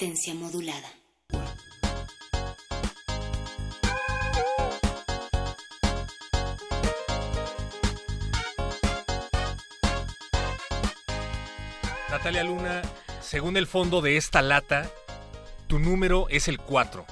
[0.00, 0.88] Resistencia modulada.
[12.10, 12.80] Natalia Luna,
[13.20, 14.90] según el fondo de esta lata,
[15.66, 17.04] tu número es el 4.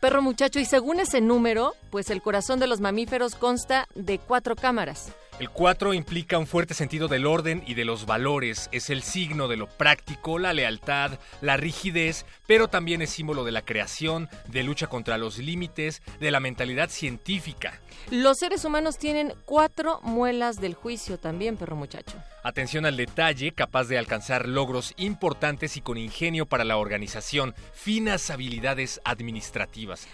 [0.00, 4.56] Perro muchacho, y según ese número, pues el corazón de los mamíferos consta de cuatro
[4.56, 5.12] cámaras.
[5.40, 9.48] El 4 implica un fuerte sentido del orden y de los valores, es el signo
[9.48, 14.62] de lo práctico, la lealtad, la rigidez, pero también es símbolo de la creación, de
[14.62, 17.80] lucha contra los límites, de la mentalidad científica.
[18.12, 22.16] Los seres humanos tienen cuatro muelas del juicio también, perro muchacho.
[22.44, 28.30] Atención al detalle, capaz de alcanzar logros importantes y con ingenio para la organización, finas
[28.30, 30.06] habilidades administrativas.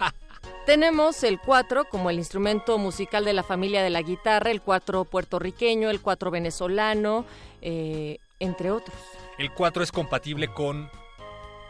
[0.71, 5.05] Tenemos el cuatro como el instrumento musical de la familia de la guitarra, el cuatro
[5.05, 7.25] puertorriqueño, el cuatro venezolano,
[7.61, 8.97] eh, entre otros.
[9.37, 10.89] El 4 es compatible con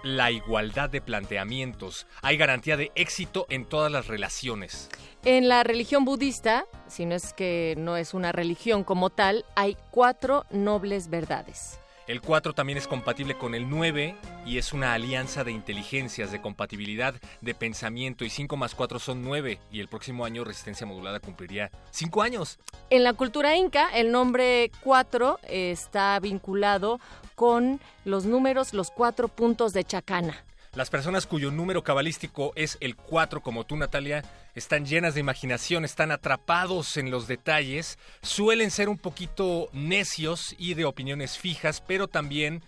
[0.02, 2.06] la igualdad de planteamientos.
[2.20, 4.90] Hay garantía de éxito en todas las relaciones.
[5.24, 9.78] En la religión budista, si no es que no es una religión como tal, hay
[9.90, 11.80] cuatro nobles verdades.
[12.10, 16.40] El 4 también es compatible con el 9 y es una alianza de inteligencias, de
[16.40, 18.24] compatibilidad, de pensamiento.
[18.24, 22.58] Y 5 más 4 son 9 y el próximo año Resistencia Modulada cumpliría 5 años.
[22.90, 26.98] En la cultura inca, el nombre 4 está vinculado
[27.36, 30.44] con los números, los cuatro puntos de Chacana.
[30.75, 34.23] Las personas cuyo número cabalístico es el 4, como tú, Natalia,
[34.55, 40.75] están llenas de imaginación, están atrapados en los detalles, suelen ser un poquito necios y
[40.75, 42.63] de opiniones fijas, pero también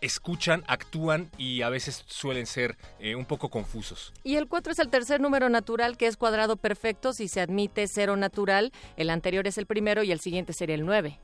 [0.00, 4.14] escuchan, actúan y a veces suelen ser eh, un poco confusos.
[4.24, 7.86] Y el 4 es el tercer número natural que es cuadrado perfecto si se admite
[7.88, 8.72] cero natural.
[8.96, 11.20] El anterior es el primero y el siguiente sería el 9.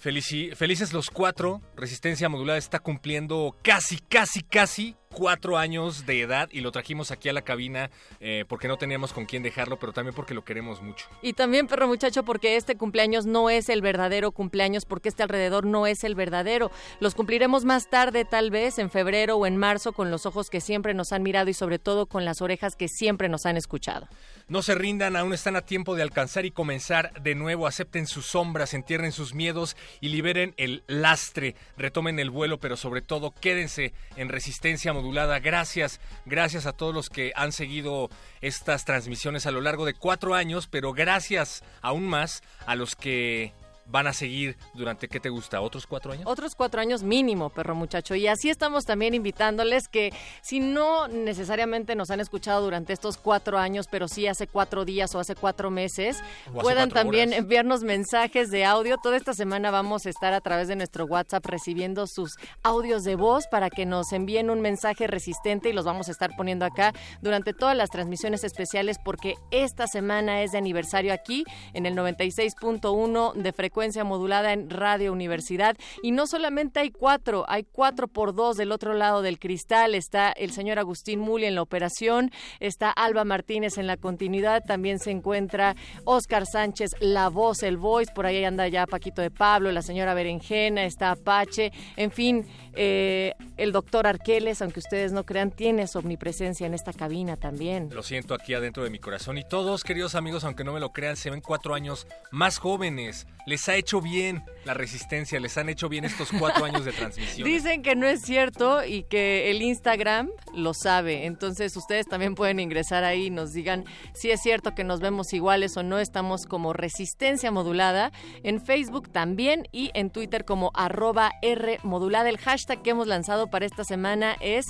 [0.00, 6.48] Felici- felices los cuatro, Resistencia Modulada está cumpliendo casi, casi, casi cuatro años de edad
[6.52, 9.92] y lo trajimos aquí a la cabina eh, porque no teníamos con quién dejarlo, pero
[9.92, 11.06] también porque lo queremos mucho.
[11.22, 15.66] Y también, perro muchacho, porque este cumpleaños no es el verdadero cumpleaños, porque este alrededor
[15.66, 16.70] no es el verdadero.
[17.00, 20.60] Los cumpliremos más tarde, tal vez, en febrero o en marzo, con los ojos que
[20.60, 24.08] siempre nos han mirado y sobre todo con las orejas que siempre nos han escuchado.
[24.48, 27.66] No se rindan, aún están a tiempo de alcanzar y comenzar de nuevo.
[27.66, 31.54] Acepten sus sombras, entierren sus miedos y liberen el lastre.
[31.76, 35.38] Retomen el vuelo, pero sobre todo quédense en resistencia modulada.
[35.38, 38.10] Gracias, gracias a todos los que han seguido
[38.40, 43.52] estas transmisiones a lo largo de cuatro años, pero gracias aún más a los que
[43.90, 45.60] van a seguir durante, ¿qué te gusta?
[45.60, 46.26] ¿Otros cuatro años?
[46.26, 48.14] Otros cuatro años mínimo, perro muchacho.
[48.14, 50.12] Y así estamos también invitándoles que
[50.42, 55.14] si no necesariamente nos han escuchado durante estos cuatro años, pero sí hace cuatro días
[55.14, 57.40] o hace cuatro meses, hace puedan cuatro también horas.
[57.40, 58.98] enviarnos mensajes de audio.
[58.98, 62.32] Toda esta semana vamos a estar a través de nuestro WhatsApp recibiendo sus
[62.62, 66.36] audios de voz para que nos envíen un mensaje resistente y los vamos a estar
[66.36, 71.86] poniendo acá durante todas las transmisiones especiales porque esta semana es de aniversario aquí en
[71.86, 75.76] el 96.1 de frecuencia modulada en Radio Universidad.
[76.02, 79.94] Y no solamente hay cuatro, hay cuatro por dos del otro lado del cristal.
[79.94, 82.30] Está el señor Agustín Muli en la operación,
[82.60, 88.12] está Alba Martínez en la continuidad, también se encuentra Oscar Sánchez, la voz, el voice,
[88.12, 93.34] por ahí anda ya Paquito de Pablo, la señora Berenjena, está Apache, en fin, eh,
[93.56, 97.90] el doctor Arqueles, aunque ustedes no crean, tiene su omnipresencia en esta cabina también.
[97.92, 99.38] Lo siento aquí adentro de mi corazón.
[99.38, 103.26] Y todos, queridos amigos, aunque no me lo crean, se ven cuatro años más jóvenes.
[103.46, 106.92] Les les ha hecho bien la resistencia, les han hecho bien estos cuatro años de
[106.92, 107.46] transmisión.
[107.46, 111.26] Dicen que no es cierto y que el Instagram lo sabe.
[111.26, 113.84] Entonces ustedes también pueden ingresar ahí y nos digan
[114.14, 115.98] si es cierto que nos vemos iguales o no.
[115.98, 118.10] Estamos como resistencia modulada
[118.42, 122.30] en Facebook también y en Twitter como arroba R modulada.
[122.30, 124.64] El hashtag que hemos lanzado para esta semana es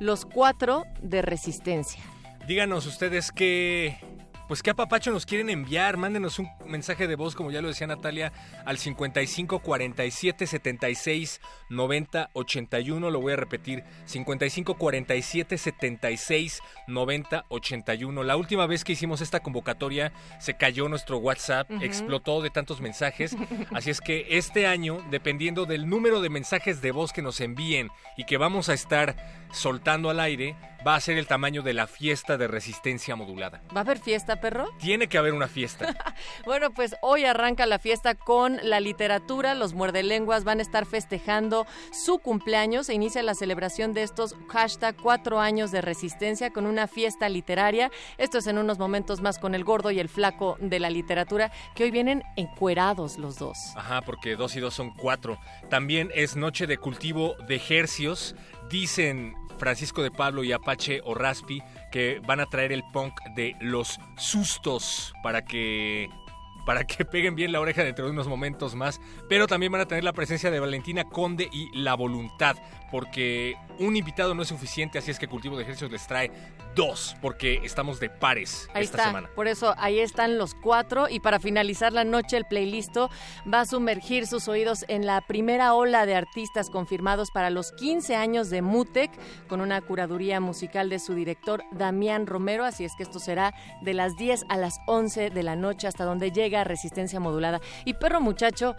[0.00, 2.02] los cuatro de resistencia.
[2.48, 3.98] Díganos ustedes qué,
[4.50, 5.96] pues qué apapacho nos quieren enviar.
[5.96, 8.32] Mándenos un mensaje de voz, como ya lo decía Natalia,
[8.66, 13.10] al 55 47 76 90 81.
[13.12, 18.24] Lo voy a repetir: 55 47 76 90 81.
[18.24, 23.36] La última vez que hicimos esta convocatoria se cayó nuestro WhatsApp, explotó de tantos mensajes.
[23.72, 27.88] Así es que este año, dependiendo del número de mensajes de voz que nos envíen
[28.16, 29.14] y que vamos a estar
[29.52, 30.56] soltando al aire,
[30.86, 33.62] va a ser el tamaño de la fiesta de resistencia modulada.
[33.74, 34.68] ¿Va a haber fiesta, perro?
[34.78, 35.94] Tiene que haber una fiesta.
[36.44, 39.54] Bueno, pues hoy arranca la fiesta con la literatura.
[39.54, 42.86] Los muerdelenguas van a estar festejando su cumpleaños.
[42.86, 47.90] Se inicia la celebración de estos hashtag cuatro años de resistencia con una fiesta literaria.
[48.18, 51.52] Esto es en unos momentos más con el gordo y el flaco de la literatura,
[51.74, 53.56] que hoy vienen encuerados los dos.
[53.76, 55.38] Ajá, porque dos y dos son cuatro.
[55.68, 58.34] También es noche de cultivo de ejercios.
[58.70, 61.14] Dicen Francisco de Pablo y Apache o
[61.92, 66.08] que van a traer el punk de los sustos para que
[66.64, 69.86] para que peguen bien la oreja dentro de unos momentos más, pero también van a
[69.86, 72.56] tener la presencia de Valentina Conde y La Voluntad,
[72.90, 76.30] porque un invitado no es suficiente, así es que Cultivo de Ejercicios les trae
[76.74, 79.28] dos, porque estamos de pares Ahí esta está, semana.
[79.34, 82.96] por eso ahí están los cuatro y para finalizar la noche el playlist
[83.52, 88.16] va a sumergir sus oídos en la primera ola de artistas confirmados para los 15
[88.16, 89.10] años de Mutec
[89.48, 93.94] con una curaduría musical de su director Damián Romero, así es que esto será de
[93.94, 97.60] las 10 a las 11 de la noche hasta donde llega Resistencia Modulada.
[97.84, 98.76] Y perro muchacho,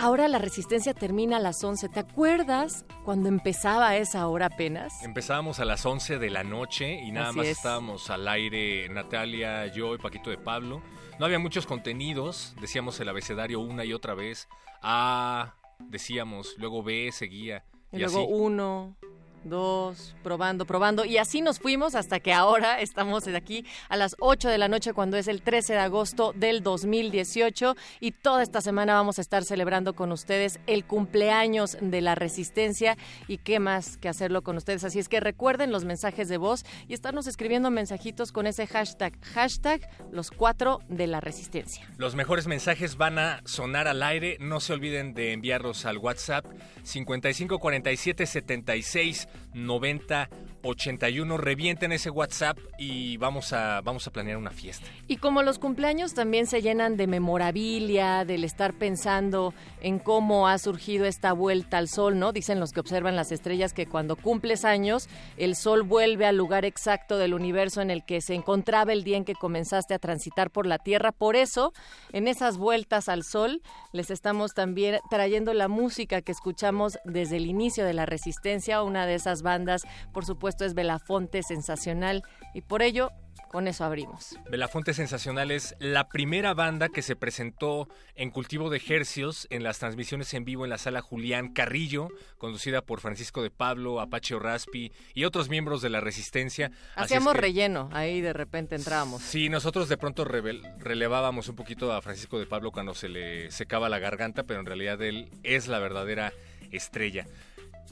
[0.00, 5.02] ahora la Resistencia termina a las 11, ¿te acuerdas cuando empezaba esa hora apenas?
[5.02, 7.56] Empezábamos a las 11 de la noche y nada Así más es.
[7.58, 10.82] estábamos al aire Natalia, yo y Paquito de Pablo.
[11.18, 14.48] No había muchos contenidos, decíamos el abecedario una y otra vez.
[14.82, 17.64] A, decíamos, luego B seguía.
[17.92, 18.28] Y, Y, luego así.
[18.30, 18.96] uno,
[19.44, 21.04] dos, probando, probando.
[21.04, 24.92] Y así nos fuimos hasta que ahora estamos aquí a las 8 de la noche
[24.92, 27.76] cuando es el 13 de agosto del 2018.
[28.00, 32.96] Y toda esta semana vamos a estar celebrando con ustedes el cumpleaños de la resistencia.
[33.28, 34.84] Y qué más que hacerlo con ustedes.
[34.84, 39.18] Así es que recuerden los mensajes de voz y estarnos escribiendo mensajitos con ese hashtag,
[39.24, 41.88] hashtag los cuatro de la resistencia.
[41.96, 44.36] Los mejores mensajes van a sonar al aire.
[44.40, 46.44] No se olviden de enviarlos al WhatsApp
[46.82, 50.28] 55 47 76 90
[50.62, 51.36] 81.
[51.36, 54.86] Revienten ese WhatsApp y vamos a, vamos a planear una fiesta.
[55.08, 60.58] Y como los cumpleaños también se llenan de memorabilia, del estar pensando en cómo ha
[60.58, 62.32] surgido esta vuelta al sol, ¿no?
[62.32, 66.64] Dicen los que observan las estrellas que cuando cumples años, el sol vuelve al lugar
[66.64, 70.50] exacto del universo en el que se encontraba el día en que comenzaste a transitar
[70.50, 71.12] por la Tierra.
[71.12, 71.72] Por eso,
[72.12, 73.62] en esas vueltas al sol,
[73.92, 78.82] les estamos también trayendo la música que escuchamos desde el inicio de la Resistencia.
[78.82, 82.22] Una de esas bandas, por supuesto, es Belafonte Sensacional.
[82.54, 83.10] Y por ello,
[83.50, 84.36] con eso abrimos.
[84.50, 89.78] Belafonte Sensacional es la primera banda que se presentó en Cultivo de Hercios en las
[89.78, 92.08] transmisiones en vivo en la sala Julián Carrillo,
[92.38, 96.66] conducida por Francisco de Pablo, Apache Raspi y otros miembros de la Resistencia.
[96.66, 96.72] Es
[97.04, 99.22] Hacíamos que- relleno, ahí de repente entrábamos.
[99.22, 103.50] Sí, nosotros de pronto revel- relevábamos un poquito a Francisco de Pablo cuando se le
[103.50, 106.32] secaba la garganta, pero en realidad él es la verdadera
[106.70, 107.26] estrella.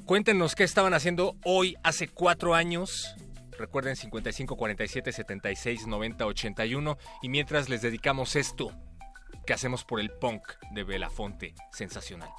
[0.05, 3.15] Cuéntenos qué estaban haciendo hoy, hace cuatro años.
[3.59, 6.99] Recuerden 55 47 76 90 81.
[7.23, 8.73] Y mientras les dedicamos esto
[9.47, 12.31] que hacemos por el punk de Belafonte, sensacional.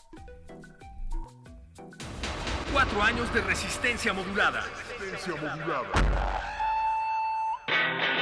[2.72, 4.64] Cuatro años de resistencia modulada.
[7.70, 8.19] Queme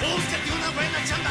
[0.00, 1.30] búsquete una buena chamba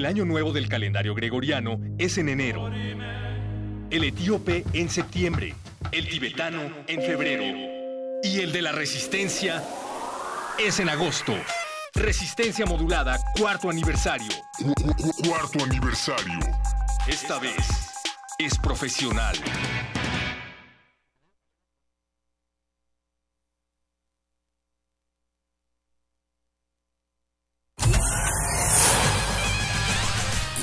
[0.00, 2.70] El año nuevo del calendario gregoriano es en enero.
[3.90, 5.54] El etíope en septiembre.
[5.92, 7.44] El tibetano en febrero.
[8.22, 9.62] Y el de la resistencia
[10.58, 11.34] es en agosto.
[11.92, 14.32] Resistencia modulada, cuarto aniversario.
[15.28, 16.38] Cuarto aniversario.
[17.06, 17.92] Esta vez
[18.38, 19.36] es profesional.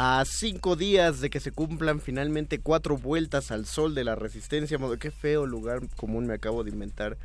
[0.00, 4.78] A cinco días de que se cumplan finalmente cuatro vueltas al sol de la resistencia.
[4.78, 7.16] modo- Qué feo lugar común me acabo de inventar,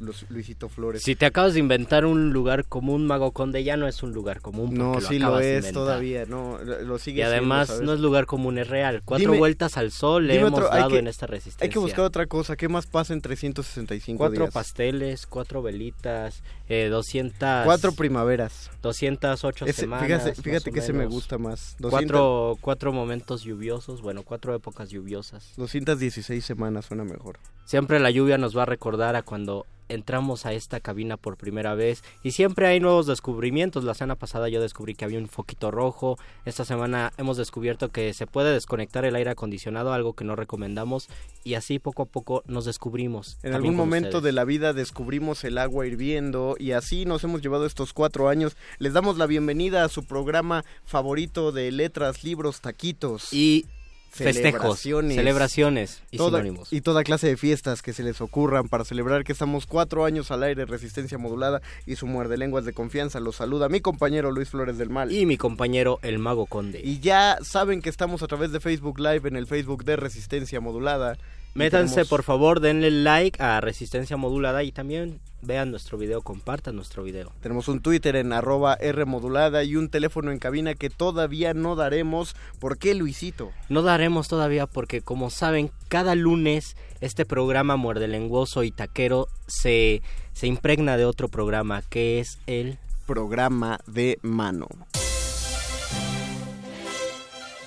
[0.00, 1.02] Los- Luisito Flores.
[1.04, 4.40] Si te acabas de inventar un lugar común, Mago Conde, ya no es un lugar
[4.40, 4.74] común.
[4.74, 8.66] no, sí lo es todavía, no, lo sigue Y además no es lugar común, es
[8.66, 9.02] real.
[9.04, 11.64] Cuatro Dime- vueltas al sol le hemos otro- dado que- en esta resistencia.
[11.66, 12.56] Hay que buscar otra cosa.
[12.56, 14.54] ¿Qué más pasa en 365 Cuatro días?
[14.54, 17.64] pasteles, cuatro velitas, eh, 200...
[17.64, 18.70] Cuatro primaveras.
[18.82, 20.06] 208 Ese- semanas.
[20.06, 21.76] fíjate fíjate que ese me gusta más.
[21.78, 25.52] 200 Cuatro, cuatro momentos lluviosos, bueno, cuatro épocas lluviosas.
[25.56, 27.38] 216 semanas suena mejor.
[27.64, 31.74] Siempre la lluvia nos va a recordar a cuando entramos a esta cabina por primera
[31.74, 33.84] vez y siempre hay nuevos descubrimientos.
[33.84, 36.18] La semana pasada yo descubrí que había un foquito rojo.
[36.44, 41.08] Esta semana hemos descubierto que se puede desconectar el aire acondicionado, algo que no recomendamos
[41.44, 43.38] y así poco a poco nos descubrimos.
[43.42, 44.24] En algún momento ustedes.
[44.24, 48.56] de la vida descubrimos el agua hirviendo y así nos hemos llevado estos cuatro años.
[48.78, 53.32] Les damos la bienvenida a su programa favorito de letras, libros, taquitos.
[53.32, 53.66] y
[54.10, 55.14] festejos, celebraciones.
[55.16, 56.72] celebraciones y Toda- sinónimos.
[56.72, 60.30] y toda clase de fiestas que se les ocurran para celebrar que estamos cuatro años
[60.30, 63.20] al aire, resistencia modulada y su muerde lenguas de confianza.
[63.20, 65.12] Los saluda mi compañero Luis Flores del Mal.
[65.12, 66.80] Y mi compañero el Mago Conde.
[66.84, 70.60] Y ya saben que estamos a través de Facebook Live en el Facebook de Resistencia
[70.60, 71.16] Modulada.
[71.54, 76.76] Métanse tenemos- por favor, denle like a Resistencia Modulada y también vean nuestro video, compartan
[76.76, 77.32] nuestro video.
[77.40, 81.76] Tenemos un Twitter en arroba R modulada y un teléfono en cabina que todavía no
[81.76, 82.36] daremos.
[82.58, 83.50] ¿Por qué, Luisito?
[83.68, 90.02] No daremos todavía porque como saben, cada lunes este programa muerdelenguoso y taquero se,
[90.34, 94.68] se impregna de otro programa que es el Programa de mano.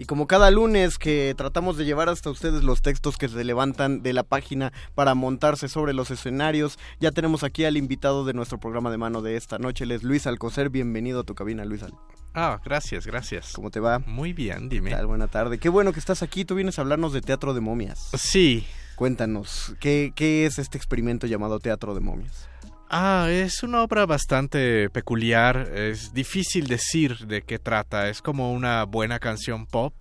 [0.00, 4.02] Y como cada lunes que tratamos de llevar hasta ustedes los textos que se levantan
[4.02, 8.58] de la página para montarse sobre los escenarios, ya tenemos aquí al invitado de nuestro
[8.58, 10.70] programa de mano de esta noche, él es Luis Alcocer.
[10.70, 11.82] Bienvenido a tu cabina, Luis.
[11.82, 11.92] Al.
[12.32, 13.52] Ah, gracias, gracias.
[13.52, 13.98] ¿Cómo te va?
[13.98, 14.90] Muy bien, dime.
[14.90, 15.58] Tal, buena tarde.
[15.58, 16.46] Qué bueno que estás aquí.
[16.46, 18.08] Tú vienes a hablarnos de teatro de momias.
[18.16, 18.64] Sí.
[18.96, 22.49] Cuéntanos, ¿qué, qué es este experimento llamado teatro de momias?
[22.92, 25.70] Ah, es una obra bastante peculiar.
[25.76, 28.08] Es difícil decir de qué trata.
[28.08, 29.94] Es como una buena canción pop.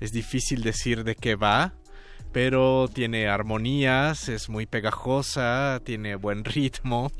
[0.00, 1.72] Es difícil decir de qué va.
[2.32, 7.10] Pero tiene armonías, es muy pegajosa, tiene buen ritmo.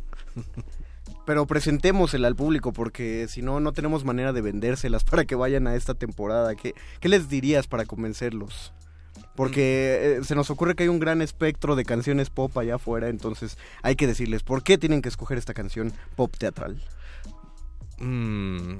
[1.24, 5.66] Pero presentémosela al público porque si no, no tenemos manera de vendérselas para que vayan
[5.66, 6.54] a esta temporada.
[6.56, 8.74] ¿Qué, qué les dirías para convencerlos?
[9.36, 13.08] Porque eh, se nos ocurre que hay un gran espectro de canciones pop allá afuera,
[13.08, 16.82] entonces hay que decirles por qué tienen que escoger esta canción pop teatral.
[17.98, 18.78] Mm,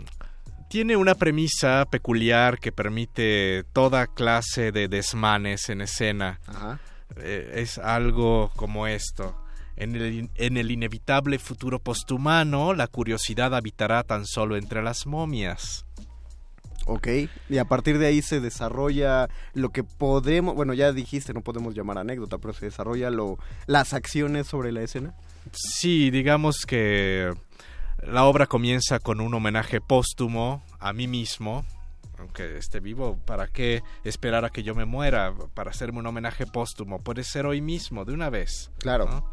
[0.69, 6.41] tiene una premisa peculiar que permite toda clase de desmanes en escena.
[6.47, 6.81] Ajá.
[7.17, 9.37] Eh, es algo como esto.
[9.77, 15.85] En el, en el inevitable futuro posthumano, la curiosidad habitará tan solo entre las momias.
[16.89, 17.09] Ok,
[17.49, 21.75] y a partir de ahí se desarrolla lo que podemos, bueno ya dijiste, no podemos
[21.75, 25.13] llamar anécdota, pero se desarrolla lo, las acciones sobre la escena.
[25.53, 27.35] Sí, digamos que
[28.03, 31.65] la obra comienza con un homenaje póstumo a mí mismo.
[32.19, 36.47] Aunque esté vivo, ¿para qué esperar a que yo me muera para hacerme un homenaje
[36.47, 37.03] póstumo?
[37.03, 38.71] Puede ser hoy mismo, de una vez.
[38.79, 39.07] Claro.
[39.07, 39.31] ¿no?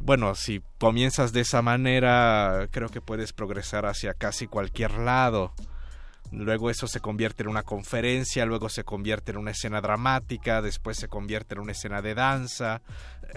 [0.00, 5.52] Bueno, si comienzas de esa manera, creo que puedes progresar hacia casi cualquier lado.
[6.32, 10.96] Luego eso se convierte en una conferencia, luego se convierte en una escena dramática, después
[10.96, 12.82] se convierte en una escena de danza.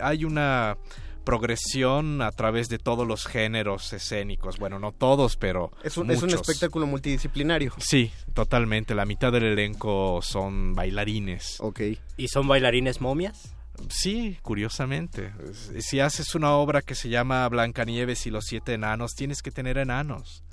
[0.01, 0.77] Hay una
[1.23, 4.57] progresión a través de todos los géneros escénicos.
[4.57, 7.73] Bueno, no todos, pero Es un, es un espectáculo multidisciplinario.
[7.77, 8.95] Sí, totalmente.
[8.95, 11.57] La mitad del elenco son bailarines.
[11.59, 11.81] Ok.
[12.17, 13.55] ¿Y son bailarines momias?
[13.89, 15.33] Sí, curiosamente.
[15.79, 19.77] Si haces una obra que se llama Blancanieves y los siete enanos, tienes que tener
[19.77, 20.43] enanos.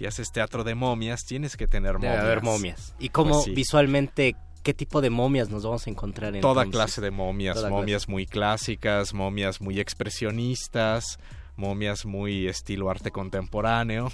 [0.00, 2.24] Si haces teatro de momias, tienes que tener Debe momias.
[2.24, 2.94] haber momias.
[2.98, 3.50] ¿Y cómo Pues sí.
[3.50, 7.68] visualmente qué tipo de momias nos vamos a encontrar en Toda clase de momias, Toda
[7.68, 11.18] momias muy clásicas, momias muy expresionistas,
[11.54, 14.10] momias muy estilo arte contemporáneo.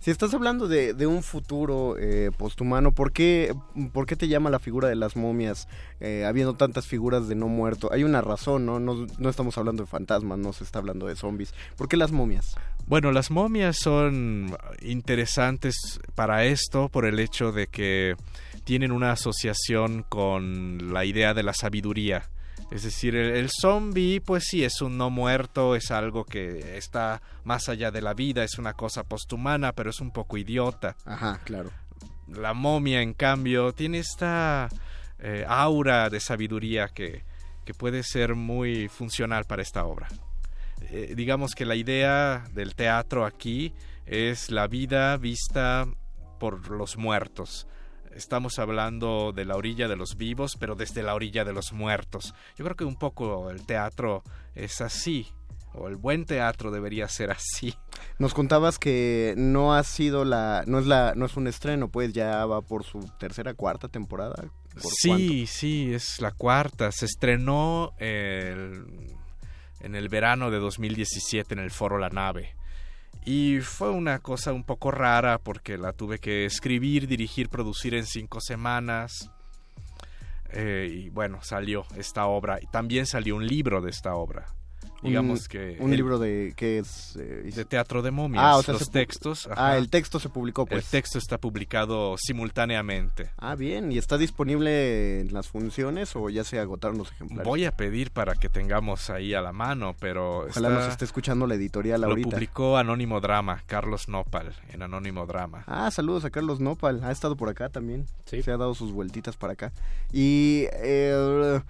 [0.00, 3.52] Si estás hablando de, de un futuro eh, posthumano, ¿por qué,
[3.92, 5.66] ¿por qué te llama la figura de las momias
[5.98, 7.92] eh, habiendo tantas figuras de no muerto?
[7.92, 8.78] Hay una razón, ¿no?
[8.78, 9.06] ¿no?
[9.18, 11.52] No estamos hablando de fantasmas, no se está hablando de zombies.
[11.76, 12.54] ¿Por qué las momias?
[12.86, 18.14] Bueno, las momias son interesantes para esto por el hecho de que
[18.62, 22.30] tienen una asociación con la idea de la sabiduría.
[22.70, 27.22] Es decir, el, el zombie, pues sí, es un no muerto, es algo que está
[27.44, 30.96] más allá de la vida, es una cosa posthumana, pero es un poco idiota.
[31.06, 31.70] Ajá, claro.
[32.28, 34.68] La momia, en cambio, tiene esta
[35.18, 37.24] eh, aura de sabiduría que,
[37.64, 40.08] que puede ser muy funcional para esta obra.
[40.90, 43.72] Eh, digamos que la idea del teatro aquí
[44.06, 45.86] es la vida vista
[46.38, 47.66] por los muertos.
[48.18, 52.34] Estamos hablando de la orilla de los vivos, pero desde la orilla de los muertos.
[52.56, 54.24] Yo creo que un poco el teatro
[54.56, 55.28] es así,
[55.72, 57.74] o el buen teatro debería ser así.
[58.18, 62.12] Nos contabas que no ha sido la, no es la, no es un estreno, pues
[62.12, 64.34] ya va por su tercera, cuarta temporada.
[64.74, 66.90] ¿Por Sí, sí, es la cuarta.
[66.90, 68.84] Se estrenó el-
[69.80, 72.56] en el verano de 2017 en el Foro La Nave.
[73.30, 78.06] Y fue una cosa un poco rara porque la tuve que escribir, dirigir, producir en
[78.06, 79.30] cinco semanas.
[80.50, 82.58] Eh, y bueno, salió esta obra.
[82.72, 84.46] También salió un libro de esta obra.
[85.02, 85.76] Digamos un, que...
[85.80, 88.42] un el- libro de que es eh, de teatro de momias.
[88.44, 89.48] Ah, o sea, los se textos.
[89.56, 90.84] Ah, el texto se publicó, pues.
[90.84, 93.30] El texto está publicado simultáneamente.
[93.36, 93.92] Ah, bien.
[93.92, 97.44] ¿Y está disponible en las funciones o ya se agotaron los ejemplares?
[97.46, 101.04] Voy a pedir para que tengamos ahí a la mano, pero Ojalá está- nos esté
[101.04, 102.30] escuchando la editorial lo ahorita.
[102.30, 105.62] publicó Anónimo Drama, Carlos Nopal, en Anónimo Drama.
[105.66, 107.04] Ah, saludos a Carlos Nopal.
[107.04, 108.06] Ha estado por acá también.
[108.24, 109.72] Se ha dado sus vueltitas para acá.
[110.12, 111.60] Y eh,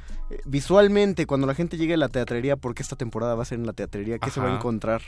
[0.45, 3.67] visualmente, cuando la gente llegue a la teatrería, porque esta temporada va a ser en
[3.67, 5.03] la teatrería, ¿qué se va a encontrar?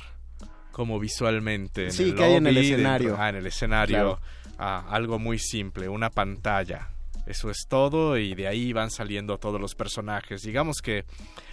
[0.72, 1.86] Como visualmente.
[1.86, 3.08] En Sí, el que hay en el escenario.
[3.10, 3.96] dentro- ah, en el escenario.
[3.96, 4.20] Claro.
[4.58, 6.88] ah, algo muy simple, una pantalla.
[7.26, 10.42] Eso es todo y de ahí van saliendo todos los personajes.
[10.42, 11.04] Digamos que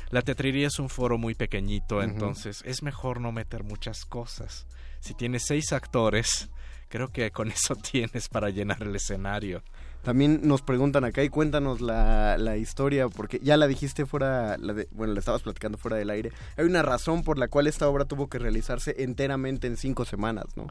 [0.09, 4.65] la teatrería es un foro muy pequeñito, entonces es mejor no meter muchas cosas.
[4.99, 6.49] Si tienes seis actores,
[6.89, 9.61] creo que con eso tienes para llenar el escenario.
[10.07, 14.87] También nos preguntan acá y cuéntanos la, historia, porque ya la dijiste fuera, la de-
[14.91, 16.31] bueno, la estabas platicando fuera del aire.
[16.55, 20.45] Hay una razón por la cual esta obra tuvo que realizarse enteramente en cinco semanas,
[20.55, 20.67] ¿no?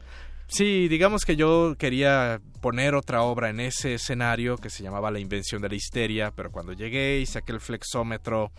[0.47, 5.19] Sí, digamos que yo quería poner otra obra en ese escenario que se llamaba La
[5.19, 8.51] invención de la histeria, pero cuando llegué y saqué el flexómetro,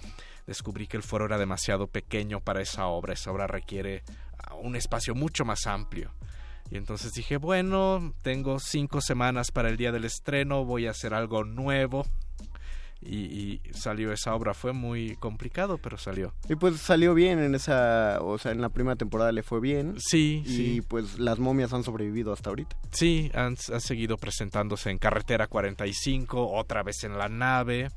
[0.47, 3.15] descubrí que el foro era demasiado pequeño para esa obra.
[3.15, 4.05] Esa obra requiere
[4.63, 6.13] un espacio mucho más amplio.
[6.71, 11.15] Y entonces dije, bueno, tengo cinco semanas para el día del estreno, voy a hacer
[11.15, 12.07] algo nuevo.
[13.01, 14.55] Y, y salió esa obra.
[14.55, 16.35] Fue muy complicado, pero salió.
[16.49, 19.95] Y pues salió bien en esa, o sea, en la primera temporada le fue bien.
[19.99, 20.83] Sí, y sí.
[20.87, 22.77] pues las momias han sobrevivido hasta ahorita.
[22.91, 27.89] Sí, han, han seguido presentándose en Carretera 45, otra vez en la nave.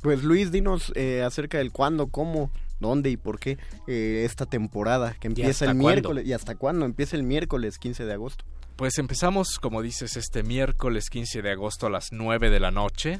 [0.00, 5.14] Pues Luis, dinos eh, acerca del cuándo, cómo, dónde y por qué eh, esta temporada
[5.18, 5.88] que empieza el cuándo?
[5.88, 6.26] miércoles.
[6.26, 6.86] ¿Y hasta cuándo?
[6.86, 8.44] Empieza el miércoles 15 de agosto.
[8.76, 13.18] Pues empezamos, como dices, este miércoles 15 de agosto a las 9 de la noche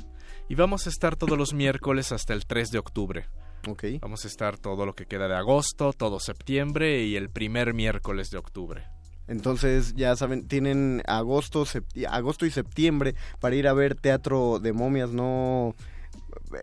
[0.48, 3.26] y vamos a estar todos los miércoles hasta el 3 de octubre.
[3.66, 3.84] Ok.
[4.00, 8.30] Vamos a estar todo lo que queda de agosto, todo septiembre y el primer miércoles
[8.30, 8.84] de octubre.
[9.26, 11.64] Entonces, ya saben, tienen agosto,
[12.08, 15.74] agosto y septiembre para ir a ver teatro de momias, no...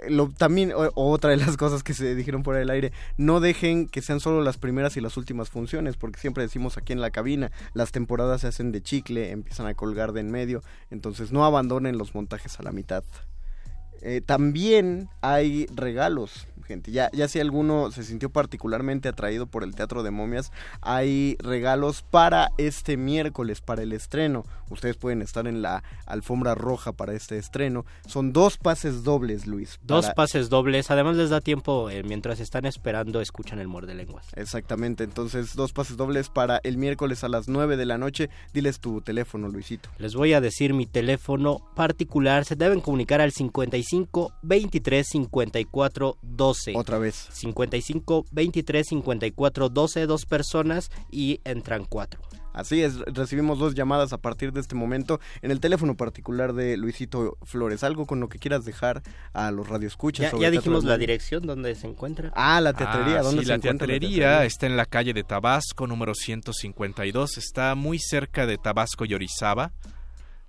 [0.09, 4.01] Lo, también otra de las cosas que se dijeron por el aire, no dejen que
[4.01, 7.51] sean solo las primeras y las últimas funciones, porque siempre decimos aquí en la cabina,
[7.73, 11.97] las temporadas se hacen de chicle, empiezan a colgar de en medio, entonces no abandonen
[11.97, 13.03] los montajes a la mitad.
[14.01, 16.91] Eh, también hay regalos, gente.
[16.91, 20.51] Ya, ya si alguno se sintió particularmente atraído por el Teatro de Momias,
[20.81, 24.43] hay regalos para este miércoles, para el estreno.
[24.69, 27.85] Ustedes pueden estar en la alfombra roja para este estreno.
[28.07, 29.79] Son dos pases dobles, Luis.
[29.83, 33.93] Dos para- pases dobles, además les da tiempo, eh, mientras están esperando, escuchan el muerde
[33.93, 34.25] lenguas.
[34.35, 38.29] Exactamente, entonces dos pases dobles para el miércoles a las 9 de la noche.
[38.53, 39.89] Diles tu teléfono, Luisito.
[39.99, 42.43] Les voy a decir mi teléfono particular.
[42.45, 46.17] Se deben comunicar al 55 23 54
[46.55, 46.73] 12.
[46.75, 47.27] Otra vez.
[47.31, 52.21] 55 23 54 12, dos personas y entran cuatro.
[52.53, 56.77] Así es, recibimos dos llamadas a partir de este momento en el teléfono particular de
[56.77, 57.83] Luisito Flores.
[57.83, 60.23] ¿Algo con lo que quieras dejar a los radioescuchas?
[60.23, 62.31] Ya, sobre ya dijimos la dirección donde se encuentra.
[62.33, 63.19] Ah, la teatrería.
[63.19, 67.37] Ah, ¿Dónde sí, se la encuentra teatrería está en la calle de Tabasco, número 152.
[67.37, 69.73] Está muy cerca de Tabasco y Orizaba.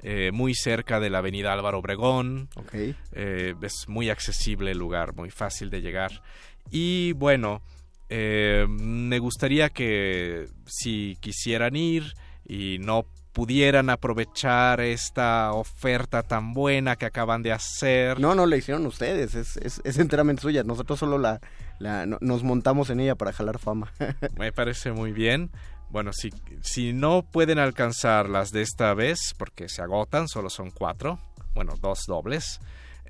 [0.03, 2.49] Eh, muy cerca de la avenida Álvaro Obregón.
[2.57, 2.75] Ok.
[3.13, 6.23] Eh, es muy accesible el lugar, muy fácil de llegar.
[6.71, 7.63] Y bueno,
[8.09, 16.97] eh, me gustaría que si quisieran ir y no pudieran aprovechar esta oferta tan buena
[16.97, 18.19] que acaban de hacer.
[18.19, 20.63] No, no la hicieron ustedes, es, es, es enteramente suya.
[20.65, 21.41] Nosotros solo la,
[21.79, 23.93] la no- nos montamos en ella para jalar fama.
[24.39, 25.51] Me parece muy bien.
[25.91, 26.31] Bueno, si,
[26.63, 31.19] si no pueden alcanzar las de esta vez, porque se agotan, solo son cuatro,
[31.55, 32.61] bueno, dos dobles,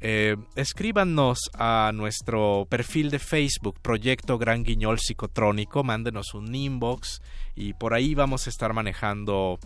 [0.01, 7.23] eh, escríbanos a nuestro perfil de Facebook, Proyecto Gran Guiñol Psicotrónico, mándenos un inbox
[7.55, 9.59] y por ahí vamos a estar manejando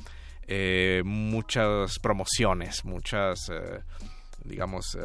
[0.46, 3.80] eh, muchas promociones, muchas, eh,
[4.44, 5.00] digamos, eh,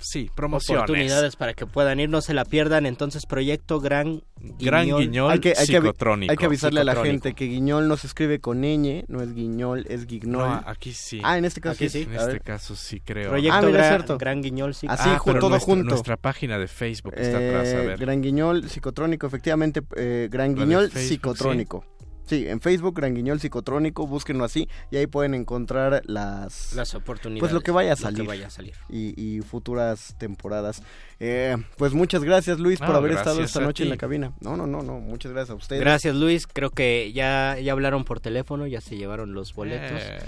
[0.00, 0.82] sí, promociones.
[0.84, 2.86] Oportunidades para que puedan ir, no se la pierdan.
[2.86, 4.22] Entonces, proyecto Gran
[4.58, 5.00] Gran Guiñol.
[5.02, 6.30] Guiñol hay, que, hay, que, Psicotrónico.
[6.30, 9.34] hay que avisarle a la gente que Guiñol no se escribe con ñ, no es
[9.34, 10.48] Guiñol, es Guignol.
[10.48, 11.20] No, aquí sí.
[11.22, 12.04] Ah, en este caso Aquí sí.
[12.04, 12.08] sí.
[12.10, 12.42] En A este ver.
[12.42, 13.30] caso sí creo.
[13.30, 14.18] Proyecto Ah, mira, es Gran, cierto.
[14.18, 14.74] Gran Guiñol.
[14.74, 14.86] sí.
[14.88, 15.90] Así, Ah, todo nuestra, junto.
[15.90, 17.98] Nuestra página de Facebook está atrás, a Eh, ver.
[17.98, 21.84] Gran Guiñol Psicotrónico, efectivamente, eh, Gran Guiñol Facebook, Psicotrónico.
[21.98, 21.99] Sí.
[22.32, 26.72] En Facebook, Gran Guiñol Psicotrónico, búsquenlo así y ahí pueden encontrar las...
[26.74, 27.40] Las oportunidades.
[27.40, 28.22] Pues lo que vaya a lo salir.
[28.22, 28.74] que vaya a salir.
[28.88, 30.82] Y, y futuras temporadas.
[31.18, 34.32] Eh, pues muchas gracias Luis por haber estado esta noche en la cabina.
[34.40, 35.80] No, no, no, no, muchas gracias a ustedes.
[35.80, 36.46] Gracias, Luis.
[36.46, 40.00] Creo que ya, ya hablaron por teléfono, ya se llevaron los boletos.
[40.02, 40.18] Eh,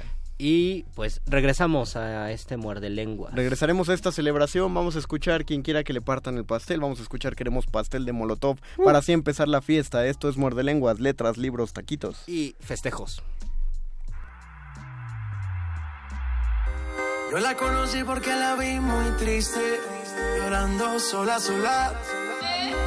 [0.45, 3.31] Y pues regresamos a este muerde lengua.
[3.33, 6.99] Regresaremos a esta celebración, vamos a escuchar quien quiera que le partan el pastel, vamos
[6.99, 10.05] a escuchar queremos pastel de Molotov para así empezar la fiesta.
[10.05, 12.29] Esto es Muerde Lenguas, letras, libros, taquitos.
[12.29, 13.23] Y festejos.
[17.31, 19.79] Yo la conocí porque la vi muy triste,
[20.39, 21.95] llorando sola, sola,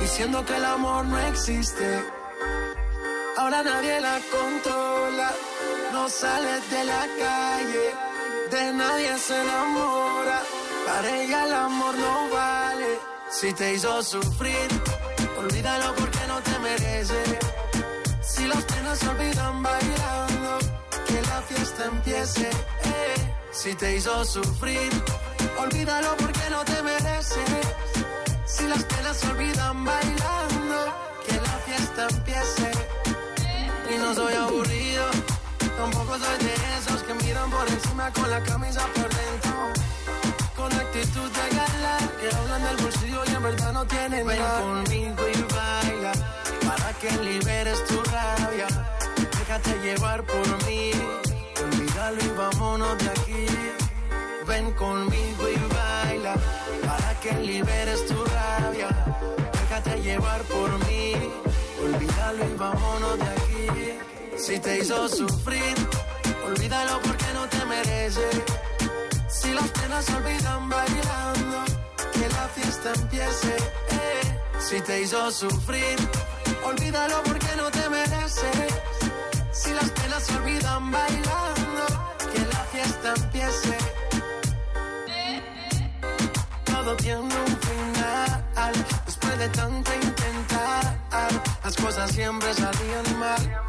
[0.02, 2.04] diciendo que el amor no existe.
[3.38, 5.32] Ahora nadie la controla,
[5.91, 7.86] no sale de la calle,
[8.52, 10.41] de nadie se enamora.
[10.86, 13.00] Para ella el amor no vale.
[13.30, 14.67] Si te hizo sufrir,
[15.38, 17.39] olvídalo porque no te merece.
[18.21, 20.60] Si las penas se olvidan bailando,
[21.08, 22.50] que la fiesta empiece.
[22.50, 23.15] eh.
[23.52, 24.91] Si te hizo sufrir,
[25.58, 27.41] olvídalo porque no te merece.
[28.45, 30.78] Si las penas se olvidan bailando,
[31.26, 32.71] que la fiesta empiece.
[33.93, 35.06] Y no soy aburrido,
[35.77, 39.53] tampoco soy de esos que miran por encima con la camisa por dentro.
[40.55, 44.61] Con actitud de gala, que hablan del bolsillo y en verdad no tienen Ven nada.
[44.61, 46.11] conmigo y baila,
[46.67, 48.67] para que liberes tu rabia.
[49.39, 50.91] Déjate llevar por mí,
[51.63, 53.45] olvídalo y vámonos de aquí.
[54.47, 56.35] Ven conmigo y baila,
[56.85, 58.89] para que liberes tu rabia.
[59.51, 61.13] Déjate llevar por mí,
[61.83, 63.44] olvídalo y vámonos de aquí.
[64.45, 65.75] Si te hizo sufrir,
[66.45, 68.29] olvídalo porque no te merece.
[69.27, 71.65] Si las penas olvidan bailando,
[72.13, 73.55] que la fiesta empiece.
[73.89, 74.39] eh.
[74.60, 75.97] Si te hizo sufrir,
[76.63, 78.51] olvídalo porque no te merece.
[79.51, 81.86] Si las penas olvidan bailando,
[82.31, 83.77] que la fiesta empiece.
[86.65, 90.14] Todo tiene un final, después de intentar,
[91.63, 93.62] las cosas siempre salían mal.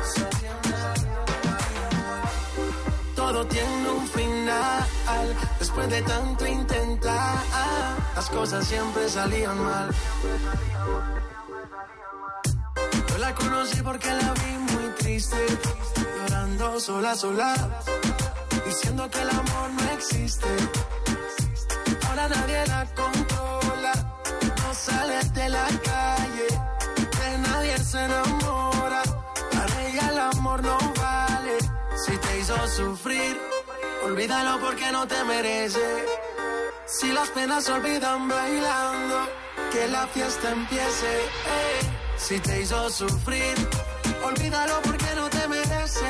[3.14, 7.38] Todo tiene un final, después de tanto intentar,
[8.14, 9.90] las cosas siempre salían mal.
[13.08, 15.36] Yo la conocí porque la vi muy triste,
[16.16, 17.54] llorando sola, sola,
[18.66, 20.46] diciendo que el amor no existe.
[22.08, 23.92] Ahora nadie la controla,
[24.62, 26.46] no sale de la calle,
[27.86, 29.02] se enamora.
[29.52, 31.58] Para ella el amor no vale.
[32.04, 33.40] Si te hizo sufrir,
[34.04, 36.04] olvídalo porque no te merece.
[36.86, 39.28] Si las penas se olvidan bailando,
[39.72, 41.12] que la fiesta empiece.
[42.16, 43.54] Si te hizo sufrir,
[44.24, 46.08] olvídalo porque no te merece.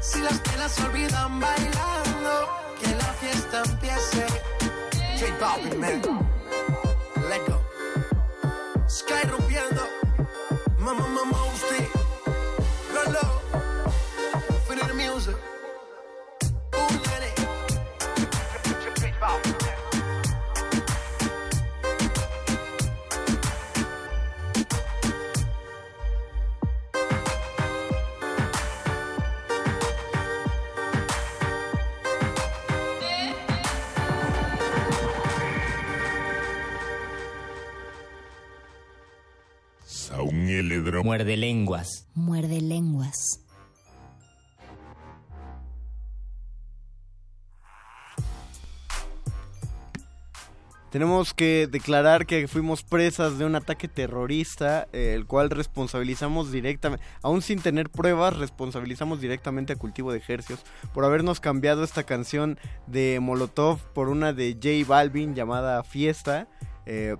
[0.00, 2.32] Si las penas se olvidan bailando,
[2.80, 4.26] que la fiesta empiece.
[5.18, 6.02] J Balvin, man.
[7.30, 7.58] Let go.
[8.88, 9.85] Sky rompiendo.
[10.86, 11.90] my, my, my, my, my,
[12.94, 13.32] my,
[14.68, 15.55] my, the music.
[41.02, 42.06] Muerde lenguas.
[42.14, 43.40] Muerde lenguas.
[50.96, 57.04] Tenemos que declarar que fuimos presas de un ataque terrorista, eh, el cual responsabilizamos directamente,
[57.20, 62.58] aún sin tener pruebas, responsabilizamos directamente a Cultivo de Ejercios por habernos cambiado esta canción
[62.86, 66.48] de Molotov por una de J Balvin llamada Fiesta.
[66.86, 67.16] Eh,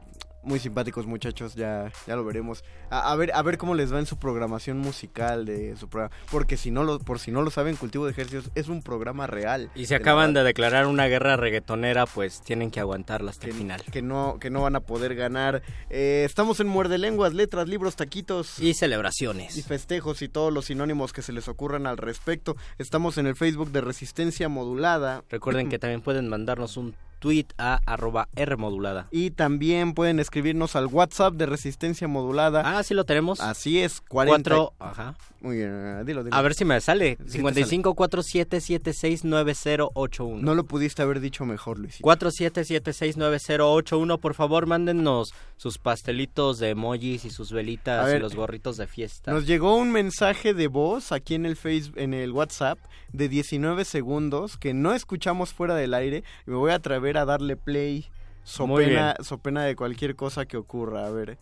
[0.46, 2.64] muy simpáticos muchachos, ya, ya lo veremos.
[2.88, 6.14] A, a ver, a ver cómo les va en su programación musical de su programa.
[6.30, 9.26] Porque si no lo, por si no lo saben, Cultivo de Ejercicios es un programa
[9.26, 9.70] real.
[9.74, 13.82] Y la acaban de declarar una guerra reggaetonera, pues tienen que aguantarla hasta el final.
[13.90, 15.62] que no, que no van a poder ganar.
[15.90, 18.58] Eh, estamos en Muerde Lenguas, letras, libros, taquitos.
[18.60, 19.56] Y celebraciones.
[19.56, 22.56] Y festejos y todos los sinónimos que se les ocurran al respecto.
[22.78, 25.24] Estamos en el Facebook de Resistencia Modulada.
[25.28, 29.08] Recuerden que también pueden mandarnos un tweet a arroba Rmodulada.
[29.10, 32.78] Y también pueden escribirnos al WhatsApp de Resistencia Modulada.
[32.78, 33.40] Ah, sí lo tenemos.
[33.40, 34.50] Así es, 40.
[34.50, 35.16] Cuatro, ajá.
[35.40, 36.34] Muy bien, eh, dilo, dilo.
[36.34, 37.18] A ver si me sale.
[37.26, 40.40] Sí te 55 47769081.
[40.40, 42.00] No lo pudiste haber dicho mejor, Luis.
[42.00, 48.76] 47769081, por favor, mándennos sus pastelitos de emojis y sus velitas ver, y los gorritos
[48.76, 49.30] de fiesta.
[49.30, 52.80] Nos llegó un mensaje de voz aquí en el Facebook, en el WhatsApp
[53.12, 57.24] de 19 segundos que no escuchamos fuera del aire y me voy a atrever a
[57.24, 58.10] darle play
[58.46, 59.24] so pena, bien.
[59.24, 61.38] so pena de cualquier cosa que ocurra, a ver.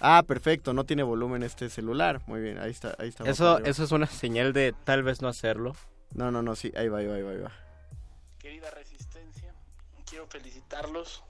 [0.00, 2.20] Ah, perfecto, no tiene volumen este celular.
[2.26, 3.24] Muy bien, ahí está, ahí está.
[3.24, 5.76] Eso, eso es una señal de tal vez no hacerlo.
[6.12, 7.52] No, no, no, sí, ahí va, ahí va, ahí va, ahí va.
[8.38, 9.54] Querida Resistencia,
[10.04, 11.22] quiero felicitarlos.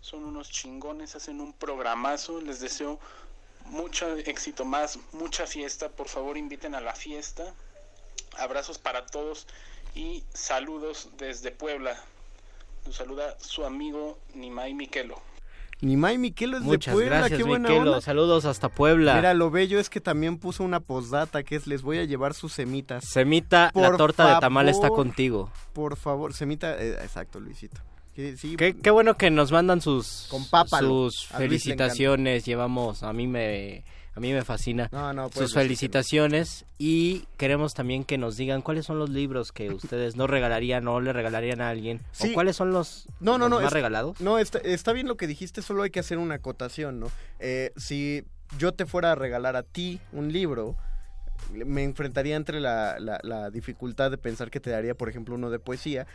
[0.00, 2.40] Son unos chingones, hacen un programazo.
[2.40, 2.98] Les deseo
[3.66, 5.88] mucho éxito más, mucha fiesta.
[5.88, 7.54] Por favor, inviten a la fiesta.
[8.38, 9.46] Abrazos para todos
[9.94, 11.96] y saludos desde Puebla.
[12.90, 15.20] Saluda su amigo Nimai Miquelo.
[15.80, 17.90] Nimai Miquelo es Muchas de Puebla, gracias, qué buena Miquelo.
[17.92, 18.00] onda.
[18.00, 19.16] Saludos hasta Puebla.
[19.16, 22.34] Mira, lo bello es que también puso una postdata que es les voy a llevar
[22.34, 23.04] sus semitas.
[23.04, 25.50] Semita, la torta de tamal está contigo.
[25.72, 27.80] Por favor, semita, eh, exacto, Luisito.
[28.14, 30.44] Que sí, Qué, qué bueno que nos mandan sus, Con
[30.78, 32.44] sus felicitaciones.
[32.44, 37.74] Llevamos, a mí me, a mí me fascina No, no, puedes sus felicitaciones y queremos
[37.74, 41.60] también que nos digan cuáles son los libros que ustedes no regalarían o le regalarían
[41.60, 42.30] a alguien Sí.
[42.30, 43.56] o cuáles son los, No, no, los no.
[43.58, 44.20] más es- regalados.
[44.20, 47.10] No, está, está bien lo que dijiste, solo hay que hacer una acotación, ¿no?
[47.40, 48.24] Eh, si
[48.58, 50.76] yo te fuera a regalar a ti un libro,
[51.52, 55.50] me enfrentaría entre la, la- la dificultad de pensar que te daría, por ejemplo, uno
[55.50, 56.06] de poesía,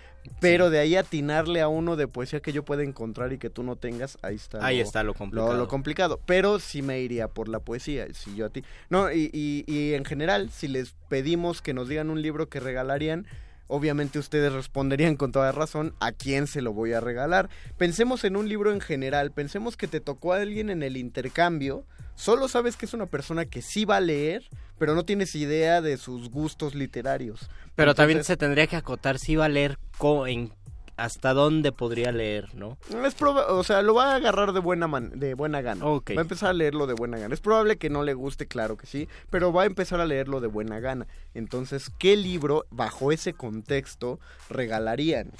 [0.42, 3.64] pero de ahí atinarle a uno de poesía que yo pueda encontrar y que tú
[3.64, 4.66] no tengas, ahí está.
[4.66, 5.56] Ahí está lo complicado.
[5.58, 6.20] Lo, complicado.
[6.26, 8.64] Pero sí me iría por la poesía, si yo a ti.
[8.90, 12.60] No, y, y- y en general, si les pedimos que nos digan un libro que
[12.60, 13.26] regalarían,
[13.70, 17.50] obviamente ustedes responderían con toda razón a quién se lo voy a regalar.
[17.78, 21.86] Pensemos en un libro en general, pensemos que te tocó a alguien en el intercambio,
[22.16, 24.44] solo sabes que es una persona que sí va a leer,
[24.78, 27.50] pero no tienes idea de sus gustos literarios.
[27.76, 30.52] Pero también se tendría que acotar si va a leer co- en
[31.00, 32.78] hasta dónde podría leer, ¿no?
[33.06, 35.86] Es proba- o sea, lo va a agarrar de buena man- de buena gana.
[36.16, 37.34] Va a empezar a leerlo de buena gana.
[37.34, 40.40] Es probable que no le guste, claro que sí, pero va a empezar a leerlo
[40.42, 41.08] de buena gana.
[41.34, 45.32] Entonces, ¿qué libro bajo ese contexto regalarían?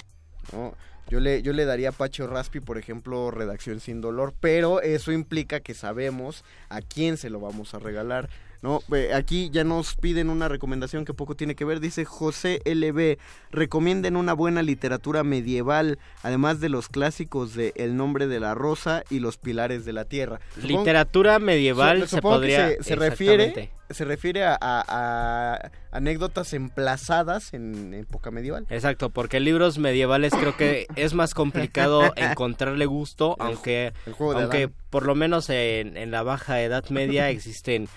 [0.52, 0.74] ¿No?
[1.08, 5.10] Yo le, yo le daría a Pacho Raspi, por ejemplo, Redacción sin Dolor, pero eso
[5.10, 8.28] implica que sabemos a quién se lo vamos a regalar.
[8.62, 8.80] ¿No?
[8.94, 11.80] Eh, Aquí ya nos piden una recomendación que poco tiene que ver.
[11.80, 13.18] Dice José LB,
[13.50, 19.02] recomienden una buena literatura medieval, además de los clásicos de El nombre de la rosa
[19.10, 20.40] y Los pilares de la tierra.
[20.56, 25.70] Supongo- Literatura medieval se supongo que podría se, se refiere se refiere a, a- a
[25.90, 28.64] anécdotas emplazadas en época medieval.
[28.70, 34.58] Exacto, porque libros medievales creo que es más complicado encontrarle gusto, El aunque, el aunque
[34.58, 34.72] Adán.
[34.90, 37.88] por lo menos en, en la baja edad media existen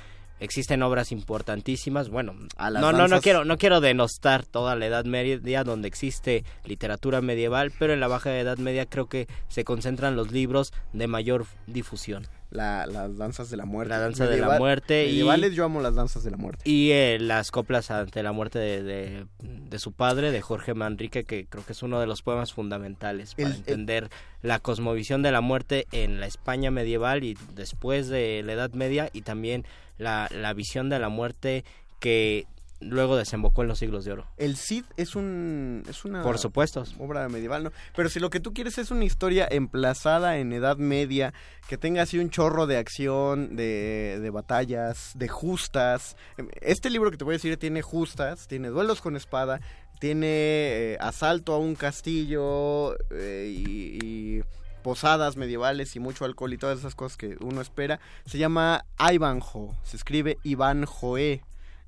[0.44, 2.10] existen obras importantísimas.
[2.10, 5.88] Bueno, A las no, no, no quiero, no quiero denostar toda la Edad Media donde
[5.88, 10.74] existe literatura medieval, pero en la Baja Edad Media creo que se concentran los libros
[10.92, 12.28] de mayor difusión.
[12.54, 13.90] La- las danzas de la muerte.
[13.90, 16.70] La danza de la muerte y- Medievales, yo amo las danzas de la muerte.
[16.70, 21.24] Y eh, las coplas ante la muerte de, de- de su padre, de Jorge Manrique,
[21.24, 24.10] que creo que es uno de los poemas fundamentales para El- el- entender
[24.44, 29.10] la cosmovisión de la muerte en la España medieval y después de la Edad Media
[29.14, 29.66] y también
[29.98, 31.66] la, la visión de la muerte
[32.00, 32.46] que
[32.84, 34.28] luego desembocó en los siglos de oro.
[34.38, 36.84] El Cid es un es una Por supuesto.
[37.00, 37.72] obra medieval, ¿no?
[37.96, 41.34] Pero si lo que tú quieres es una historia emplazada en Edad Media,
[41.68, 46.16] que tenga así un chorro de acción, de, de batallas, de justas.
[46.62, 49.62] Este libro que te voy a decir tiene justas, tiene duelos con espada,
[50.00, 54.00] tiene eh, asalto a un castillo eh, y,
[54.38, 54.44] y
[54.84, 58.00] posadas medievales y mucho alcohol y todas esas cosas que uno espera.
[58.26, 61.42] Se llama Ivanhoe, se escribe Ivanhoe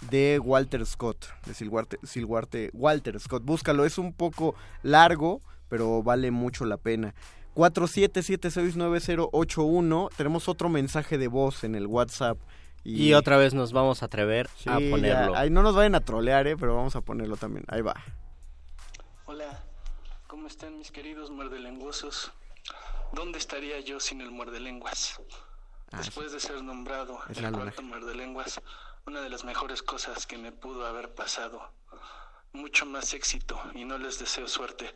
[0.10, 3.43] de Walter Scott, de Silwarte, Silwarte- Walter Scott.
[3.43, 7.13] Búscalo, es un poco largo, pero vale mucho la pena.
[7.55, 12.38] 47769081, tenemos otro mensaje de voz en el WhatsApp.
[12.84, 15.34] Y, otra vez nos vamos a atrever a Sí, ponerlo.
[15.34, 17.65] ya, ahí no nos vayan a trolear, eh, pero vamos a ponerlo también.
[17.67, 17.95] Ahí va.
[19.25, 19.63] Hola,
[20.27, 22.31] ¿cómo están mis queridos muerdelenguosos?
[23.12, 25.19] ¿Dónde estaría yo sin el muerdelenguas?
[25.97, 28.62] Después de ser nombrado es el cuarto muerdelenguas,
[29.07, 31.71] una de las mejores cosas que me pudo haber pasado.
[32.53, 34.95] Mucho más éxito y no les deseo suerte,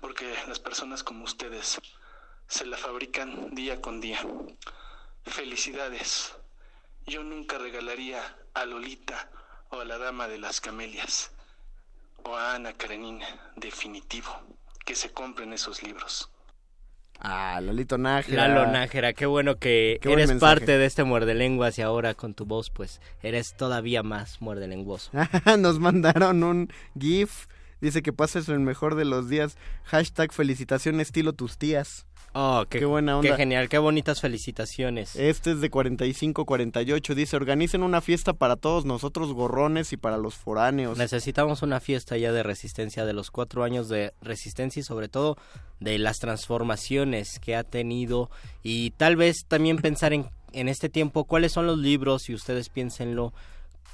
[0.00, 1.80] porque las personas como ustedes
[2.48, 4.20] se la fabrican día con día.
[5.24, 6.34] Felicidades.
[7.06, 9.30] Yo nunca regalaría a Lolita
[9.70, 11.30] o a la Dama de las Camelias
[12.24, 14.40] o a Ana Karenina, definitivo,
[14.84, 16.28] que se compren esos libros.
[17.20, 18.48] Ah, Lolito Nájera.
[18.48, 22.34] Lalo Nájera, qué bueno que Qué eres parte de este muerde lenguas y ahora con
[22.34, 25.10] tu voz pues eres todavía más muerde lenguoso.
[25.58, 27.46] Nos mandaron un GIF.
[27.80, 29.56] Dice que pases el mejor de los días.
[29.84, 32.06] Hashtag felicitación estilo tus tías.
[32.38, 33.30] Oh, qué, Qué buena onda.
[33.30, 35.16] Qué genial, qué bonitas felicitaciones.
[35.16, 37.14] Este es de 4548.
[37.14, 40.98] Dice, organicen una fiesta para todos nosotros gorrones y para los foráneos.
[40.98, 45.38] Necesitamos una fiesta ya de resistencia, de los cuatro años de resistencia y sobre todo
[45.80, 48.30] de las transformaciones que ha tenido
[48.62, 52.68] y tal vez también pensar en, en este tiempo cuáles son los libros, y ustedes
[52.68, 53.32] piénsenlo,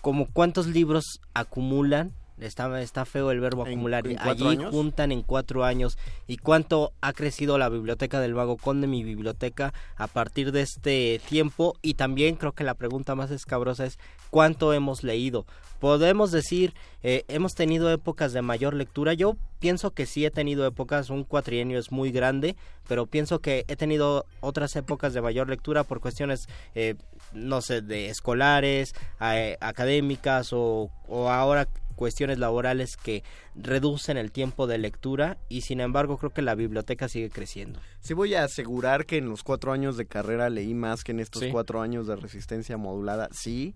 [0.01, 2.13] como cuántos libros acumulan.
[2.43, 4.07] Está, está feo el verbo acumular.
[4.07, 4.71] en Allí años?
[4.71, 5.99] juntan en cuatro años.
[6.27, 11.21] ¿Y cuánto ha crecido la biblioteca del Vago Conde, mi biblioteca, a partir de este
[11.29, 11.75] tiempo?
[11.83, 13.99] Y también creo que la pregunta más escabrosa es
[14.31, 15.47] ¿cuánto hemos leído?
[15.79, 19.15] Podemos decir, eh, hemos tenido épocas de mayor lectura.
[19.15, 22.55] Yo pienso que sí he tenido épocas, un cuatrienio es muy grande,
[22.87, 26.95] pero pienso que he tenido otras épocas de mayor lectura por cuestiones, eh,
[27.33, 33.23] no sé, de escolares, eh, académicas o, o ahora cuestiones laborales que
[33.55, 37.81] reducen el tiempo de lectura y sin embargo creo que la biblioteca sigue creciendo.
[38.01, 41.21] Sí voy a asegurar que en los cuatro años de carrera leí más que en
[41.21, 41.51] estos Sí.
[41.51, 43.75] cuatro años de resistencia modulada, sí,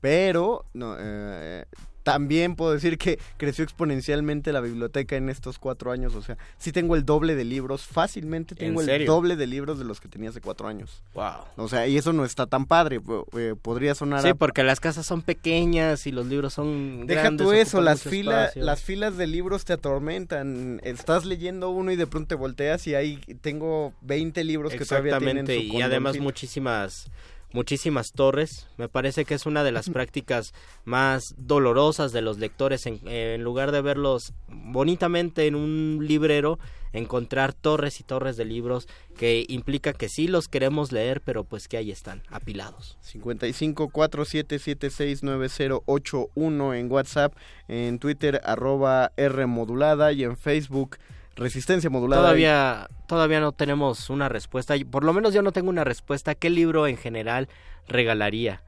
[0.00, 1.64] pero no, eh,
[2.12, 6.72] también puedo decir que creció exponencialmente la biblioteca en estos cuatro años, o sea, sí
[6.72, 10.08] tengo el doble de libros, fácilmente ¿En tengo el doble de libros de los que
[10.08, 11.02] tenía hace cuatro años.
[11.14, 11.44] Wow.
[11.56, 13.00] O sea, y eso no está tan padre,
[13.36, 17.22] eh, podría sonar Sí, a- porque las casas son pequeñas y los libros son Deja
[17.22, 20.80] grandes, tú eso, las filas, las filas de libros te atormentan.
[20.84, 25.18] Estás leyendo uno y de pronto te volteas y ahí tengo 20 libros que todavía
[25.18, 27.06] tienen Exactamente, y además muchísimas
[27.52, 28.68] muchísimas torres.
[28.76, 30.52] Me parece que es una de las prácticas
[30.84, 36.58] más dolorosas de los lectores en, en lugar de verlos bonitamente en un librero,
[36.92, 41.68] encontrar torres y torres de libros que implica que sí los queremos leer, pero pues
[41.68, 42.98] que ahí están, apilados.
[43.02, 47.34] 55 4776 9081 en WhatsApp,
[47.68, 50.98] en Twitter arroba R modulada y en Facebook
[51.38, 52.22] Resistencia modulada.
[52.22, 54.74] Todavía, todavía no tenemos una respuesta.
[54.90, 56.34] Por lo menos yo no tengo una respuesta.
[56.34, 57.48] ¿Qué libro en general
[57.86, 58.62] regalaría?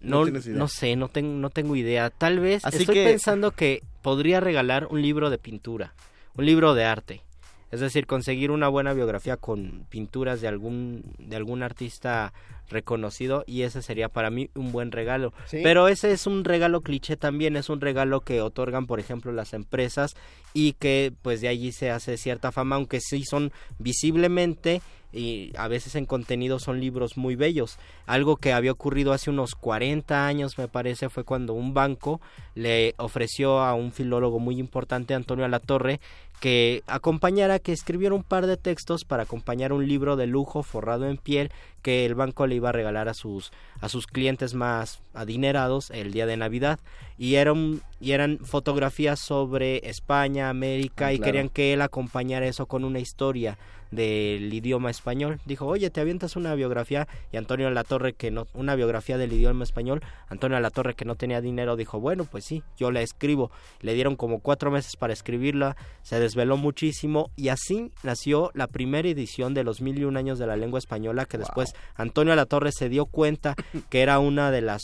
[0.00, 2.10] No No, sé, no, tengo no tengo idea.
[2.10, 5.94] Tal vez Así estoy que- pensando que podría regalar un libro de pintura,
[6.36, 7.22] un libro de arte.
[7.70, 12.32] Es decir, conseguir una buena biografía con pinturas de algún, de algún artista
[12.68, 15.32] reconocido y ese sería para mí un buen regalo.
[15.46, 15.60] Sí.
[15.62, 19.52] Pero ese es un regalo cliché también, es un regalo que otorgan, por ejemplo, las
[19.54, 20.16] empresas
[20.52, 24.80] y que pues de allí se hace cierta fama, aunque sí son visiblemente
[25.12, 27.78] y a veces en contenido son libros muy bellos.
[28.06, 32.20] Algo que había ocurrido hace unos 40 años, me parece, fue cuando un banco
[32.54, 36.00] le ofreció a un filólogo muy importante, Antonio Alatorre,
[36.40, 41.08] que acompañara, que escribiera un par de textos para acompañar un libro de lujo forrado
[41.08, 41.50] en piel
[41.82, 46.12] que el banco le iba a regalar a sus a sus clientes más adinerados el
[46.12, 46.78] día de Navidad
[47.16, 51.24] y eran y eran fotografías sobre España, América Ah, y claro.
[51.32, 53.58] querían que él acompañara eso con una historia
[53.90, 55.40] del idioma español.
[55.46, 59.64] Dijo, oye, te avientas una biografía y Antonio Latorre que no, una biografía del idioma
[59.64, 60.02] español.
[60.28, 63.50] Antonio Latorre que no tenía dinero dijo, bueno, pues sí, yo la escribo.
[63.80, 69.08] Le dieron como cuatro meses para escribirla, se desveló muchísimo y así nació la primera
[69.08, 72.70] edición de los mil y un años de la lengua española que después Antonio Latorre
[72.72, 73.54] se dio cuenta
[73.90, 74.82] que era una de las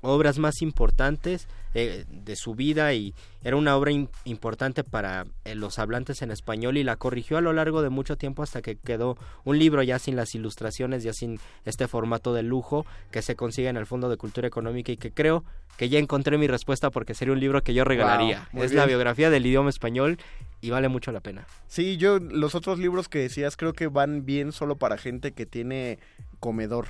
[0.00, 3.12] obras más importantes eh, de su vida y
[3.44, 7.40] era una obra im- importante para eh, los hablantes en español y la corrigió a
[7.40, 11.12] lo largo de mucho tiempo hasta que quedó un libro ya sin las ilustraciones, ya
[11.12, 14.96] sin este formato de lujo que se consigue en el Fondo de Cultura Económica y
[14.96, 15.44] que creo
[15.76, 18.48] que ya encontré mi respuesta porque sería un libro que yo regalaría.
[18.52, 20.18] Wow, es la biografía del idioma español
[20.60, 21.46] y vale mucho la pena.
[21.66, 25.46] Sí, yo los otros libros que decías creo que van bien solo para gente que
[25.46, 25.98] tiene
[26.40, 26.86] comedor.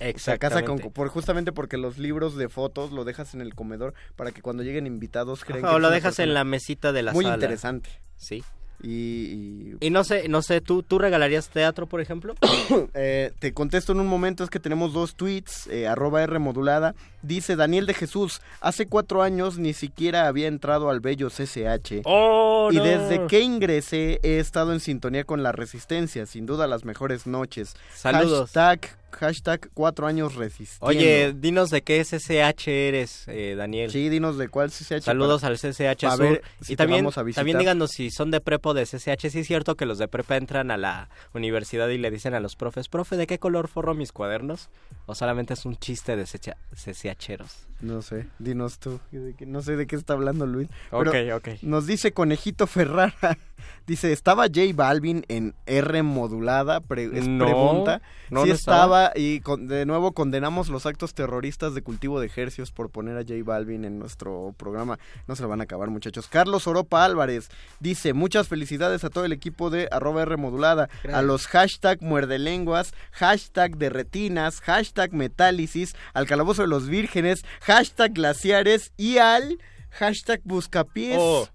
[0.00, 0.90] O sea, casa con, Exactamente.
[0.90, 4.64] por, justamente porque los libros de fotos lo dejas en el comedor para que cuando
[4.64, 7.36] lleguen invitados crean Ajá, que o lo dejas en la mesita de la Muy sala.
[7.36, 7.90] interesante.
[8.16, 8.42] Sí.
[8.82, 12.34] Y, y- Y no sé, no sé, ¿tú, tú regalarías teatro, por ejemplo?
[12.94, 16.94] Eh, te contesto en un momento, es que tenemos dos tweets, eh, arroba R modulada.
[17.22, 22.02] Dice Daniel de Jesús, hace cuatro años ni siquiera había entrado al bello CCH.
[22.04, 22.84] ¡Oh, y no!
[22.84, 27.74] desde que ingresé he estado en sintonía con la resistencia, sin duda las mejores noches.
[27.94, 28.50] Saludos.
[28.52, 30.86] Hashtag, hashtag cuatro años resistiendo.
[30.86, 33.90] Oye, dinos de qué SSH eres, eh, Daniel.
[33.90, 35.02] Sí, dinos de cuál CCH.
[35.02, 36.18] Saludos al CCH Sur.
[36.18, 39.30] ver si y también, vamos a también díganos si son de prepa o de CCH.
[39.30, 42.40] Sí es cierto que los de prepa entran a la universidad y le dicen a
[42.40, 44.70] los profes, profe, ¿de qué color forro mis cuadernos?
[45.06, 47.66] ¿O solamente es un chiste de CCH CCHeros?
[47.82, 49.00] No sé, dinos tú.
[49.10, 50.68] de qué- No sé de qué está hablando Luis.
[50.90, 51.48] Ok, Pero ok.
[51.62, 53.14] Nos dice Conejito Ferrara.
[53.86, 56.80] Dice, ¿estaba J Balvin en R modulada?
[56.80, 58.02] Pre- es No, pregunta.
[58.28, 59.12] no, sí no estaba, estaba.
[59.20, 63.20] y con- de nuevo condenamos los actos terroristas de cultivo de ejercios por poner a
[63.22, 64.98] J Balvin en nuestro programa.
[65.28, 66.26] No se lo van a acabar, muchachos.
[66.26, 70.88] Carlos Oropa Álvarez dice, muchas felicidades a todo el equipo de arroba R modulada.
[71.12, 77.44] A los hashtag muerde lenguas, hashtag de retinas, hashtag metálisis, al calabozo de los vírgenes,
[77.60, 77.71] hashtag
[78.12, 79.58] glaciares y al
[79.90, 81.18] hashtag buscapiés.
[81.18, 81.48] Oh.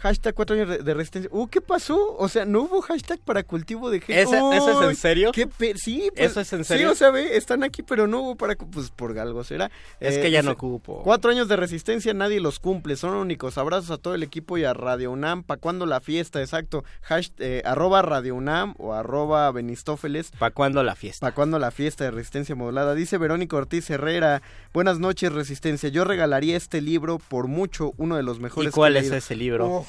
[0.00, 1.30] Hashtag cuatro años de- resistencia.
[1.32, 2.16] Uh, ¿qué pasó?
[2.16, 3.98] O sea, no hubo hashtag para cultivo de.
[3.98, 5.32] ¿Ese- ese es en serio?
[5.32, 6.90] qué sí, pues, ¿Eso es en Sí, serio?
[6.92, 8.54] o sea, ve, están aquí, pero no hubo para...
[8.56, 9.70] Pues por algo será.
[10.00, 11.02] Es Eh, que ya no ocupo.
[11.04, 13.58] Cuatro años de resistencia, nadie los cumple, son únicos.
[13.58, 15.42] Abrazos a todo el equipo y a Radio UNAM.
[15.42, 16.40] ¿Pa' cuándo la fiesta?
[16.40, 16.82] Exacto.
[17.08, 20.30] Hash- eh, arroba Radio UNAM o arroba Benistófeles.
[20.38, 21.26] ¿Para cuándo la fiesta?
[21.26, 22.94] ¿Para cuándo la fiesta de resistencia modulada?
[22.94, 24.40] Dice Verónica Ortiz Herrera.
[24.72, 25.88] Buenas noches, Resistencia.
[25.88, 28.70] Yo regalaría este libro por mucho, uno de los mejores.
[28.70, 29.84] ¿Y cuál que es ese libro?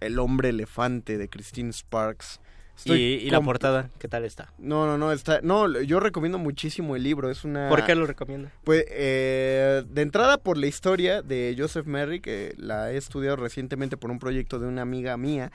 [0.00, 2.40] El hombre elefante de Christine Sparks.
[2.76, 3.90] ¿Y, Estoy y la portada?
[3.98, 4.52] ¿Qué tal está?
[4.58, 5.40] No, no, no, está...
[5.42, 7.70] No, yo recomiendo muchísimo el libro, es una...
[7.70, 8.52] ¿Por qué lo recomienda?
[8.64, 13.96] Pues, eh, de entrada por la historia de Joseph Merrick, que la he estudiado recientemente
[13.96, 15.50] por un proyecto de una amiga mía.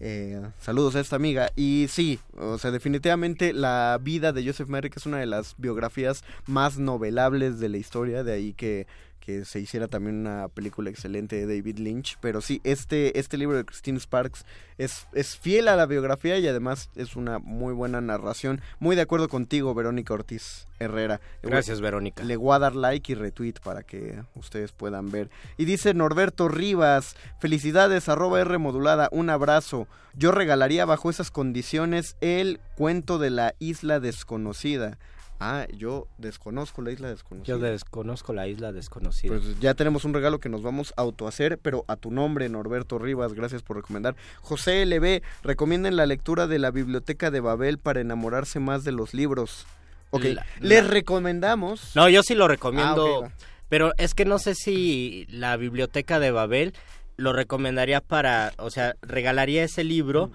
[0.00, 1.50] Eh, saludos a esta amiga.
[1.54, 6.24] Y sí, o sea, definitivamente la vida de Joseph Merrick es una de las biografías
[6.46, 8.88] más novelables de la historia, de ahí que
[9.24, 13.56] que se hiciera también una película excelente de David Lynch, pero sí, este, este libro
[13.56, 14.44] de Christine Sparks
[14.76, 18.60] es, es fiel a la biografía y además es una muy buena narración.
[18.80, 21.20] Muy de acuerdo contigo, Verónica Ortiz Herrera.
[21.42, 22.22] Gracias, Verónica.
[22.22, 25.30] Le voy a dar like y retweet para que ustedes puedan ver.
[25.56, 29.88] Y dice Norberto Rivas, felicidades, arroba R modulada, un abrazo.
[30.14, 34.98] Yo regalaría bajo esas condiciones el cuento de la isla desconocida.
[35.46, 37.46] Ah, yo desconozco la isla desconocida.
[37.54, 39.34] Yo desconozco la isla desconocida.
[39.36, 42.98] Pues ya tenemos un regalo que nos vamos a autohacer, pero a tu nombre, Norberto
[42.98, 44.16] Rivas, gracias por recomendar.
[44.40, 49.12] José LB, recomienden la lectura de la Biblioteca de Babel para enamorarse más de los
[49.12, 49.66] libros.
[50.10, 51.94] Ok, La- les la- recomendamos.
[51.94, 53.24] No, yo sí lo recomiendo.
[53.26, 53.30] Ah,
[53.68, 56.72] pero es que no sé si la biblioteca de Babel
[57.16, 60.30] lo recomendaría para, o sea, regalaría ese libro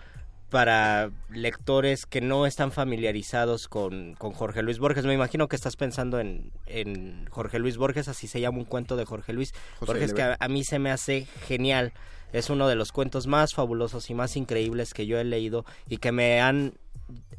[0.50, 5.06] para lectores que no están familiarizados con, con Jorge Luis Borges.
[5.06, 8.96] Me imagino que estás pensando en, en Jorge Luis Borges, así se llama un cuento
[8.96, 11.94] de Jorge Luis José Borges que a, a mí se me hace genial.
[12.34, 15.98] Es uno de los cuentos más fabulosos y más increíbles que yo he leído y
[15.98, 16.74] que me han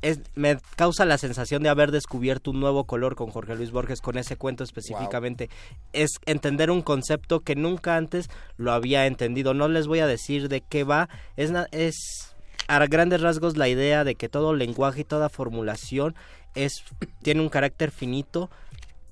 [0.03, 4.01] es- me causa la sensación de haber descubierto un nuevo color con Jorge Luis Borges,
[4.01, 5.49] con ese cuento específicamente.
[5.93, 9.55] Es entender un concepto que nunca antes lo había entendido.
[9.55, 11.09] No les voy a decir de qué va.
[11.37, 12.30] Es
[12.71, 16.15] a grandes rasgos la idea de que todo lenguaje y toda formulación
[16.55, 16.85] es,
[17.21, 18.49] tiene un carácter finito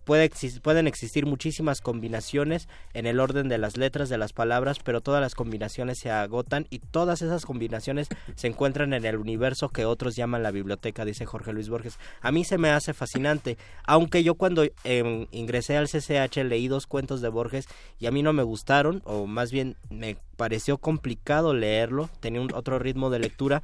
[0.08, 0.30] puede
[0.62, 5.20] pueden existir muchísimas combinaciones en el orden de las letras de las palabras, pero todas
[5.20, 10.16] las combinaciones se agotan y todas esas combinaciones se encuentran en el universo que otros
[10.16, 11.98] llaman la biblioteca, dice Jorge Luis Borges.
[12.22, 16.86] A mí se me hace fascinante, aunque yo cuando em, ingresé al CCH leí dos
[16.86, 17.68] cuentos de Borges
[18.00, 22.54] y a mí no me gustaron, o más bien me pareció complicado leerlo, tenía un
[22.54, 23.62] otro ritmo de lectura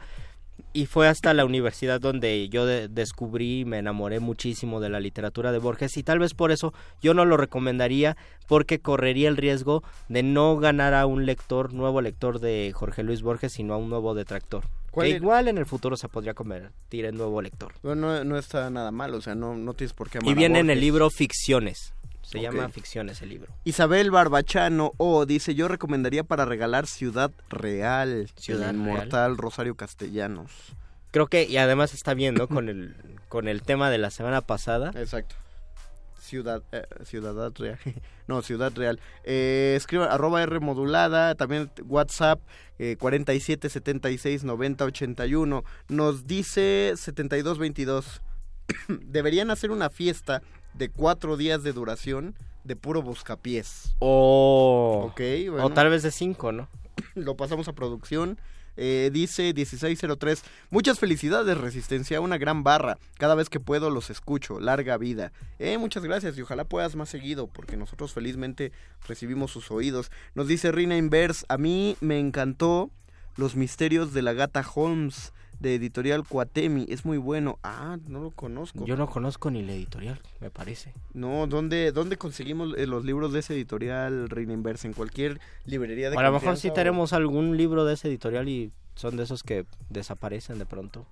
[0.72, 5.52] y fue hasta la universidad donde yo descubrí y me enamoré muchísimo de la literatura
[5.52, 9.82] de Borges y tal vez por eso yo no lo recomendaría porque correría el riesgo
[10.08, 13.88] de no ganar a un lector, nuevo lector de Jorge Luis Borges, sino a un
[13.88, 14.64] nuevo detractor.
[14.92, 17.72] Que igual en el futuro se podría convertir en nuevo lector.
[17.82, 20.60] Bueno, no, está nada mal, o sea, no, no tienes por qué amar Y viene
[20.60, 21.94] en el libro Ficciones.
[22.24, 23.52] Se llama Ficciones el libro.
[23.64, 28.28] Isabel Barbachano O dice, yo recomendaría para regalar Ciudad Real.
[28.36, 30.50] Ciudad Inmortal Rosario Castellanos.
[31.10, 32.96] Creo que, y además está viendo con el,
[33.28, 34.90] con el tema de la semana pasada.
[34.96, 35.36] Exacto.
[36.18, 37.78] Ciudad, eh, Ciudad Real.
[38.26, 38.98] no, Ciudad Real.
[39.24, 42.40] Eh, escriba arroba R modulada, también WhatsApp
[42.78, 45.64] eh, 47 76 90 81.
[45.88, 48.22] Nos dice 72 22.
[48.88, 50.42] Deberían hacer una fiesta
[50.74, 53.94] de cuatro días de duración de puro buscapiés.
[54.00, 55.12] O...
[55.62, 56.68] O tal vez de cinco, ¿no?
[57.14, 58.38] Lo pasamos a producción.
[58.76, 64.58] Eh, dice 1603, muchas felicidades Resistencia, una gran barra, cada vez que puedo los escucho,
[64.58, 65.32] larga vida.
[65.60, 68.72] Eh, muchas gracias y ojalá puedas más seguido, porque nosotros felizmente
[69.06, 70.10] recibimos sus oídos.
[70.34, 72.90] Nos dice Rina Inverse, a mí me encantó
[73.36, 75.32] Los misterios de la gata Holmes
[75.64, 77.58] de editorial Cuatemi, es muy bueno.
[77.64, 78.84] Ah, no lo conozco.
[78.84, 80.92] Yo no conozco ni la editorial, me parece.
[81.14, 84.86] No, ¿dónde, dónde conseguimos eh, los libros de ese editorial Reina Inversa?
[84.86, 88.70] ¿En cualquier librería de A lo mejor sí tenemos algún libro de ese editorial y
[88.94, 91.06] son de esos que desaparecen de pronto.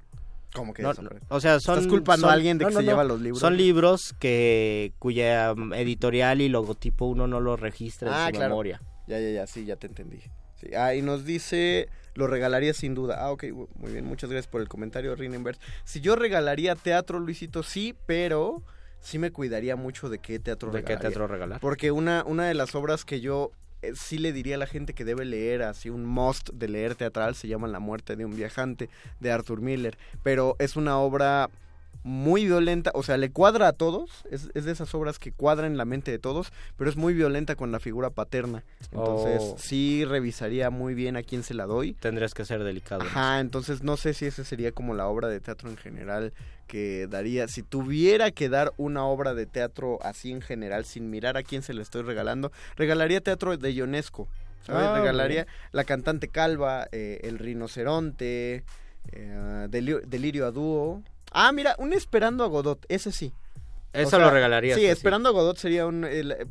[0.55, 1.79] ¿Cómo que O sea, son...
[1.79, 3.41] Estás culpando a alguien de que se lleva los libros.
[3.41, 8.39] Son libros que cuya um, editorial y logotipo uno no lo registra en ah, su
[8.39, 8.83] memoria.
[9.07, 10.21] Ya, ya, ya, sí, ya te entendí.
[10.63, 10.75] Sí.
[10.75, 13.25] Ah, y nos dice lo regalaría sin duda.
[13.25, 13.45] Ah, ok,
[13.77, 15.59] muy bien, muchas gracias por el comentario, Rinenberg.
[15.85, 18.63] Si yo regalaría teatro, Luisito, sí, pero
[19.01, 21.61] sí me cuidaría mucho de qué teatro ¿De qué teatro regalar?
[21.61, 23.51] Porque una, una de las obras que yo
[23.83, 26.95] eh, sí le diría a la gente que debe leer, así un must de leer
[26.95, 28.89] teatral, se llama La muerte de un viajante,
[29.21, 29.97] de Arthur Miller.
[30.23, 31.51] Pero es una obra
[32.05, 35.85] muy violenta, o sea, le cuadra a todos, es, de esas obras que cuadran la
[35.85, 38.65] mente de todos, pero es muy violenta con la figura paterna.
[38.91, 39.57] Entonces, oh.
[39.59, 41.95] sí revisaría muy bien a quién se la doy.
[41.95, 43.03] Tendrías que ser delicado.
[43.03, 46.33] Ajá, entonces no sé si esa sería como la obra de teatro en general
[46.67, 47.47] que daría.
[47.49, 51.63] Si tuviera que dar una obra de teatro así en general, sin mirar a quién
[51.63, 54.29] se le estoy regalando, regalaría teatro de Ionesco.
[54.65, 54.87] ¿sabes?
[54.87, 58.65] Ah, regalaría La cantante calva, eh, El rinoceronte,
[59.13, 61.03] eh, Delirio a dúo
[61.33, 63.33] Ah, mira, un Esperando a Godot, ese sí.
[63.93, 64.75] Eso lo regalaría.
[64.75, 66.05] Sí, Esperando a Godot sería un...
[66.09, 66.47] Eh,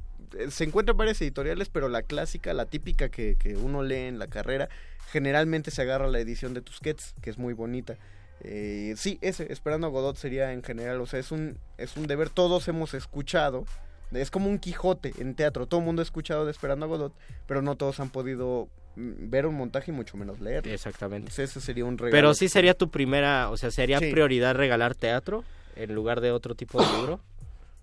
[0.49, 4.27] se encuentran varias editoriales, pero la clásica, la típica que, que, uno lee en la
[4.27, 4.69] carrera,
[5.11, 7.97] generalmente se agarra la edición de Tusquets, que es muy bonita.
[8.43, 12.07] Eh, sí, ese, Esperando a Godot sería en general, o sea, es un, es un
[12.07, 13.65] deber, todos hemos escuchado,
[14.11, 17.13] es como un Quijote en teatro, todo el mundo ha escuchado de Esperando a Godot,
[17.45, 20.67] pero no todos han podido ver un montaje y mucho menos leer.
[20.67, 21.31] Exactamente.
[21.43, 22.11] ese sería un regalo.
[22.11, 25.43] Pero sí sería tu primera, o sea, sería prioridad regalar teatro
[25.75, 27.19] en lugar de otro tipo de libro.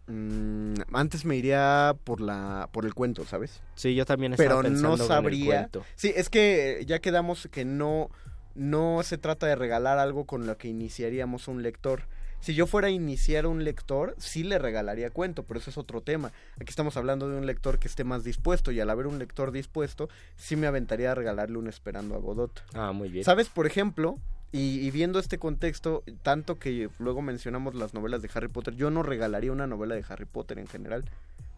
[0.06, 3.61] Mm, antes me iría por la por el cuento, ¿sabes?
[3.74, 5.68] Sí, yo también estaba Pero no sabría.
[5.96, 8.11] Sí, es que ya quedamos que no
[8.54, 12.02] no se trata de regalar algo con lo que iniciaríamos un lector
[12.41, 16.01] si yo fuera a iniciar un lector, sí le regalaría cuento, pero eso es otro
[16.01, 16.32] tema.
[16.61, 19.53] Aquí estamos hablando de un lector que esté más dispuesto y al haber un lector
[19.53, 22.62] dispuesto, sí me aventaría a regalarle un Esperando a Godot.
[22.74, 23.24] Ah, muy bien.
[23.24, 24.18] ¿Sabes, por ejemplo?
[24.51, 29.03] Y, viendo este contexto, tanto que luego mencionamos las novelas de Harry Potter, yo no
[29.03, 31.05] regalaría una novela de Harry Potter en general,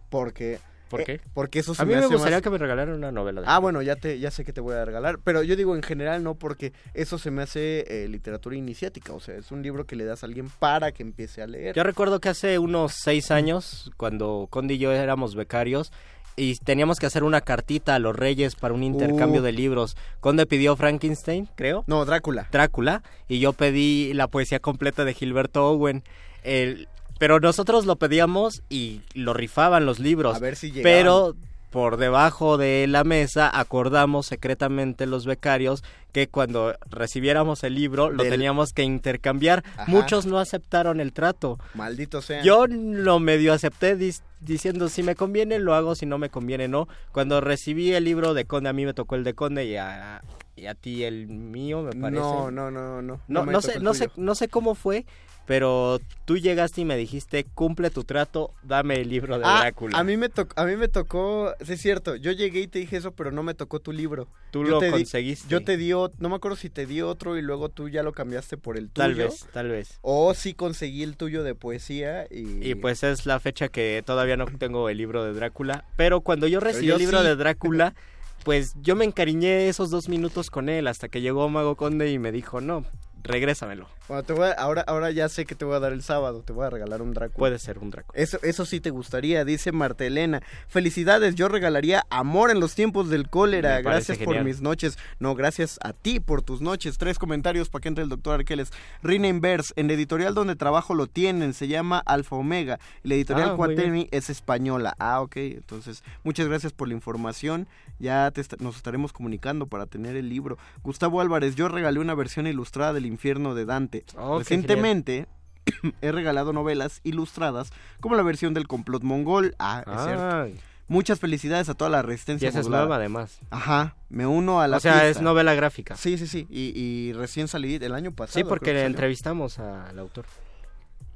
[0.09, 0.59] porque
[0.91, 1.20] ¿Por qué?
[1.32, 3.41] porque eso A mí me, gustaría que me regalaran una novela.
[3.41, 5.76] De ah, bueno, ya te ya sé que te voy a regalar, pero yo digo
[5.76, 9.62] en general no porque eso se me hace eh, literatura iniciática, o sea, es un
[9.62, 11.74] libro que le das a alguien para que empiece a leer.
[11.74, 15.93] Yo recuerdo que hace unos seis años, cuando Condi y yo éramos becarios,
[16.36, 19.45] y teníamos que hacer una cartita a los reyes para un intercambio uh.
[19.45, 19.97] de libros.
[20.20, 21.84] Conde pidió Frankenstein, creo.
[21.86, 22.49] No, Drácula.
[22.51, 23.03] Drácula.
[23.28, 26.03] Y yo pedí la poesía completa de Gilberto Owen.
[26.43, 26.88] El,
[27.20, 30.34] pero nosotros lo pedíamos y lo rifaban los libros.
[30.34, 31.36] A ver si Pero
[31.68, 38.22] por debajo de la mesa acordamos secretamente los becarios que cuando recibiéramos el libro lo
[38.22, 39.62] teníamos que intercambiar.
[39.86, 41.58] Muchos no aceptaron el trato.
[41.74, 42.42] Maldito sea.
[42.42, 43.98] Yo lo medio acepté
[44.40, 46.88] diciendo si me conviene lo hago, si no me conviene no.
[47.12, 50.22] Cuando recibí el libro de Conde, a mí me tocó el de Conde y a,
[50.56, 52.22] y a ti el mío, me parece.
[52.22, 53.20] No, no, no, no.
[53.28, 55.04] No, no tocó sé, no sé, no sé cómo fue,
[55.51, 59.98] pero tú llegaste y me dijiste, cumple tu trato, dame el libro de Ah, Drácula.
[59.98, 62.78] a mí me tocó, a mí me tocó, sí es cierto, yo llegué y te
[62.78, 64.28] dije eso, pero no me tocó tu libro.
[64.53, 65.48] Tú Yo lo te di- conseguiste.
[65.48, 68.12] yo te di, no me acuerdo si te di otro y luego tú ya lo
[68.12, 69.05] cambiaste por el tuyo.
[69.09, 69.98] Tal vez, tal vez.
[70.03, 72.64] O sí conseguí el tuyo de poesía y...
[72.70, 75.84] Y pues es la fecha que todavía no tengo el libro de Drácula.
[75.96, 77.26] Pero cuando yo recibí yo el libro sí.
[77.26, 77.94] de Drácula,
[78.44, 82.20] pues yo me encariñé esos dos minutos con él hasta que llegó Mago Conde y
[82.20, 82.84] me dijo, no,
[83.22, 83.86] regrésamelo.
[84.08, 86.42] Bueno, te voy a- ahora, ahora ya sé que te voy a dar el sábado,
[86.44, 87.36] te voy a regalar un Drácula.
[87.38, 88.20] Puede ser un Drácula.
[88.20, 90.42] Eso, eso sí te gustaría, dice Marta Elena.
[90.68, 93.80] Felicidades, yo regalaría amor en los tiempos del cólera.
[93.82, 94.44] Gracias por genial.
[94.44, 94.98] mis noches.
[95.18, 96.98] No, gracias a ti por tus noches.
[96.98, 98.72] Tres comentarios para que entre el doctor Arqueles.
[99.02, 102.78] Rina Inverse, en la editorial donde trabajo lo tienen, se llama Alfa Omega.
[103.02, 104.94] La editorial Ah, es española.
[104.98, 105.36] Ah, ok.
[105.36, 107.66] Entonces, muchas gracias por la información.
[107.98, 110.56] Ya te est- nos estaremos comunicando para tener el libro.
[110.82, 114.04] Gustavo Álvarez, yo regalé una versión ilustrada del infierno de Dante.
[114.16, 115.26] Oh, Recientemente
[116.00, 119.54] he regalado novelas ilustradas como la versión del complot mongol.
[119.58, 120.61] Ah, es cierto.
[120.88, 123.38] Muchas felicidades a toda la Y resistencia esa es nueva además.
[123.50, 125.08] Ajá, me uno a la O sea, fiesta.
[125.11, 125.96] es novela gráfica.
[125.96, 126.46] Sí, sí, sí.
[126.50, 128.38] Y, y recién salí el año pasado.
[128.38, 130.24] Sí, porque le entrevistamos al autor.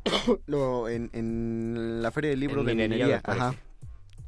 [0.46, 3.22] Lo- en, en la Feria del Libro En de Minería, Minería.
[3.24, 3.54] Ajá.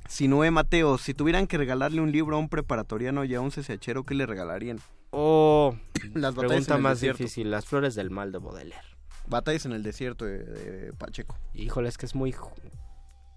[0.09, 4.05] Sinoé Mateo, si tuvieran que regalarle un libro a un preparatoriano y a un CCHero,
[4.05, 4.81] ¿qué le regalarían?
[5.19, 5.75] Oh,
[6.15, 7.19] Las batallas pregunta más desierto.
[7.23, 7.51] difícil.
[7.51, 8.87] Las flores del mal de Baudelaire.
[9.29, 11.39] Batallas en el desierto de, de Pacheco.
[11.55, 12.53] Híjole, es que es muy, ju-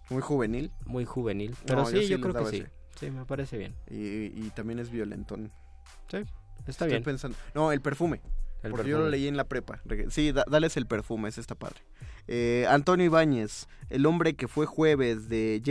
[0.10, 0.72] Muy juvenil.
[0.86, 1.56] muy juvenil.
[1.66, 2.58] Pero No, sí, yo sí creo que sí.
[2.58, 2.72] ese.
[3.00, 3.76] Sí, me parece bien.
[3.90, 5.52] Y, y también es violentón.
[6.10, 7.04] Sí, está Estoy bien.
[7.04, 7.38] pensando.
[7.56, 8.22] No, el perfume.
[8.62, 9.80] El porque yo lo leí en la prepa.
[10.10, 11.80] Sí, da- dales el perfume, ese está padre.
[12.28, 15.62] Eh, Antonio Ibáñez, el hombre que fue jueves de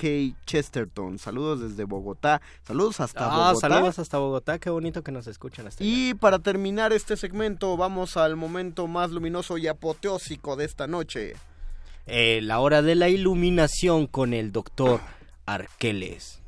[0.00, 0.36] J.K.
[0.46, 1.18] Chesterton.
[1.18, 2.40] Saludos desde Bogotá.
[2.62, 3.68] Saludos hasta Ah, Bogotá.
[3.68, 4.58] saludos hasta Bogotá.
[4.58, 5.82] Qué bonito que nos escuchan hasta.
[5.82, 11.34] Y para terminar este segmento, vamos al momento más luminoso y apoteósico de esta noche.
[12.06, 15.00] Eh, la hora de la iluminación con el doctor
[15.46, 16.40] Arqueles.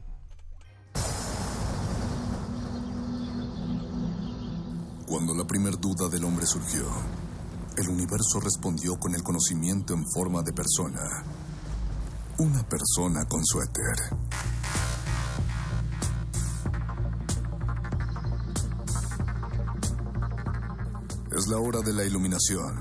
[5.07, 6.85] Cuando la primer duda del hombre surgió,
[7.77, 11.01] el universo respondió con el conocimiento en forma de persona.
[12.41, 13.97] Una persona con suéter.
[21.37, 22.79] Es la hora de la iluminación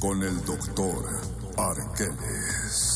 [0.00, 1.04] con el doctor
[1.58, 2.91] Arqueles.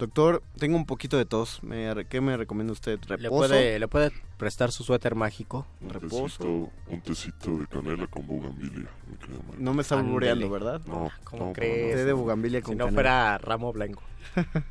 [0.00, 1.62] Doctor, tengo un poquito de tos.
[1.62, 2.98] Me- ¿Qué me recomienda usted?
[3.08, 3.48] ¿Le ¿Reposo?
[3.48, 5.66] puede, ¿Le puede prestar su suéter mágico?
[5.82, 6.38] Un Reposo.
[6.38, 8.88] tecito, un tecito de canela con bugambilia.
[9.58, 10.08] No me está Ándele.
[10.08, 10.80] albureando, ¿verdad?
[10.86, 11.94] No, ¿Cómo no, crees?
[11.96, 12.94] Té de bugambilia con Si no canela.
[12.96, 14.02] fuera ramo blanco.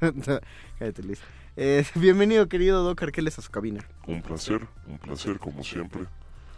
[0.80, 1.19] Cállate, Luis.
[1.57, 3.86] Eh, bienvenido, querido Doc Arqueles, a su cabina.
[4.07, 6.01] Un placer, un placer como siempre.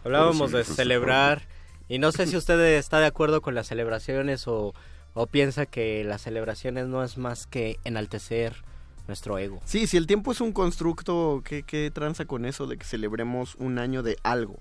[0.03, 1.43] Hablábamos de celebrar
[1.87, 4.73] y no sé si usted está de acuerdo con las celebraciones o,
[5.13, 8.63] o piensa que las celebraciones no es más que enaltecer
[9.07, 9.61] nuestro ego.
[9.65, 13.55] Sí, si el tiempo es un constructo, ¿qué, qué tranza con eso de que celebremos
[13.55, 14.59] un año de algo?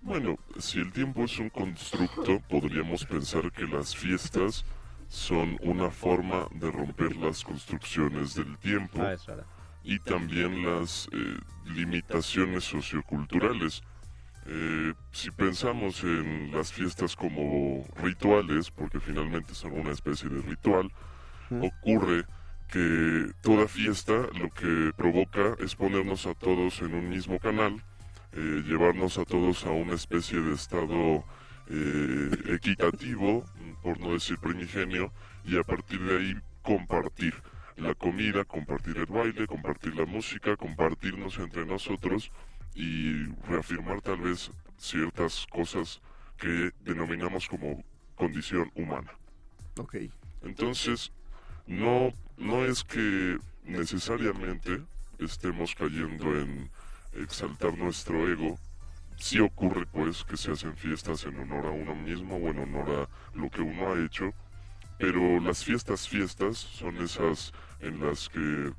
[0.00, 4.64] Bueno, si el tiempo es un constructo, podríamos pensar que las fiestas
[5.08, 9.16] son una forma de romper las construcciones del tiempo Ah,
[9.82, 13.82] y también las eh, limitaciones socioculturales.
[14.46, 20.90] Eh, si pensamos en las fiestas como rituales, porque finalmente son una especie de ritual,
[21.50, 22.24] ocurre
[22.70, 27.82] que toda fiesta lo que provoca es ponernos a todos en un mismo canal,
[28.32, 31.24] eh, llevarnos a todos a una especie de estado
[31.68, 33.44] eh, equitativo,
[33.82, 35.12] por no decir primigenio,
[35.44, 37.34] y a partir de ahí compartir
[37.76, 42.30] la comida, compartir el baile, compartir la música, compartirnos entre nosotros
[42.74, 46.00] y reafirmar tal vez ciertas cosas
[46.36, 47.84] que denominamos como
[48.16, 49.12] condición humana.
[49.78, 49.96] Ok.
[50.42, 51.12] Entonces,
[51.66, 54.82] no, no es que necesariamente
[55.18, 56.70] estemos cayendo en
[57.14, 58.58] exaltar nuestro ego.
[59.16, 63.08] Sí ocurre pues que se hacen fiestas en honor a uno mismo o en honor
[63.08, 64.32] a lo que uno ha hecho,
[64.98, 68.72] pero las fiestas fiestas son esas en las que,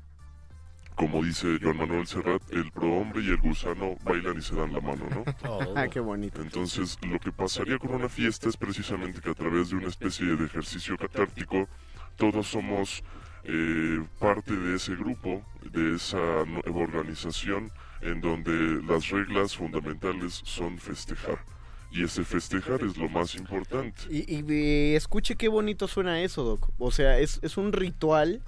[0.96, 4.80] como dice Joan Manuel Serrat, el prohombre y el gusano bailan y se dan la
[4.80, 5.24] mano, ¿no?
[5.76, 6.40] Ah, qué bonito.
[6.40, 10.24] Entonces, lo que pasaría con una fiesta es precisamente que a través de una especie
[10.24, 11.68] de ejercicio catártico,
[12.16, 13.04] todos somos
[13.44, 17.70] eh, parte de ese grupo, de esa nueva organización,
[18.00, 21.38] en donde las reglas fundamentales son festejar.
[21.92, 24.02] Y ese festejar es lo más importante.
[24.08, 26.70] Y, y, y escuche qué bonito suena eso, Doc.
[26.78, 28.42] O sea, es, es un ritual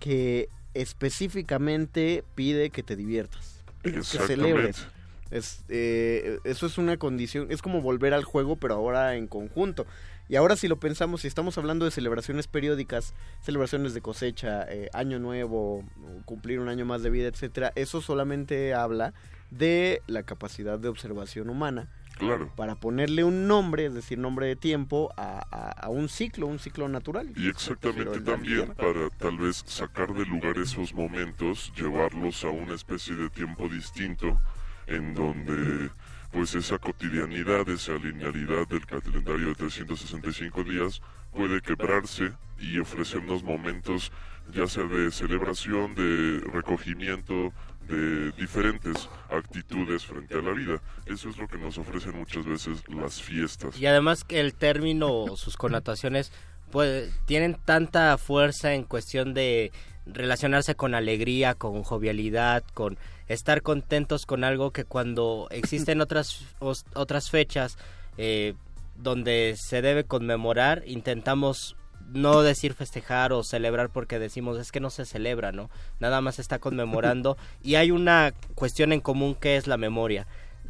[0.00, 4.86] que específicamente pide que te diviertas, que celebres.
[5.30, 9.86] Es, eh, eso es una condición, es como volver al juego, pero ahora en conjunto.
[10.28, 14.88] Y ahora si lo pensamos, si estamos hablando de celebraciones periódicas, celebraciones de cosecha, eh,
[14.92, 15.84] año nuevo,
[16.24, 19.12] cumplir un año más de vida, etcétera, eso solamente habla
[19.50, 21.88] de la capacidad de observación humana.
[22.18, 22.50] Claro.
[22.56, 26.58] Para ponerle un nombre, es decir, nombre de tiempo, a, a- a un ciclo, un
[26.58, 27.32] ciclo natural.
[27.36, 33.16] Y exactamente también para tal vez sacar de lugar esos momentos, llevarlos a una especie
[33.16, 34.38] de tiempo distinto
[34.86, 35.90] en donde
[36.30, 41.00] pues esa cotidianidad, esa linealidad del calendario de 365 días
[41.32, 44.10] puede quebrarse y ofrecernos momentos
[44.52, 47.52] ya sea de celebración, de recogimiento,
[47.86, 50.80] de diferentes actitudes frente a la vida.
[51.06, 53.78] Eso es lo que nos ofrecen muchas veces las fiestas.
[53.78, 56.32] Y además que el término o sus connotaciones
[56.70, 59.70] pues tienen tanta fuerza en cuestión de
[60.06, 66.84] relacionarse con alegría, con jovialidad, con estar contentos con algo que cuando existen otras os-
[66.94, 67.78] otras fechas
[68.18, 68.54] eh,
[68.96, 71.76] donde se debe conmemorar, intentamos
[72.12, 75.70] no decir festejar o celebrar porque decimos es que no se celebra, ¿no?
[76.00, 80.26] Nada más se está conmemorando y hay una cuestión en común que es la memoria.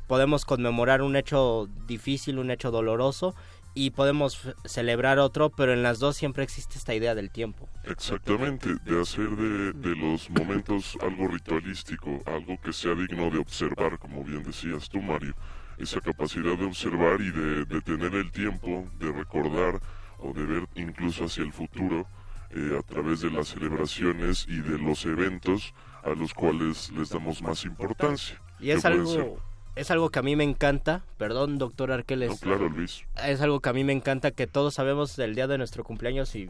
[0.06, 3.34] Podemos conmemorar un hecho difícil, un hecho doloroso
[3.74, 7.68] y podemos celebrar otro, pero en las dos siempre existe esta idea del tiempo.
[7.84, 13.98] Exactamente, de hacer de, de los momentos algo ritualístico, algo que sea digno de observar,
[13.98, 15.34] como bien decías tú, Mario.
[15.76, 19.80] Esa capacidad de observar y de, de tener el tiempo, de recordar
[20.24, 22.06] o de ver incluso hacia el futuro
[22.50, 27.42] eh, a través de las celebraciones y de los eventos a los cuales les damos
[27.42, 28.40] más importancia.
[28.60, 29.32] Y es algo ser-
[29.76, 32.30] es algo que a mí me encanta, perdón, doctor Arqueles.
[32.30, 33.02] No, claro, Luis.
[33.26, 36.36] Es algo que a mí me encanta que todos sabemos del día de nuestro cumpleaños
[36.36, 36.48] y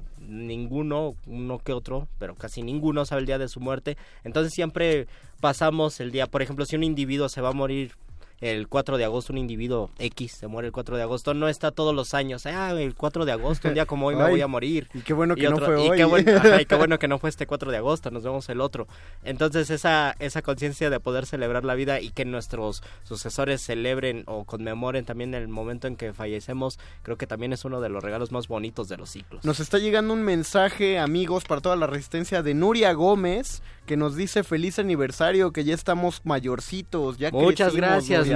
[0.48, 3.96] ninguno, uno que otro, pero casi ninguno sabe el día de su muerte.
[4.24, 5.06] Entonces siempre
[5.40, 7.92] pasamos el día, por ejemplo, si un individuo se va a morir
[8.44, 11.70] el 4 de agosto, un individuo X se muere el 4 de agosto, no está
[11.70, 14.40] todos los años, ah, el 4 de agosto, un día como hoy me Ay, voy
[14.42, 14.88] a morir.
[14.92, 15.96] y qué bueno que no fue y hoy.
[15.96, 18.46] Qué bueno, ajá, y qué bueno que no fue este 4 de agosto, nos vemos
[18.50, 18.86] el otro.
[19.24, 24.44] Entonces esa, esa conciencia de poder celebrar la vida y que nuestros sucesores celebren o
[24.44, 28.30] conmemoren también el momento en que fallecemos, creo que también es uno de los regalos
[28.30, 29.42] más bonitos de los ciclos.
[29.44, 34.16] Nos está llegando un mensaje, amigos, para toda la resistencia de Nuria Gómez, que nos
[34.16, 37.18] dice feliz aniversario, que ya estamos mayorcitos.
[37.18, 38.33] Ya Muchas crecimos, gracias, Nuria.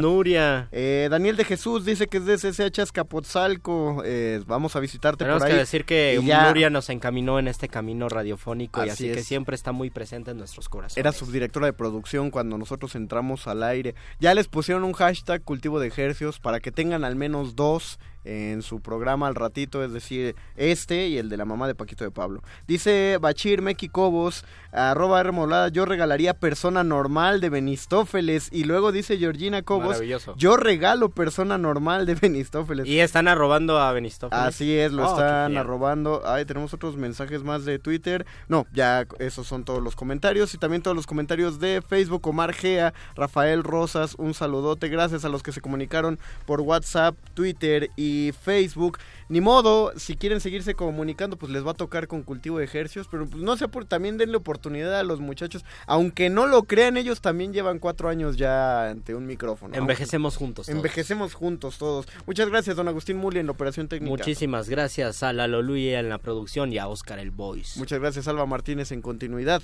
[0.73, 4.03] Eh, Daniel de Jesús dice que es de CCH Azcapotzalco.
[4.05, 5.55] Eh, vamos a visitarte Tenemos por ahí.
[5.55, 9.23] que decir que ya Nuria nos encaminó en este camino radiofónico y Así así que
[9.23, 10.97] siempre está muy presente en nuestros corazones.
[10.97, 13.95] Era subdirectora de producción cuando nosotros entramos al aire.
[14.21, 18.61] Ya les pusieron un hashtag cultivo de ejercios para que tengan al menos dos en
[18.63, 22.11] su programa al ratito, es decir, este y el de la mamá de Paquito de
[22.11, 22.43] Pablo.
[22.67, 28.51] Dice Bachir Meki Cobos, arroba remolada, yo regalaría persona normal de Benistófeles.
[28.53, 30.01] Y luego dice Georgina Cobos,
[30.37, 32.87] yo regalo persona normal de Benistófeles.
[32.87, 34.45] Y están arrobando a Benistófeles.
[34.45, 36.23] Así es, lo Oh, están arrobando.
[36.27, 38.27] Ay, tenemos otros mensajes más de Twitter.
[38.49, 40.53] No, ya esos son todos los comentarios.
[40.53, 42.27] Y también todos los comentarios de Facebook.
[42.27, 44.89] Omar Gea, Rafael Rosas, un saludote.
[44.89, 48.99] Gracias a los que se comunicaron por WhatsApp, Twitter y Facebook.
[49.29, 53.09] Ni modo, si quieren seguirse comunicando, pues les va a tocar con cultivo de ejercicios.
[53.11, 55.65] Pero pues, no sé, por, también denle oportunidad a los muchachos.
[55.87, 59.75] Aunque no lo crean, ellos también llevan cuatro años ya ante un micrófono.
[59.75, 60.67] Envejecemos juntos.
[60.67, 60.77] todos.
[60.77, 62.07] Envejecemos juntos todos.
[62.27, 64.11] Muchas gracias, don Agustín Muli, en la operación técnica.
[64.11, 67.79] Muchísimas gracias a Lalo Luya en la producción y a Oscar el Voice.
[67.79, 69.63] Muchas gracias, Alba Martínez, en continuidad.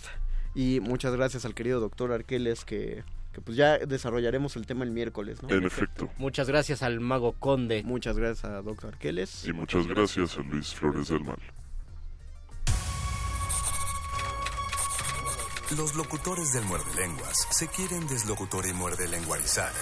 [0.54, 3.02] Y muchas gracias al querido doctor Arqueles, que,
[3.34, 5.50] que pues ya desarrollaremos el tema el miércoles, ¿no?
[5.50, 6.08] En efecto.
[6.18, 7.82] Muchas gracias al Mago Conde.
[7.84, 9.44] Muchas gracias a doctor Arqueles.
[9.44, 11.38] Y muchas gracias a Luis Flores del Mal.
[15.76, 19.72] Los locutores del muerde lenguas se quieren deslocutor y muerde lenguarizar.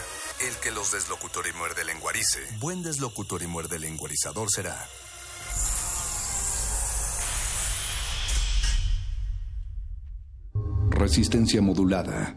[0.40, 4.76] El que los deslocutor y muerde lenguarice, buen deslocutor y muerde lenguarizador será.
[10.90, 12.36] Resistencia modulada.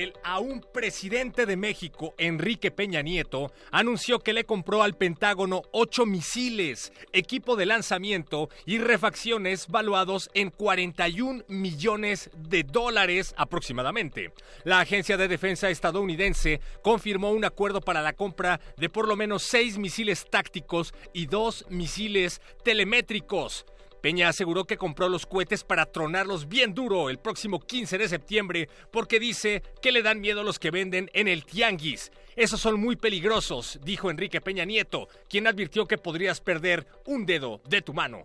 [0.00, 6.06] El aún presidente de México, Enrique Peña Nieto, anunció que le compró al Pentágono ocho
[6.06, 14.32] misiles, equipo de lanzamiento y refacciones valuados en 41 millones de dólares aproximadamente.
[14.64, 19.42] La Agencia de Defensa estadounidense confirmó un acuerdo para la compra de por lo menos
[19.42, 23.66] seis misiles tácticos y dos misiles telemétricos.
[24.00, 28.68] Peña aseguró que compró los cohetes para tronarlos bien duro el próximo 15 de septiembre
[28.90, 32.10] porque dice que le dan miedo los que venden en el tianguis.
[32.36, 37.60] Esos son muy peligrosos, dijo Enrique Peña Nieto, quien advirtió que podrías perder un dedo
[37.68, 38.22] de tu mano.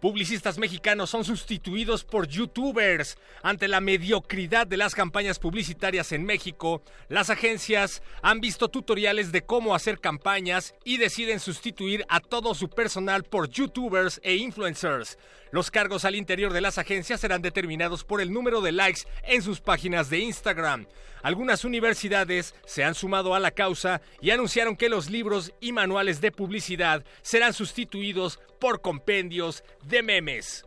[0.00, 3.16] Publicistas mexicanos son sustituidos por youtubers.
[3.42, 9.40] Ante la mediocridad de las campañas publicitarias en México, las agencias han visto tutoriales de
[9.40, 15.16] cómo hacer campañas y deciden sustituir a todo su personal por youtubers e influencers.
[15.52, 19.42] Los cargos al interior de las agencias serán determinados por el número de likes en
[19.42, 20.86] sus páginas de Instagram.
[21.22, 26.20] Algunas universidades se han sumado a la causa y anunciaron que los libros y manuales
[26.20, 30.64] de publicidad serán sustituidos por compendios de memes.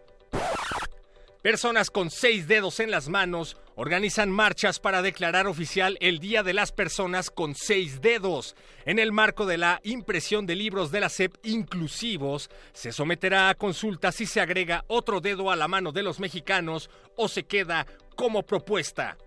[1.42, 6.54] Personas con seis dedos en las manos organizan marchas para declarar oficial el Día de
[6.54, 8.58] las Personas con seis dedos.
[8.84, 13.56] En el marco de la impresión de libros de la SEP inclusivos, se someterá a
[13.56, 17.88] consulta si se agrega otro dedo a la mano de los mexicanos o se queda
[18.18, 19.18] como propuesta.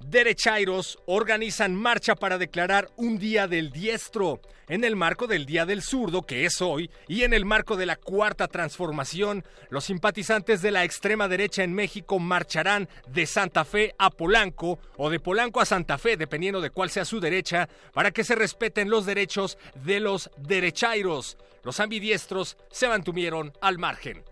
[0.00, 5.82] Derechairos organizan marcha para declarar un día del diestro, en el marco del Día del
[5.82, 9.44] Zurdo, que es hoy, y en el marco de la Cuarta Transformación.
[9.70, 15.10] Los simpatizantes de la extrema derecha en México marcharán de Santa Fe a Polanco o
[15.10, 18.90] de Polanco a Santa Fe, dependiendo de cuál sea su derecha, para que se respeten
[18.90, 21.36] los derechos de los derechairos.
[21.64, 24.22] Los ambidiestros se mantuvieron al margen.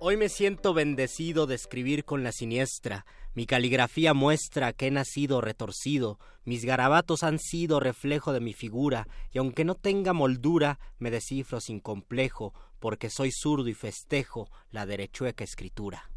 [0.00, 3.04] Hoy me siento bendecido de escribir con la siniestra.
[3.38, 9.06] Mi caligrafía muestra que he nacido retorcido, mis garabatos han sido reflejo de mi figura,
[9.30, 14.86] y aunque no tenga moldura, me descifro sin complejo, porque soy zurdo y festejo la
[14.86, 16.10] derechueca escritura.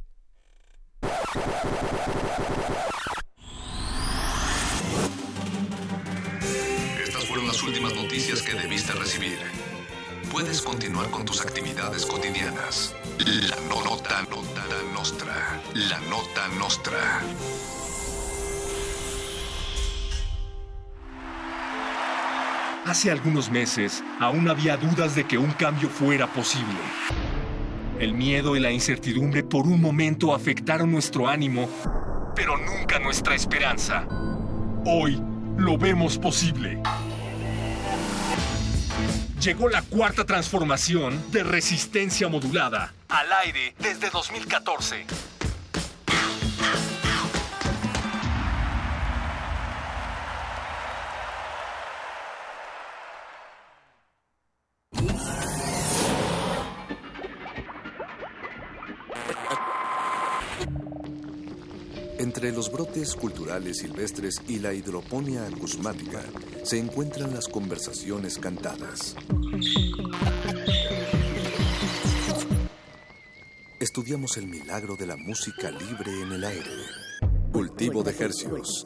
[7.04, 9.38] Estas fueron las últimas noticias que debiste recibir.
[10.32, 12.96] Puedes continuar con tus actividades cotidianas.
[13.20, 14.64] La nota, nota
[14.94, 15.62] nostra.
[15.74, 17.22] La nota nostra.
[22.86, 26.80] Hace algunos meses aún había dudas de que un cambio fuera posible.
[28.00, 31.68] El miedo y la incertidumbre por un momento afectaron nuestro ánimo,
[32.38, 34.08] pero nunca nuestra esperanza.
[34.86, 35.22] Hoy
[35.58, 36.82] lo vemos posible.
[39.42, 42.94] Llegó la cuarta transformación de resistencia modulada.
[43.10, 45.08] Al aire desde 2014.
[63.02, 66.22] Culturales silvestres y la hidroponía acusmática
[66.64, 69.16] se encuentran las conversaciones cantadas.
[73.80, 76.70] Estudiamos el milagro de la música libre en el aire.
[77.52, 78.86] Cultivo de hercios.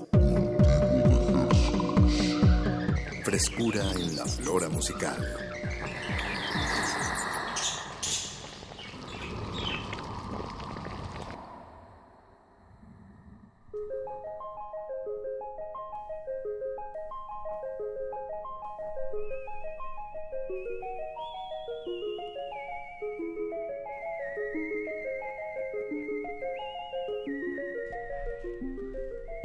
[3.26, 5.45] Frescura en la flora musical.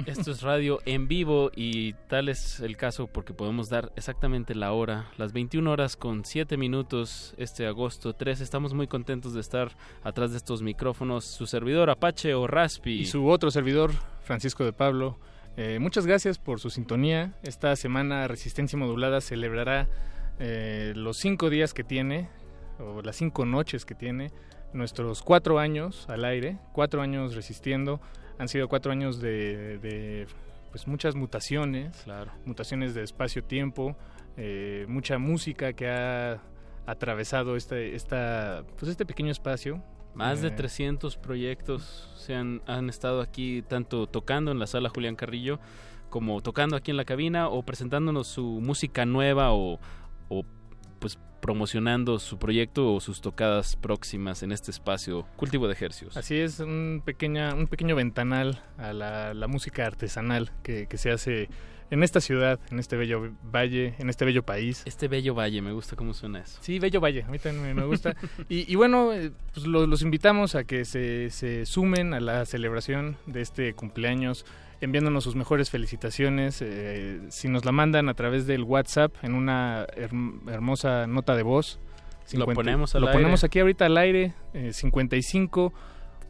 [0.05, 4.73] Esto es radio en vivo y tal es el caso porque podemos dar exactamente la
[4.73, 8.41] hora, las 21 horas con 7 minutos este agosto 3.
[8.41, 11.25] Estamos muy contentos de estar atrás de estos micrófonos.
[11.25, 13.01] Su servidor Apache o Raspi.
[13.01, 13.91] Y su otro servidor,
[14.23, 15.17] Francisco de Pablo.
[15.57, 17.33] Eh, muchas gracias por su sintonía.
[17.43, 19.89] Esta semana Resistencia Modulada celebrará
[20.39, 22.29] eh, los cinco días que tiene,
[22.79, 24.31] o las cinco noches que tiene,
[24.73, 27.99] nuestros cuatro años al aire, cuatro años resistiendo.
[28.39, 30.25] Han sido cuatro años de,
[30.71, 32.05] pues muchas mutaciones,
[32.45, 33.95] mutaciones de espacio-tiempo,
[34.37, 36.41] eh, mucha música que ha
[36.85, 39.83] atravesado este, esta, pues este pequeño espacio
[40.13, 45.15] más de 300 proyectos se han, han estado aquí, tanto tocando en la sala Julián
[45.15, 45.59] Carrillo,
[46.09, 49.79] como tocando aquí en la cabina, o presentándonos su música nueva, o,
[50.29, 50.45] o
[50.99, 56.15] pues promocionando su proyecto o sus tocadas próximas en este espacio Cultivo de Ejercios.
[56.15, 61.11] Así es, un, pequeña, un pequeño ventanal a la, la música artesanal que, que, se
[61.11, 61.49] hace
[61.91, 64.81] en esta ciudad, en este bello valle, en este bello país.
[64.85, 66.57] Este bello valle, me gusta cómo suena eso.
[66.61, 68.15] Sí, bello valle, a mí también me gusta.
[68.49, 73.17] y, y, bueno, eh, pues los, invitamos a que se, se, sumen a la celebración
[73.25, 74.45] de este cumpleaños,
[74.79, 76.61] enviándonos sus mejores felicitaciones.
[76.61, 79.85] Eh, si nos la mandan a través del WhatsApp en una
[80.47, 81.79] hermosa nota de voz.
[82.23, 85.73] 50, lo ponemos Lo ponemos aquí ahorita al aire, eh, 55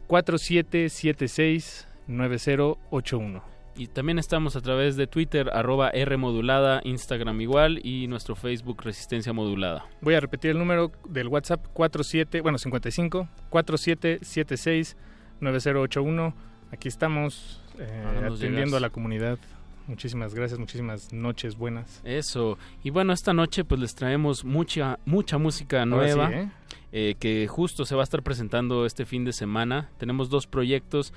[0.08, 3.51] 4776 9081.
[3.76, 8.82] Y también estamos a través de Twitter, arroba R modulada, Instagram igual y nuestro Facebook
[8.82, 9.86] Resistencia Modulada.
[10.02, 14.96] Voy a repetir el número del WhatsApp 47, bueno 55 4776
[15.40, 16.34] 9081.
[16.70, 19.38] Aquí estamos eh, atendiendo a la comunidad.
[19.86, 22.00] Muchísimas gracias, muchísimas noches buenas.
[22.04, 22.58] Eso.
[22.84, 26.30] Y bueno, esta noche pues les traemos mucha mucha música nueva.
[26.30, 26.50] ¿eh?
[26.94, 29.88] Eh, que justo se va a estar presentando este fin de semana.
[29.96, 31.14] Tenemos dos proyectos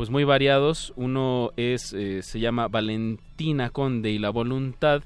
[0.00, 0.94] pues muy variados.
[0.96, 5.02] Uno es eh, se llama Valentina Conde y la voluntad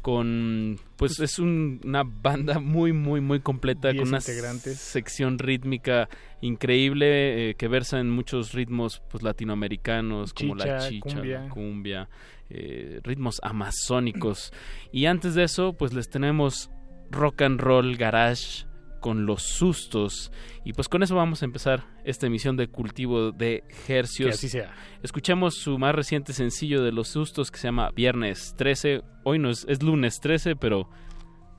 [0.00, 6.08] con pues es una banda muy muy muy completa con una sección rítmica
[6.40, 12.08] increíble eh, que versa en muchos ritmos pues latinoamericanos como la chicha, cumbia, la cumbia
[12.48, 14.54] eh, ritmos amazónicos.
[14.92, 16.70] Y antes de eso pues les tenemos
[17.10, 18.64] rock and roll garage
[19.00, 20.32] con los sustos.
[20.64, 24.28] Y pues con eso vamos a empezar esta emisión de Cultivo de Hercios.
[24.28, 24.74] Que así sea.
[25.02, 29.02] Escuchamos su más reciente sencillo de los sustos que se llama Viernes 13.
[29.24, 30.88] Hoy no es, es lunes 13, pero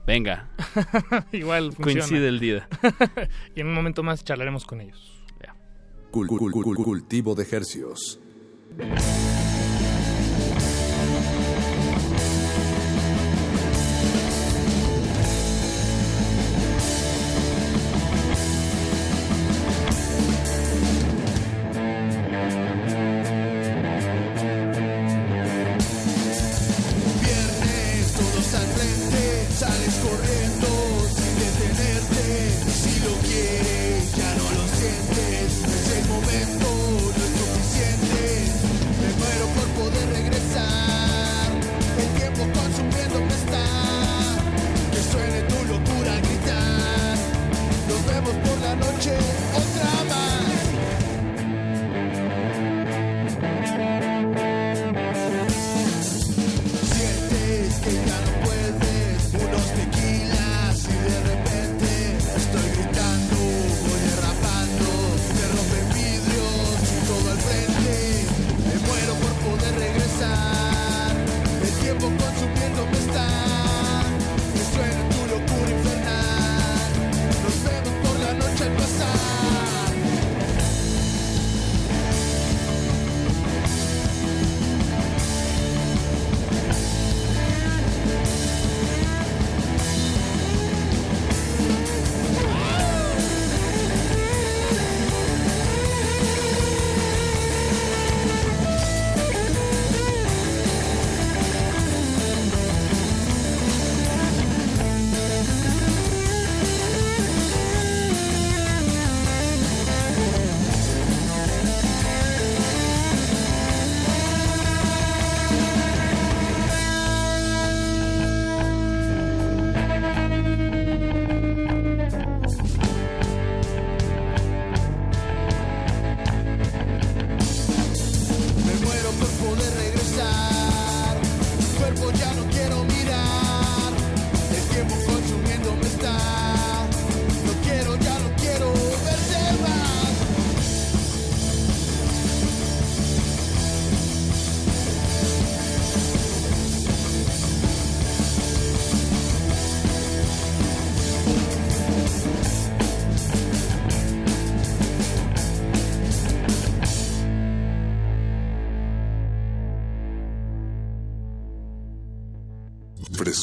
[0.06, 0.50] venga.
[1.32, 2.68] Igual Coincide el día.
[3.54, 5.22] y en un momento más charlaremos con ellos.
[6.10, 8.20] cultivo de Hercios.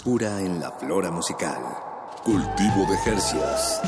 [0.07, 1.61] Frescura en la flora musical.
[2.23, 3.81] Cultivo de Jercias.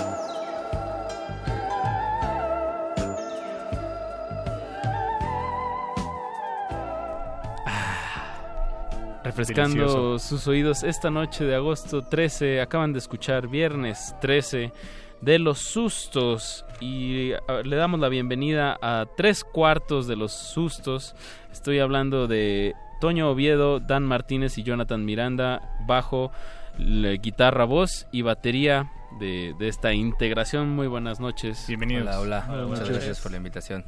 [9.23, 10.19] refrescando Delicioso.
[10.19, 12.59] sus oídos esta noche de agosto 13.
[12.59, 14.73] Acaban de escuchar viernes 13
[15.21, 21.15] de los sustos y ah, le damos la bienvenida a tres cuartos de los sustos.
[21.49, 26.31] Estoy hablando de Toño Oviedo, Dan Martínez y Jonathan Miranda, bajo,
[26.77, 30.69] la guitarra, voz y batería de, de esta integración.
[30.69, 31.65] Muy buenas noches.
[31.67, 32.03] Bienvenidos.
[32.03, 32.45] Hola, hola.
[32.49, 33.83] Hola, Muchas gracias por la invitación.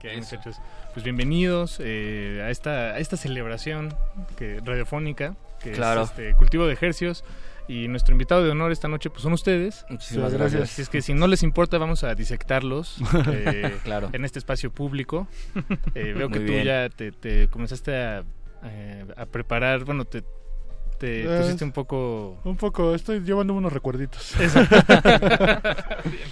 [0.00, 0.56] ¿Qué hay, muchachos?
[0.92, 3.94] Pues bienvenidos eh, a, esta, a esta celebración
[4.36, 6.02] que, radiofónica, que Claro.
[6.02, 7.24] es este, Cultivo de Ejercios.
[7.68, 9.84] Y nuestro invitado de honor esta noche pues son ustedes.
[9.88, 10.62] Muchísimas gracias.
[10.62, 12.98] Así es que si no les importa vamos a disectarlos
[13.32, 14.10] eh, Claro.
[14.12, 15.26] en este espacio público.
[15.96, 16.64] Eh, veo que tú bien.
[16.64, 18.24] ya te, te comenzaste a,
[18.64, 20.22] eh, a preparar, bueno, te,
[20.98, 22.38] te Eh, pusiste un poco...
[22.44, 24.34] Un poco, estoy llevando unos recuerditos.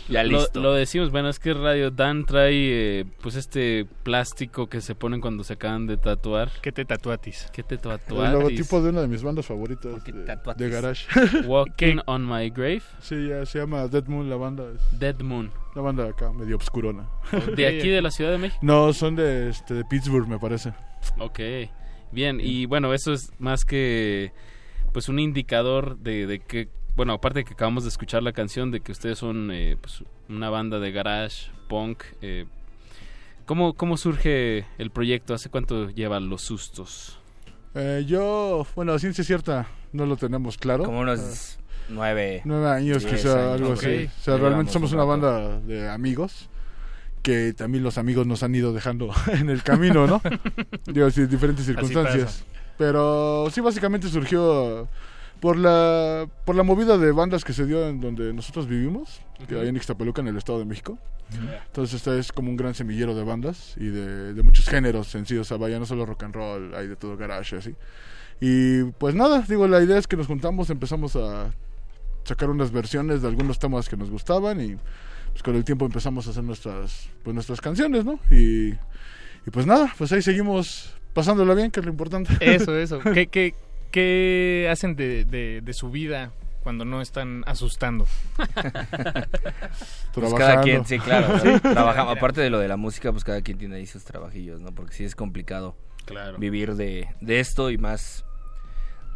[0.09, 4.95] Lo, lo decimos, bueno, es que Radio Dan trae eh, pues este plástico que se
[4.95, 6.51] ponen cuando se acaban de tatuar.
[6.63, 7.49] ¿Qué te tatuatis?
[7.53, 8.33] ¿Qué te El tatuatis?
[8.33, 11.07] logotipo de una de mis bandas favoritas de, de Garage.
[11.47, 12.83] Walking on My Grave.
[13.01, 14.65] Sí, ya se llama Dead Moon la banda.
[14.75, 15.51] es Dead Moon.
[15.75, 17.09] La banda acá, medio obscurona.
[17.57, 18.61] ¿De aquí, de la Ciudad de México?
[18.63, 20.73] No, son de, este, de Pittsburgh, me parece.
[21.19, 21.41] Ok,
[22.15, 24.33] bien, y bueno, eso es más que
[24.93, 28.71] pues un indicador de, de que, bueno, aparte de que acabamos de escuchar la canción,
[28.71, 32.47] de que ustedes son eh, pues, una banda de garage, punk, eh,
[33.45, 35.35] ¿cómo, ¿cómo surge el proyecto?
[35.35, 37.19] ¿Hace cuánto llevan los sustos?
[37.75, 40.85] Eh, yo, bueno, a ciencia cierta no lo tenemos claro.
[40.85, 41.59] Como unos
[41.89, 42.43] nueve.
[42.45, 43.61] Nueve años, quizá, años.
[43.61, 44.07] algo así.
[44.07, 46.49] O sea, realmente somos un una banda de amigos
[47.25, 50.21] que también los amigos nos han ido dejando en el camino, ¿no?
[50.87, 52.45] Digo, sí, diferentes circunstancias.
[52.77, 54.87] Pero sí, básicamente surgió
[55.41, 59.59] por la por la movida de bandas que se dio en donde nosotros vivimos, que
[59.59, 60.99] hay en Ixtapaluca, en el Estado de México.
[61.67, 65.25] Entonces este es como un gran semillero de bandas y de, de muchos géneros en
[65.25, 67.75] sí, o sea, vaya, no solo rock and roll, hay de todo garage así.
[68.41, 71.51] Y pues nada, digo, la idea es que nos juntamos, empezamos a
[72.25, 74.77] sacar unas versiones de algunos temas que nos gustaban y
[75.35, 78.19] pues con el tiempo empezamos a hacer nuestras pues nuestras canciones, ¿no?
[78.31, 82.33] Y, y pues nada, pues ahí seguimos pasándola bien, que es lo importante.
[82.41, 83.01] Eso, eso.
[83.01, 83.55] ¿Qué, qué,
[83.91, 86.33] qué hacen de, de, de su vida
[86.63, 88.07] cuando no están asustando?
[90.13, 91.39] Pues cada quien, sí, claro.
[91.43, 91.61] Sí.
[91.61, 94.73] Trabajamos, aparte de lo de la música, pues cada quien tiene ahí sus trabajillos, ¿no?
[94.75, 96.39] Porque sí es complicado Claro.
[96.39, 98.25] vivir de, de esto y más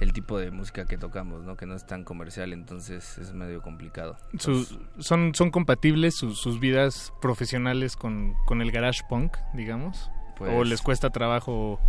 [0.00, 1.56] el tipo de música que tocamos, ¿no?
[1.56, 4.16] Que no es tan comercial, entonces es medio complicado.
[4.38, 10.10] Sus- son, ¿Son compatibles sus, sus vidas profesionales con, con el garage punk, digamos?
[10.36, 11.80] Pues- ¿O les cuesta trabajo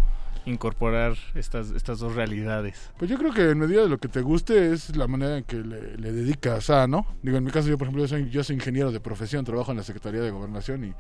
[0.46, 2.92] incorporar estas, estas dos realidades?
[2.98, 5.44] Pues yo creo que en medida de lo que te guste es la manera en
[5.44, 7.06] que le, le dedicas a, ¿no?
[7.22, 9.72] Digo, en mi caso yo, por ejemplo, yo soy, yo soy ingeniero de profesión, trabajo
[9.72, 10.94] en la Secretaría de Gobernación y...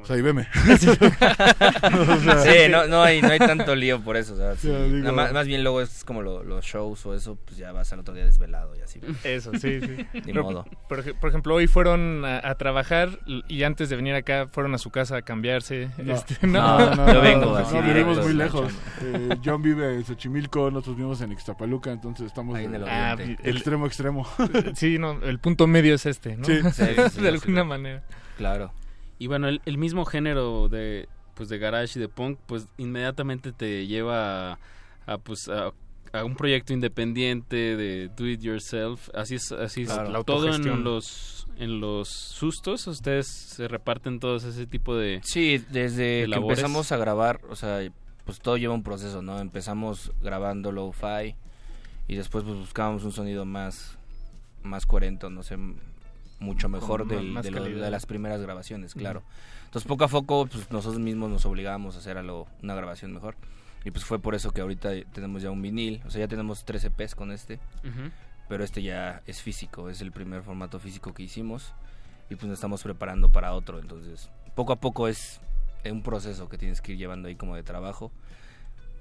[0.00, 0.46] O sea, y veme.
[0.66, 4.34] O sea, sí, no, no, hay, no hay tanto lío por eso.
[4.34, 4.68] O sea, sí.
[4.68, 7.56] Ya, digo- Nada más, más bien luego es como lo- los shows o eso, pues
[7.56, 9.00] ya vas al otro día desvelado y así.
[9.24, 10.06] Eso, sí, sí.
[10.14, 10.64] Ni Pero, modo.
[10.88, 13.18] Por, ej- por ejemplo, hoy fueron a, a trabajar
[13.48, 15.88] y antes de venir acá fueron a su casa a cambiarse.
[15.98, 18.72] No, Este, no, no, no, yo vengo no, así vivimos muy lejos.
[19.02, 23.16] Eh, John vive en Xochimilco, nosotros vivimos en Ixtapaluca, entonces estamos Ahí en el Ah,
[23.18, 24.26] el- extremo extremo.
[24.74, 26.44] Sí, no, el punto medio es este, ¿no?
[26.44, 26.60] Sí.
[26.62, 27.26] Sí, sí, sí, de sí.
[27.26, 28.02] alguna manera.
[28.36, 28.72] Claro.
[29.18, 33.52] Y bueno, el, el mismo género de pues de garage y de punk, pues inmediatamente
[33.52, 34.58] te lleva a,
[35.06, 35.72] a, pues a,
[36.12, 39.10] a un proyecto independiente de do it yourself.
[39.14, 42.86] Así es, así es Claro, todo en los en los sustos.
[42.86, 47.56] Ustedes se reparten todos ese tipo de Sí, desde de que empezamos a grabar, o
[47.56, 47.80] sea,
[48.24, 49.38] pues todo lleva un proceso, ¿no?
[49.38, 51.36] Empezamos grabando lo-fi
[52.08, 53.98] y después pues buscábamos un sonido más
[54.62, 55.56] más coherente, no sé,
[56.38, 57.84] mucho mejor del- de, lo- calidad.
[57.84, 59.22] de las primeras grabaciones, claro.
[59.64, 63.36] Entonces poco a poco pues nosotros mismos nos obligábamos a hacer algo, una grabación mejor.
[63.84, 66.64] Y pues fue por eso que ahorita tenemos ya un vinil, o sea, ya tenemos
[66.64, 67.60] tres EPs con este,
[68.48, 71.72] pero este ya es físico, es el primer formato físico que hicimos
[72.28, 75.40] y pues nos estamos preparando para otro, entonces poco a poco es
[75.88, 78.10] un proceso que tienes que ir llevando ahí como de trabajo,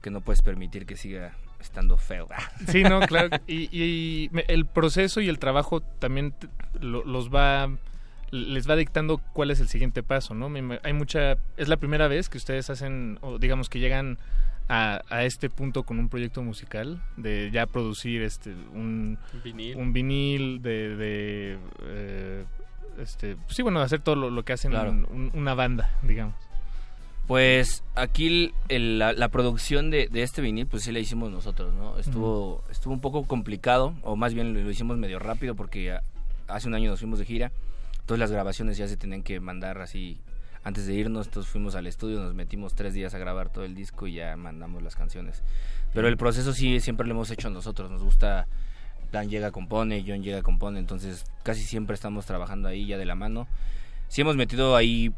[0.04, 2.28] que no puedes permitir que siga estando feo.
[2.68, 3.30] Sí, no, claro.
[3.48, 6.34] Y, y el proceso y el trabajo también
[6.80, 7.70] los va
[8.32, 10.52] les va dictando cuál es el siguiente paso, ¿no?
[10.84, 14.18] Hay mucha es la primera vez que ustedes hacen o digamos que llegan
[14.68, 19.78] a, a este punto con un proyecto musical de ya producir este un Vinil.
[19.78, 22.46] un vinil de, de, eh,
[23.00, 24.90] este sí bueno hacer todo lo, lo que hacen Claro.
[24.92, 26.34] un- una banda digamos
[27.28, 31.74] Pues aquí el- la, la producción de, de este vinil, pues sí la hicimos nosotros,
[31.74, 31.98] ¿no?
[31.98, 36.04] Estuvo, estuvo un poco complicado, o más bien lo, lo hicimos medio rápido porque a-
[36.48, 37.52] hace un año nos fuimos de gira,
[38.00, 40.20] entonces las grabaciones ya se tenían que mandar así
[40.64, 43.74] antes de irnos, entonces fuimos al estudio, nos metimos tres días a grabar todo el
[43.74, 45.42] disco y ya mandamos las canciones.
[45.96, 48.48] Pero el proceso sí siempre lo hemos hecho nosotros, nos gusta,
[49.12, 53.16] Dan llega, compone, John llega, compone, entonces casi siempre estamos trabajando ahí ya de la
[53.16, 53.48] mano.
[54.10, 55.12] Sí hemos metido ahí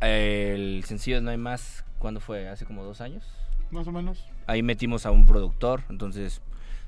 [0.00, 2.48] el sencillo No hay más, ¿cuándo fue?
[2.48, 3.24] ¿Hace como dos años?
[3.70, 4.24] Más o menos.
[4.46, 6.40] Ahí metimos a un productor, entonces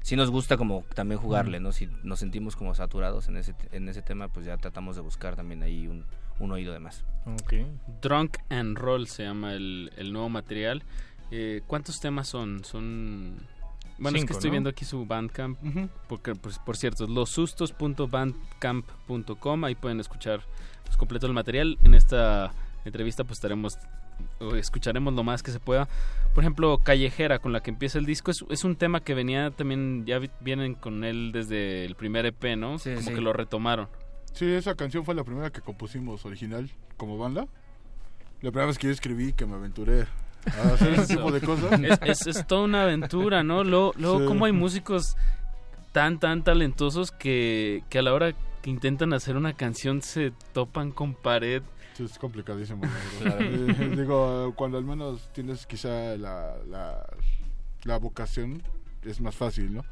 [0.02, 1.72] sí nos gusta como también jugarle, ¿no?
[1.72, 5.36] Si nos sentimos como saturados en ese, en ese tema, pues ya tratamos de buscar
[5.36, 6.04] también ahí un,
[6.38, 7.04] un oído de más.
[8.00, 10.84] Drunk and Roll se llama el, el nuevo material.
[11.30, 12.64] Eh, ¿Cuántos temas son?
[12.64, 13.36] Son...
[13.98, 14.52] Bueno, es que estoy ¿no?
[14.52, 15.58] viendo aquí su Bandcamp,
[16.08, 20.42] porque pues, por cierto, losustos.bandcamp.com, ahí pueden escuchar
[20.84, 21.76] pues, completo el material.
[21.82, 22.52] En esta
[22.88, 23.78] entrevista pues estaremos,
[24.40, 25.88] o escucharemos lo más que se pueda.
[26.34, 29.50] Por ejemplo, Callejera, con la que empieza el disco, es, es un tema que venía
[29.50, 32.78] también, ya vi- vienen con él desde el primer EP, ¿no?
[32.78, 33.14] Como sí.
[33.14, 33.88] que lo retomaron.
[34.32, 37.46] Sí, esa canción fue la primera que compusimos original como banda.
[38.40, 40.06] La primera vez que yo escribí, que me aventuré
[40.46, 41.80] a hacer ese tipo de cosas.
[41.80, 43.64] Es, es, es toda una aventura, ¿no?
[43.64, 44.24] Luego, luego Sí.
[44.26, 45.16] cómo hay músicos
[45.92, 48.32] tan, tan talentosos que, que a la hora
[48.62, 51.62] que intentan hacer una canción se topan con pared.
[51.98, 52.82] Sí, es complicadísimo.
[53.40, 57.04] Eh, Digo, cuando al menos tienes quizá la, la,
[57.82, 58.62] la vocación,
[59.04, 59.84] es más fácil, ¿no?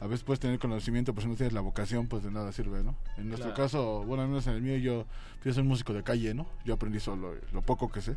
[0.00, 2.82] A veces puedes tener conocimiento, pero si no tienes la vocación, pues de nada sirve,
[2.84, 2.94] ¿no?
[3.16, 3.62] En nuestro Claro.
[3.62, 5.06] caso, bueno, al menos en el mío, yo,
[5.42, 6.46] yo soy músico de calle, ¿no?
[6.66, 8.16] Yo aprendí solo lo poco que sé.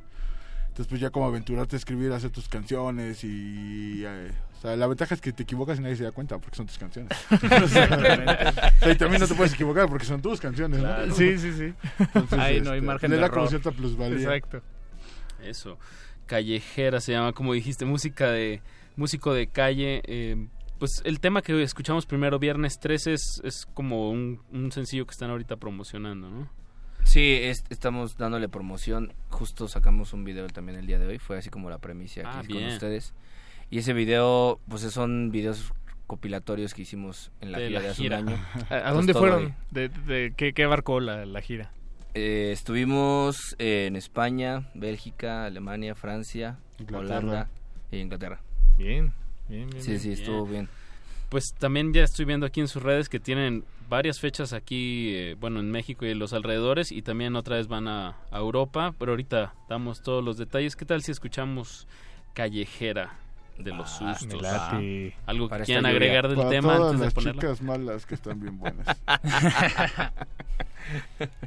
[0.79, 4.01] Entonces, pues ya como aventurarte a escribir, hacer tus canciones y...
[4.05, 6.55] eh, o sea, la ventaja es que te equivocas y nadie se da cuenta porque
[6.55, 7.11] son tus canciones.
[7.29, 8.33] Exactamente.
[8.79, 11.07] O sea, y también no te puedes equivocar porque son tus canciones, Claro.
[11.07, 11.13] ¿no?
[11.13, 11.73] Sí, sí, sí.
[12.37, 13.49] Ahí no hay margen le de da como error.
[13.49, 14.19] cierta plusvalía.
[14.19, 14.61] Exacto.
[15.43, 15.77] Eso.
[16.27, 18.61] Callejera se llama, como dijiste, música de
[18.95, 20.01] músico de calle.
[20.05, 20.47] eh,
[20.77, 25.11] pues el tema que escuchamos primero, Viernes 13, es, es como un, un sencillo que
[25.11, 26.49] están ahorita promocionando, ¿no?
[27.09, 29.13] Sí, es- estamos dándole promoción.
[29.29, 31.17] Justo sacamos un video también el día de hoy.
[31.19, 32.69] Fue así como la premisa Ah, aquí con bien.
[32.73, 33.13] ustedes.
[33.71, 35.73] Y ese video, pues son videos
[36.07, 38.19] compilatorios que hicimos en la De gira la de hace gira.
[38.19, 38.37] un año.
[38.69, 39.55] ¿A, Entonces, dónde fueron?
[39.71, 41.71] ¿De, de- qué, qué abarcó la, la gira?
[42.13, 47.17] Eh, estuvimos en España, Bélgica, Alemania, Francia, Inglaterra.
[47.19, 47.49] Holanda
[47.91, 48.39] e Inglaterra.
[48.77, 49.13] Bien,
[49.47, 49.81] bien, bien.
[49.83, 49.99] Sí, bien.
[50.01, 50.67] sí, estuvo bien.
[51.29, 55.35] Pues también ya estoy viendo aquí en sus redes que tienen varias fechas aquí, eh,
[55.39, 58.93] bueno, en México y en los alrededores, y también otra vez van a, a Europa,
[58.97, 60.75] pero ahorita damos todos los detalles.
[60.75, 61.87] ¿Qué tal si escuchamos
[62.33, 63.17] Callejera
[63.57, 64.41] de los Ah, sustos?
[64.41, 65.15] late.
[65.25, 67.41] Algo que quieran agregar del Para tema todas antes de las ponerlo.
[67.41, 68.85] chicas malas que están bien buenas.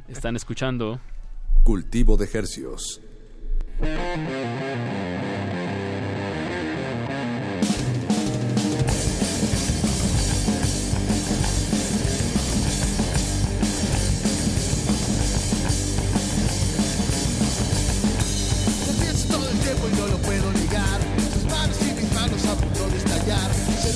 [0.07, 0.99] Están escuchando
[1.63, 3.01] Cultivo de hercios.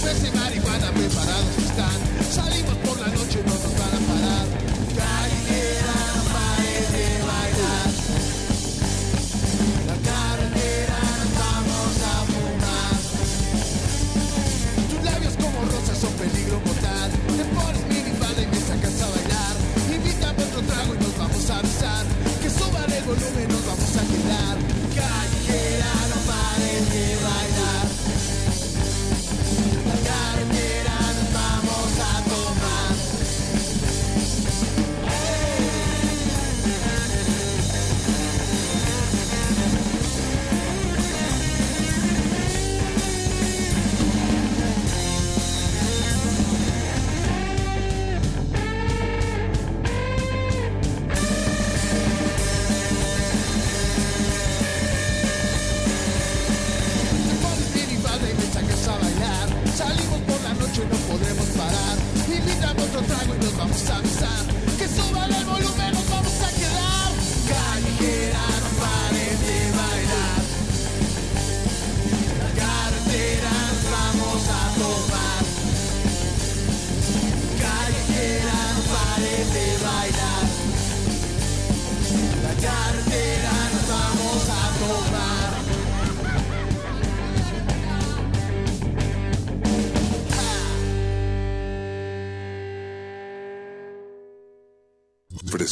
[0.07, 1.99] Cerveza y marihuana preparados están.
[2.31, 4.47] Salimos por la noche, no nos van a parar.
[4.95, 7.89] Callejera, no pares de bailar.
[9.89, 10.99] La carretera
[11.43, 12.95] vamos a fumar.
[14.91, 17.09] Tus labios como rosas son peligro mortal.
[17.35, 19.53] Te pones minifalda y me sacas a bailar.
[19.91, 22.05] Invítame otro trago y nos vamos a besar.
[22.41, 23.46] Que suban el volumen,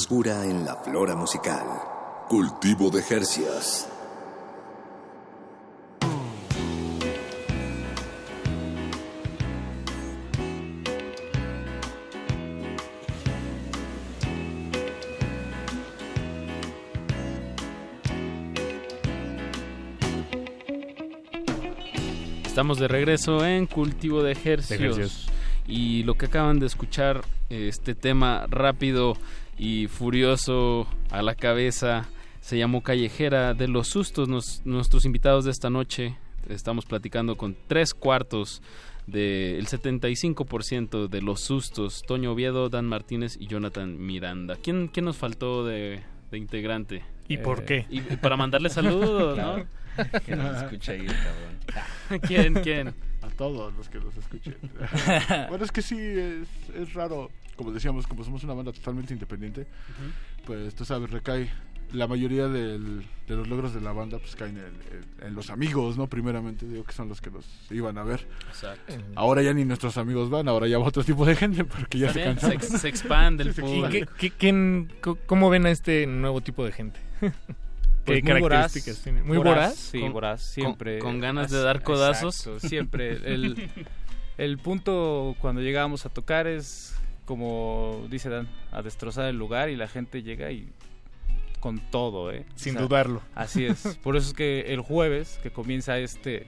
[0.07, 1.65] dulzura en la flora musical.
[2.29, 3.89] Cultivo de Jercias.
[22.45, 25.29] Estamos de regreso en Cultivo de De ejercicios.
[25.67, 29.17] Y lo que acaban de escuchar, este tema rápido
[29.57, 32.07] y furioso a la cabeza,
[32.41, 34.27] se llamó Callejera de los Sustos.
[34.29, 36.15] Nos- nuestros invitados de esta noche,
[36.49, 38.61] estamos platicando con tres cuartos
[39.07, 44.55] del 75% de los sustos, Toño Oviedo, Dan Martínez y Jonathan Miranda.
[44.61, 46.01] ¿Quién, quién nos faltó de,
[46.31, 47.03] de integrante?
[47.27, 47.85] ¿Y por qué?
[47.89, 49.37] Y para mandarle saludos,
[50.91, 52.19] ahí, cabrón.
[52.27, 52.93] ¿Quién, quién?
[53.25, 54.55] A todos los que los escuchen.
[55.49, 57.29] bueno, es que sí, es, es raro.
[57.55, 59.65] Como decíamos, como somos una banda totalmente independiente,
[60.45, 61.49] pues tú sabes, recae.
[61.93, 65.49] La mayoría del- de los logros de la banda pues caen en, en- en los
[65.51, 66.07] amigos, ¿no?
[66.07, 68.27] Primeramente, digo que son los que los iban a ver.
[68.49, 68.95] Exacto.
[69.15, 72.11] Ahora ya ni nuestros amigos van, ahora ya va otro tipo de gente porque ya
[72.11, 72.61] se También cansaron.
[72.61, 73.87] se se expande el público.
[73.87, 76.99] ¿Y qué- qué- quién- co- ¿Cómo ven a este nuevo tipo de gente?
[78.05, 79.23] Pues ¿Qué muy voraz, características tiene?
[79.23, 79.75] ¿Muy voraz?
[79.75, 80.99] Sí, Con- voraz, siempre.
[80.99, 82.45] con ganas de dar codazos.
[82.47, 83.13] exacto, siempre.
[83.33, 83.69] El,
[84.37, 86.95] el punto cuando llegábamos a tocar es,
[87.25, 90.69] como dice Dan, a destrozar el lugar y la gente llega y
[91.59, 92.45] con todo, ¿eh?
[92.55, 93.23] Sin dudarlo.
[93.33, 93.97] Así es.
[94.03, 96.45] Por eso es que el jueves que comienza este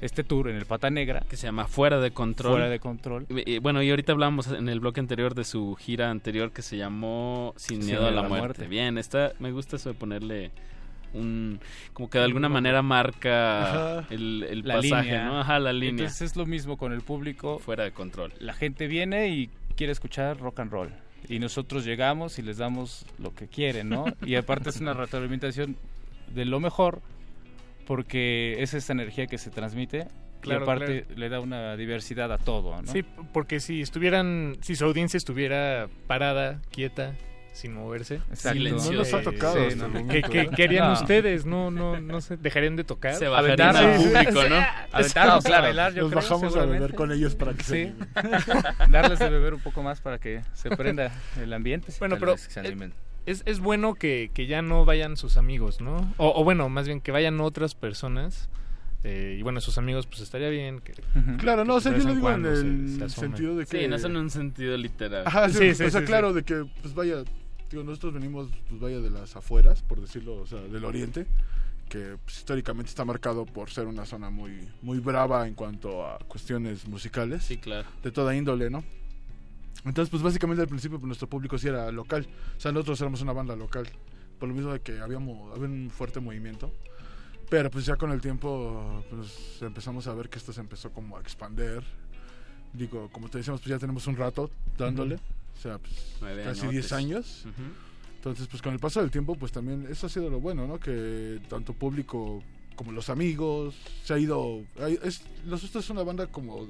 [0.00, 2.52] este tour en el Pata Negra que se llama Fuera de Control.
[2.52, 3.26] Fuera de Control.
[3.30, 6.76] Y, bueno, y ahorita hablamos en el bloque anterior de su gira anterior que se
[6.76, 8.66] llamó Sin Miedo a la, muerte.
[8.68, 10.50] Bien, está, me gusta eso de ponerle
[11.14, 11.60] un
[11.92, 14.06] como que de alguna manera marca Ajá.
[14.10, 15.24] el, el la pasaje, línea.
[15.26, 15.40] ¿no?
[15.40, 15.90] Ajá, la línea.
[15.90, 17.58] Entonces es lo mismo con el público.
[17.58, 18.32] Fuera de control.
[18.38, 20.90] La gente viene y quiere escuchar rock and roll.
[21.28, 24.04] Y nosotros llegamos y les damos lo que quieren, ¿no?
[24.24, 25.76] Y aparte es una retroalimentación
[26.34, 27.00] de lo mejor
[27.86, 30.08] porque es esta energía que se transmite
[30.40, 32.92] Claro, y aparte le da una diversidad a todo, ¿no?
[32.92, 37.14] Sí, porque si estuvieran, si su audiencia estuviera parada, quieta,
[37.52, 38.52] sin moverse, Exacto.
[38.58, 40.50] silenciosa, No nos ha tocado sí, hasta el ¿qué, momento, qué- ¿eh?
[40.54, 40.92] qué harían No.
[40.92, 41.44] ustedes?
[41.46, 43.14] No, no, no sé, dejarían de tocar.
[43.16, 44.56] Se bajarían al público, ¿no?
[44.92, 45.62] Aventarnos Claro.
[45.64, 47.94] a bailar, yo Nos creo, bajamos a beber con ellos para que se.
[48.90, 51.10] Darles de beber un poco más para que se prenda
[51.40, 51.92] el ambiente.
[51.98, 52.60] Bueno, pero se
[53.26, 56.14] es, es bueno que, que ya no vayan sus amigos, ¿no?
[56.16, 58.48] O, o bueno, más bien que vayan otras personas.
[59.04, 60.80] Eh, y bueno, sus amigos, pues estaría bien.
[60.80, 60.92] Que,
[61.38, 63.80] Claro, no, o sea, yo lo digo en se- el se sentido de que...
[63.82, 65.24] Sí, no es en un sentido literal.
[65.26, 66.36] Ajá, sí, Sí, o sea, sí, claro, sí.
[66.36, 67.22] de que, pues vaya,
[67.70, 71.26] digo, nosotros venimos, pues vaya, de las afueras, por decirlo, o sea, del oriente,
[71.88, 76.18] que pues, históricamente está marcado por ser una zona muy, muy brava en cuanto a
[76.18, 77.44] cuestiones musicales.
[77.44, 77.88] Sí, claro.
[78.02, 78.82] De toda índole, ¿no?
[79.84, 82.26] Entonces, pues básicamente al principio pues, nuestro público sí era local,
[82.56, 83.88] o sea, nosotros éramos una banda local,
[84.40, 86.72] por lo mismo de que habíamos, había un fuerte movimiento.
[87.48, 91.16] Pero pues ya con el tiempo pues empezamos a ver que esto se empezó como
[91.16, 91.82] a expander.
[92.72, 95.16] Digo, como te decíamos, pues ya tenemos un rato dándole.
[95.16, 96.80] O sea, pues Nueve casi añotes.
[96.80, 97.46] 10 años.
[98.16, 100.78] Entonces, pues con el paso del tiempo, pues también eso ha sido lo bueno, ¿no?
[100.78, 102.42] Que tanto público
[102.76, 104.62] como los amigos se ha ido...
[105.02, 106.66] Es, los Sustos es una banda como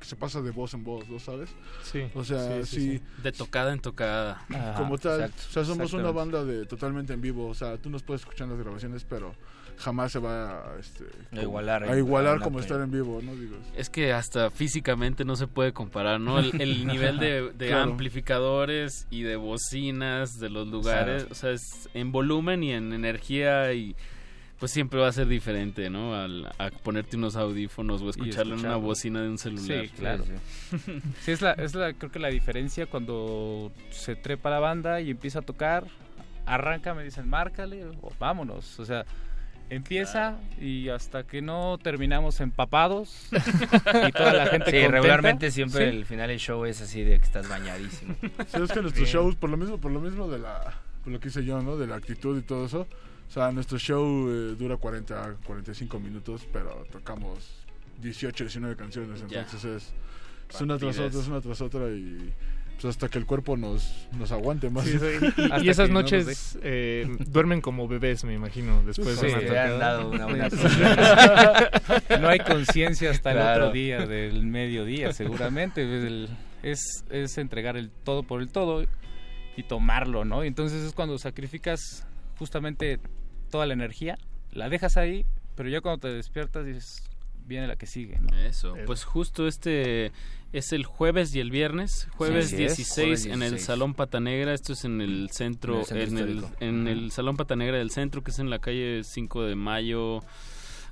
[0.00, 1.50] que se pasa de voz en voz, ¿no sabes?
[1.84, 3.02] Sí, O sea, sí, sí, sí, sí.
[3.22, 4.46] De tocada en tocada.
[4.76, 5.20] como tal.
[5.20, 7.48] exacto, o sea, somos una banda de totalmente en vivo.
[7.48, 9.34] O sea, tú nos puedes escuchar en las grabaciones, pero
[9.80, 13.34] jamás se va a, este, A igualar a en- igualar como estar en vivo, ¿no?
[13.34, 16.38] Digo, Es que hasta físicamente no se puede comparar, ¿no?
[16.38, 17.90] El, el nivel de, de Claro.
[17.90, 23.72] amplificadores y de bocinas de los lugares, o sea, es en volumen y en energía
[23.72, 23.96] y
[24.58, 26.14] pues siempre va a ser diferente, ¿no?
[26.14, 29.86] Al, a ponerte unos audífonos o escucharlo en una bocina de un celular.
[29.86, 30.24] Sí, claro.
[31.22, 35.10] Sí, es la, es la, creo que la diferencia cuando se trepa la banda y
[35.12, 35.86] empieza a tocar,
[36.44, 38.78] arranca, me dicen, márcale, o vámonos.
[38.78, 39.06] O sea,
[39.70, 44.88] empieza y hasta que no terminamos empapados y toda la gente Sí, contenta.
[44.90, 45.96] regularmente siempre Sí.
[45.96, 48.14] el final del show es así de que estás bañadísimo.
[48.48, 50.74] Sí, es que nuestros shows, por lo mismo, por lo mismo de la,
[51.04, 51.76] por lo que hice yo, ¿no?
[51.76, 52.86] De la actitud y todo eso.
[53.28, 57.48] O sea, nuestro show eh, dura 40, 45 minutos, pero tocamos
[58.02, 59.42] 18, 19 canciones, Ya.
[59.42, 59.92] entonces es,
[60.54, 62.32] es una tras otra, es una tras otra y
[62.80, 64.84] pues hasta que el cuerpo nos, nos aguante más.
[64.86, 65.04] Sí, sí,
[65.36, 69.26] y- y, Hasta y esas no noches eh, duermen como bebés, me imagino, después Sí,
[69.26, 70.48] de una le han dado una buena
[72.20, 75.82] no hay conciencia hasta el otro día del mediodía, seguramente.
[75.82, 76.28] El-
[76.62, 78.84] es, es entregar el todo por el todo
[79.56, 80.44] y tomarlo, ¿no?
[80.44, 82.06] Y entonces es cuando sacrificas
[82.38, 83.00] justamente
[83.50, 84.18] toda la energía,
[84.52, 85.24] la dejas ahí,
[85.54, 87.02] pero ya cuando te despiertas dices,
[87.50, 88.34] viene la que sigue, ¿no?
[88.38, 90.12] Eso, pues justo este
[90.52, 93.64] es el jueves y el viernes, jueves Sí, así es, 16 jueves en el 16.
[93.64, 97.10] Salón Pata Negra, esto es en el centro, En el centro en el, en el
[97.12, 100.20] Salón Pata Negra del centro, que es en la calle 5 de Mayo,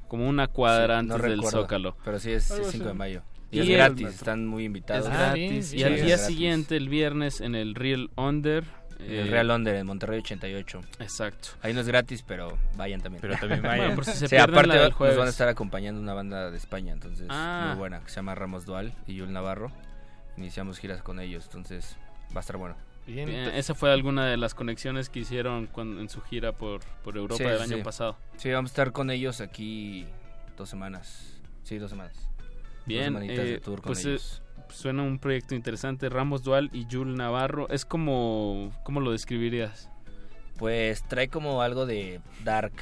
[0.08, 1.96] como una cuadra Sí, no antes del recuerdo, Zócalo.
[2.04, 3.22] Pero sí es Algo 5 de mayo.
[3.50, 5.06] Y Y, es el- gratis, están muy invitados.
[5.06, 5.72] Es Ah, gratis.
[5.72, 6.26] bien, y al día Es gratis.
[6.26, 8.64] siguiente, el viernes, en el Real Under,
[8.98, 10.80] El Eh, Real Under en Monterrey 88.
[10.98, 11.48] Exacto.
[11.62, 13.20] Ahí no es gratis, pero vayan también.
[13.20, 13.78] Pero también vayan.
[13.78, 15.16] Bueno, por si se Sí, pierden aparte la del nos jueves.
[15.16, 17.66] van a estar acompañando una banda de España, entonces Ah.
[17.70, 19.70] muy buena, que se llama Ramos Dual y Yul Navarro.
[20.36, 21.96] Iniciamos giras con ellos, entonces
[22.34, 22.76] va a estar bueno.
[23.06, 27.16] Bien, esa fue alguna de las conexiones que hicieron cuando- en su gira por, por
[27.16, 27.74] Europa Sí, del sí.
[27.74, 28.18] año pasado.
[28.36, 30.06] Sí, vamos a estar con ellos aquí
[30.58, 31.34] dos semanas.
[31.62, 32.14] Sí, dos semanas.
[32.14, 34.42] Dos Bien, semanitas de eh, tour con pues eh, ellos.
[34.70, 36.08] Suena un proyecto interesante.
[36.08, 37.68] Ramos Dual y Jul Navarro.
[37.68, 39.90] Es como, ¿cómo lo describirías?
[40.58, 42.72] Pues trae como algo de dark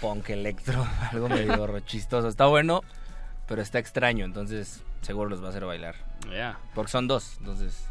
[0.00, 2.28] punk electro, algo medio chistoso.
[2.28, 2.82] Está bueno,
[3.46, 5.94] pero está extraño, entonces seguro los va a hacer bailar.
[6.30, 6.58] Ya.
[6.74, 7.86] Porque son dos, entonces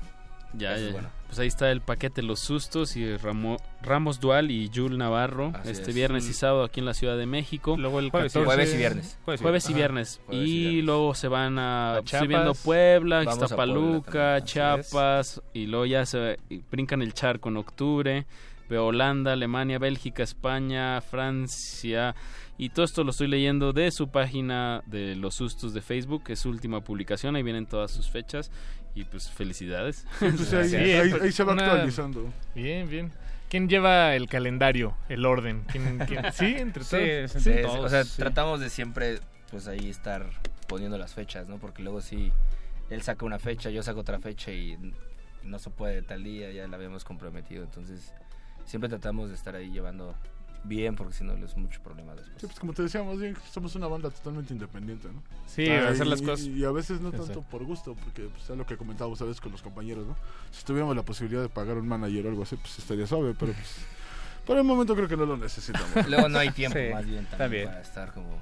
[0.53, 0.91] Ya, eso ya, es ya.
[0.94, 1.10] bueno.
[1.28, 5.69] Pues ahí está el paquete Los Sustos y Ramo- Ramos Dual y Jul Navarro Así
[5.72, 5.95] este es.
[5.95, 7.78] viernes y sábado aquí en la Ciudad de México.
[7.78, 9.19] Luego el Jueves y- 14 jueves y viernes.
[9.23, 9.44] Jueves, y viernes.
[9.44, 9.76] Jueves y y
[10.65, 10.86] viernes.
[10.86, 12.64] luego se van a, A estoy viendo Chiapas.
[12.64, 16.38] Puebla, Iztapaluca, Chiapas y luego ya se
[16.69, 18.26] brincan el charco en octubre.
[18.69, 22.15] Veo Holanda, Alemania, Bélgica, España, Francia
[22.57, 26.34] y todo esto lo estoy leyendo de su página de Los Sustos de Facebook, que
[26.34, 28.52] es su última publicación, ahí vienen todas sus fechas
[28.95, 30.05] y pues felicidades.
[30.19, 32.31] Pues ahí, Sí, ahí- pues, ahí se va una- actualizando.
[32.55, 33.11] Bien, bien.
[33.49, 35.63] ¿Quién lleva el calendario, el orden?
[35.72, 37.31] ¿Quién, quién- Sí, entre Sí, todos.
[37.43, 38.13] sí, Entre o todos, sea, sí.
[38.18, 39.19] tratamos de siempre
[39.49, 40.30] pues ahí estar
[40.68, 41.57] poniendo las fechas, ¿no?
[41.57, 42.31] Porque luego sí
[42.89, 44.77] él saca una fecha, yo saco otra fecha y
[45.43, 48.13] no se puede tal día, ya la habíamos comprometido, entonces
[48.65, 50.15] siempre tratamos de estar ahí llevando
[50.64, 52.36] bien porque si no es mucho problema después.
[52.40, 55.22] Sí, pues como te decíamos, bien, somos una banda totalmente independiente, ¿no?
[55.48, 56.46] Sí, Ah, hacer y- las cosas.
[56.46, 57.50] Y, a veces no tanto Exacto.
[57.50, 60.16] por gusto, porque pues, es lo que comentábamos a veces con los compañeros, ¿no?
[60.52, 63.54] Si tuviéramos la posibilidad de pagar un manager o algo así, pues estaría suave, pero
[63.54, 63.76] pues
[64.46, 65.90] por el momento creo que no lo necesitamos.
[66.08, 67.70] Luego no hay tiempo Sí, más bien está también bien.
[67.70, 68.40] para estar como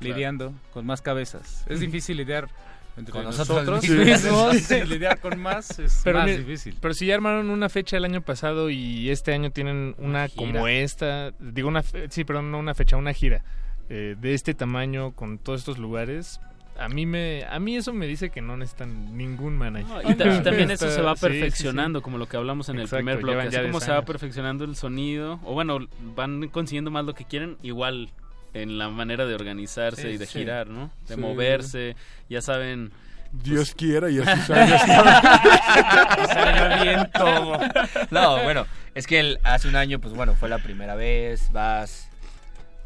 [0.00, 1.62] Lidiando con más cabezas.
[1.66, 2.48] Es difícil lidiar
[2.96, 4.70] entre Con nosotros, nosotros mismos.
[4.88, 6.76] lidiar con más es pero más mi- difícil.
[6.80, 10.66] Pero si ya armaron una fecha el año pasado y este año tienen una como
[10.68, 13.42] esta, digo una, fe- sí, perdón, no una fecha, una gira
[13.88, 16.40] eh, de este tamaño con todos estos lugares,
[16.78, 20.04] a mí me, a mí eso me dice que no necesitan ningún manager.
[20.04, 21.40] No, y, ta- y también eso se va sí, sí, sí.
[21.40, 23.38] perfeccionando, como lo que hablamos en el primer bloque.
[23.40, 25.78] Así ya como 10 se va perfeccionando el sonido, o bueno,
[26.16, 28.10] van consiguiendo más lo que quieren, igual
[28.54, 30.40] en la manera de organizarse Sí, y de sí.
[30.40, 30.90] girar, ¿no?
[31.08, 31.20] De Sí.
[31.20, 31.96] moverse,
[32.28, 32.92] ya saben.
[33.32, 35.40] Dios quiera y así salga.
[36.82, 37.58] bien todo.
[38.10, 42.08] No, bueno, es que él hace un año, pues bueno, fue la primera vez, vas,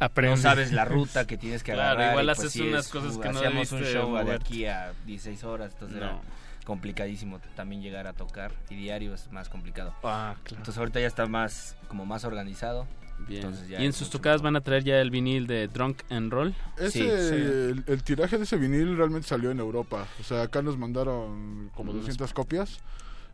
[0.01, 0.37] Aprende.
[0.37, 2.11] no sabes la ruta que tienes que Claro, agarrar.
[2.11, 4.93] igual y, pues, haces unas es- cosas que no Hacíamos un show de aquí a
[5.07, 6.05] 16 horas, entonces No.
[6.05, 6.19] era
[6.67, 9.95] complicadísimo también llegar a tocar y diario es más complicado.
[10.03, 10.61] Ah, claro.
[10.61, 12.87] Entonces ahorita ya está más, como más organizado.
[13.29, 13.53] Bien.
[13.69, 16.55] Ya y en sus tocadas van a traer ya el vinil de Drunk and Roll.
[16.79, 17.35] Ese, Sí, sí.
[17.35, 20.07] El, el tiraje de ese vinil realmente salió en Europa.
[20.21, 22.79] O sea, acá nos mandaron como Unas- 200 copias.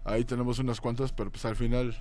[0.04, 1.96] Ahí tenemos unas cuantas, pero pues al final...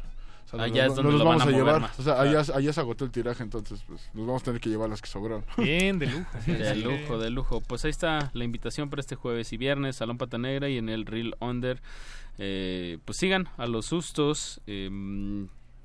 [0.45, 1.81] o sea, Allá nos- es donde nos lo vamos van a, llevar.
[1.81, 2.39] más, O sea, claro.
[2.39, 5.01] allá, allá se agotó el tiraje, entonces pues nos vamos a tener que llevar las
[5.01, 5.43] que sobraron.
[5.57, 6.25] Bien, de lujo.
[6.47, 6.81] De Sí.
[6.81, 7.61] lujo, de lujo.
[7.61, 10.89] Pues ahí está la invitación para este jueves y viernes, Salón Pata Negra y en
[10.89, 11.81] el Real Under.
[12.37, 14.89] Eh, pues sigan a los sustos, eh,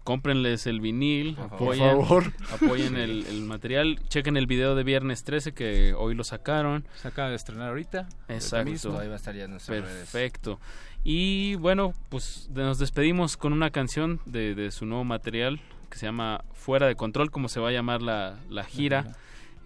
[0.05, 2.33] cómprenles el vinil, Por apoyen, favor.
[2.53, 6.87] apoyen el, el material, chequen el video de viernes 13 que hoy lo sacaron.
[7.03, 8.09] Se acaba de estrenar ahorita.
[8.29, 8.99] Exacto.
[9.01, 9.67] Ahí va a estar ya en redes.
[9.67, 10.61] Perfecto.
[11.03, 15.61] Y bueno, pues nos despedimos con una canción de, de su nuevo material
[15.91, 19.17] que se llama Fuera de Control, como se va a llamar la, la gira.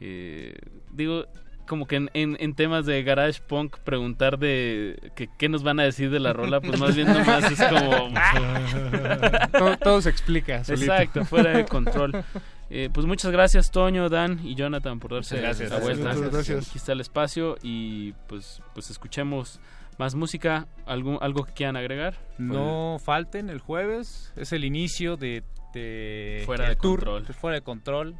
[0.00, 0.56] Eh,
[0.92, 1.26] digo,
[1.68, 5.78] como que en, en- en temas de garage punk preguntar de que, qué nos van
[5.78, 8.08] a decir de la rola, pues más bien nomás es como...
[9.58, 10.64] todo, todo se explica.
[10.64, 10.92] solito.
[10.92, 12.24] Exacto, fuera de control.
[12.70, 15.70] Eh, pues muchas gracias Toño, Dan y Jonathan por darse gracias.
[15.70, 16.12] la vuelta.
[16.14, 16.68] Muchas gracias.
[16.68, 19.60] Aquí está el espacio y pues pues escuchemos
[19.98, 20.66] más música.
[20.86, 22.14] ¿Algún, ¿Algo que quieran agregar?
[22.38, 25.42] No falten el jueves, es el inicio de,
[25.72, 27.34] de Fuera el de tour, control.
[27.34, 28.14] fuera de control.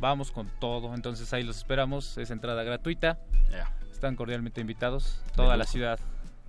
[0.00, 3.18] Vamos con todo, entonces ahí los esperamos, es entrada gratuita.
[3.50, 3.72] Ya.
[3.92, 5.98] Están cordialmente invitados, toda la ciudad.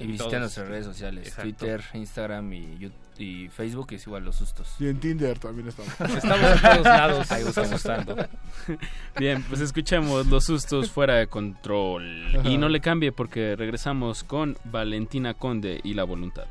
[0.02, 0.12] Y todos.
[0.18, 1.42] visiten nuestras redes sociales, Exacto.
[1.44, 4.76] Twitter, Instagram y, Yu- y Facebook, es igual los sustos.
[4.80, 5.92] Y en Tinder también estamos.
[6.16, 8.08] Estamos en todos lados, Ahí estamos buscamos.
[8.08, 8.30] estando.
[9.20, 12.38] Bien, pues escuchemos los sustos fuera de control.
[12.40, 12.48] Ajá.
[12.50, 16.46] Y no le cambie porque regresamos con Valentina Conde y la voluntad.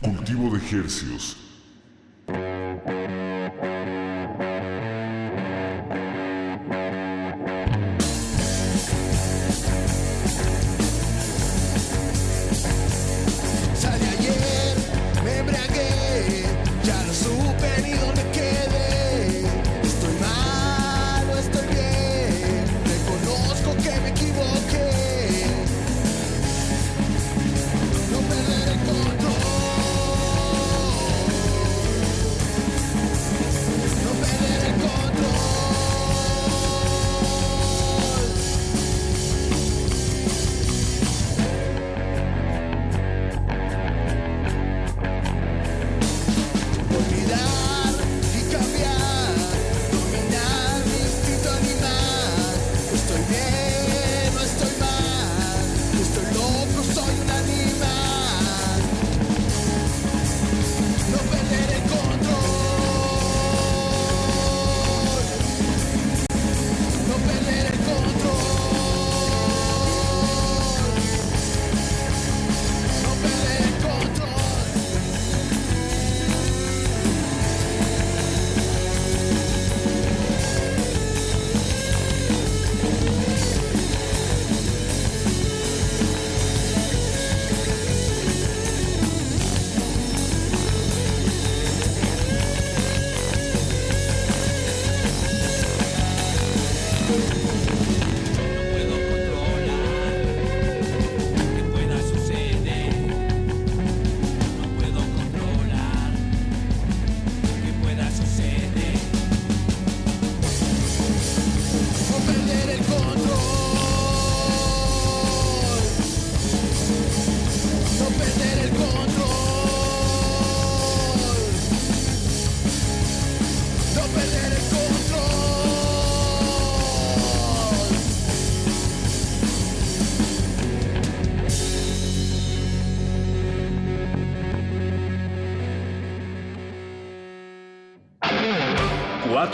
[0.00, 1.36] Cultivo de ejercios.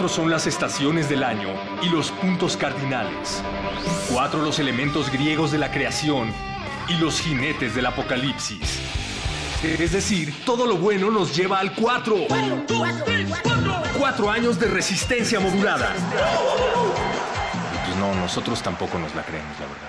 [0.04, 1.48] Cuatro son las estaciones del año
[1.80, 3.42] y los puntos cardinales.
[4.12, 6.30] Cuatro los elementos griegos de la creación
[6.90, 8.80] y los jinetes del apocalipsis.
[9.62, 12.16] Es decir, todo lo bueno nos lleva al 4.
[13.98, 15.94] Cuatro años de resistencia modulada.
[17.86, 19.83] Pues no, nosotros tampoco nos la creemos, la verdad.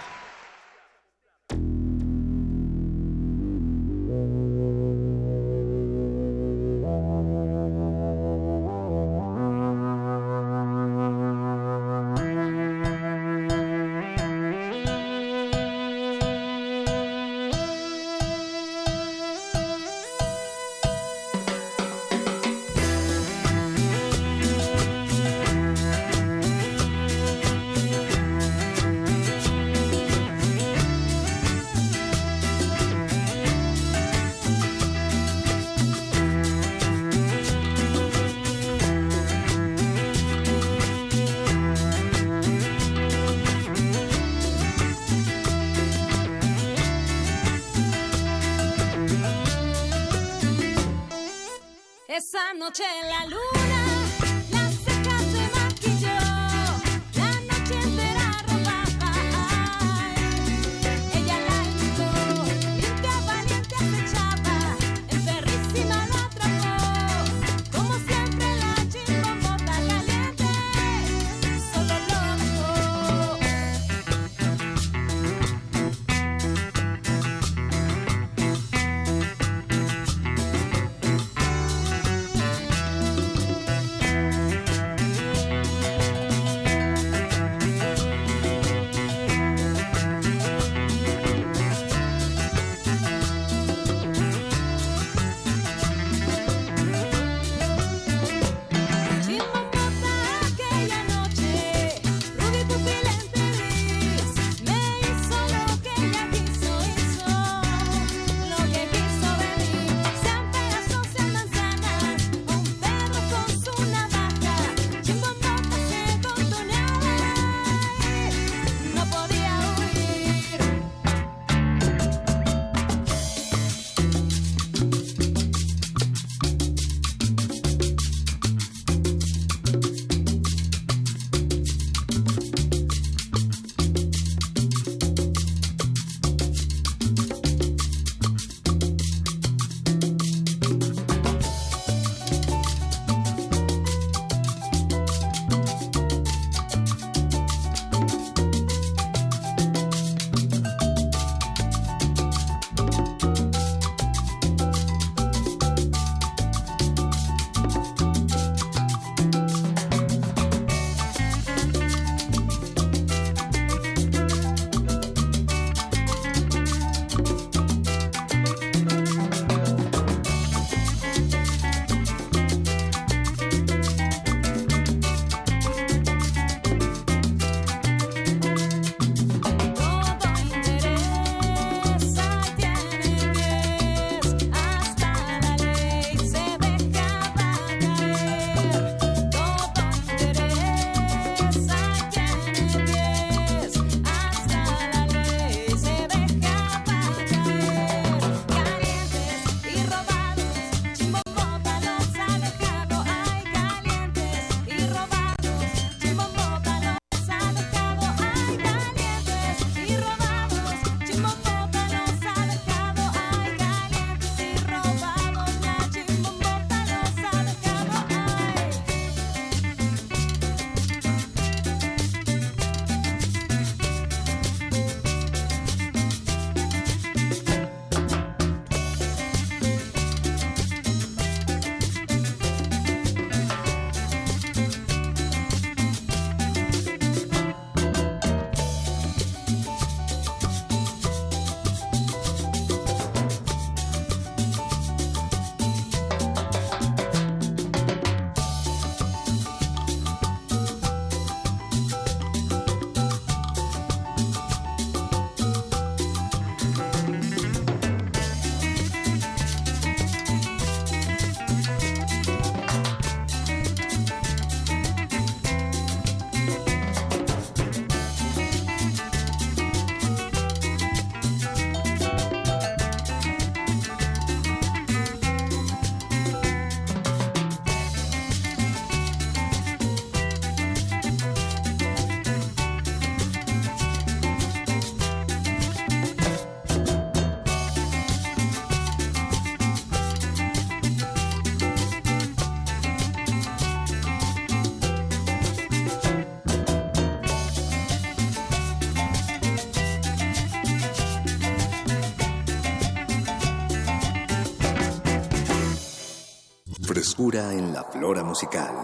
[307.15, 308.75] Frescura en la flora musical.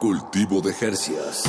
[0.00, 1.44] Cultivo de Jercias.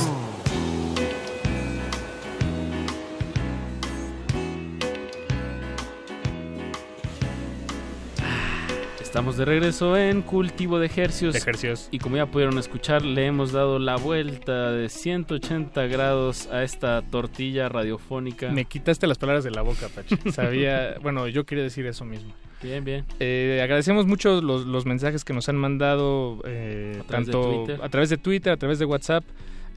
[9.00, 11.34] Estamos de regreso en Cultivo de Hercios.
[11.34, 11.78] De.
[11.90, 17.02] Y como ya pudieron escuchar, le hemos dado la vuelta de 180 grados a esta
[17.02, 18.50] tortilla radiofónica.
[18.50, 20.16] Me quitaste las palabras de la boca, Pachi.
[20.30, 22.32] Sabía, bueno, yo quería decir eso mismo.
[22.62, 23.04] Bien, bien.
[23.20, 28.10] Eh, agradecemos mucho los, los mensajes que nos han mandado eh, A tanto a través
[28.10, 29.24] de Twitter, a través de WhatsApp.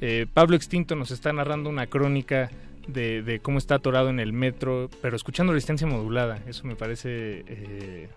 [0.02, 2.50] Eh, Pablo Extinto nos está narrando una crónica
[2.88, 6.42] de, de cómo está atorado en el metro, pero escuchando resistencia modulada.
[6.46, 8.10] Eso me parece eh,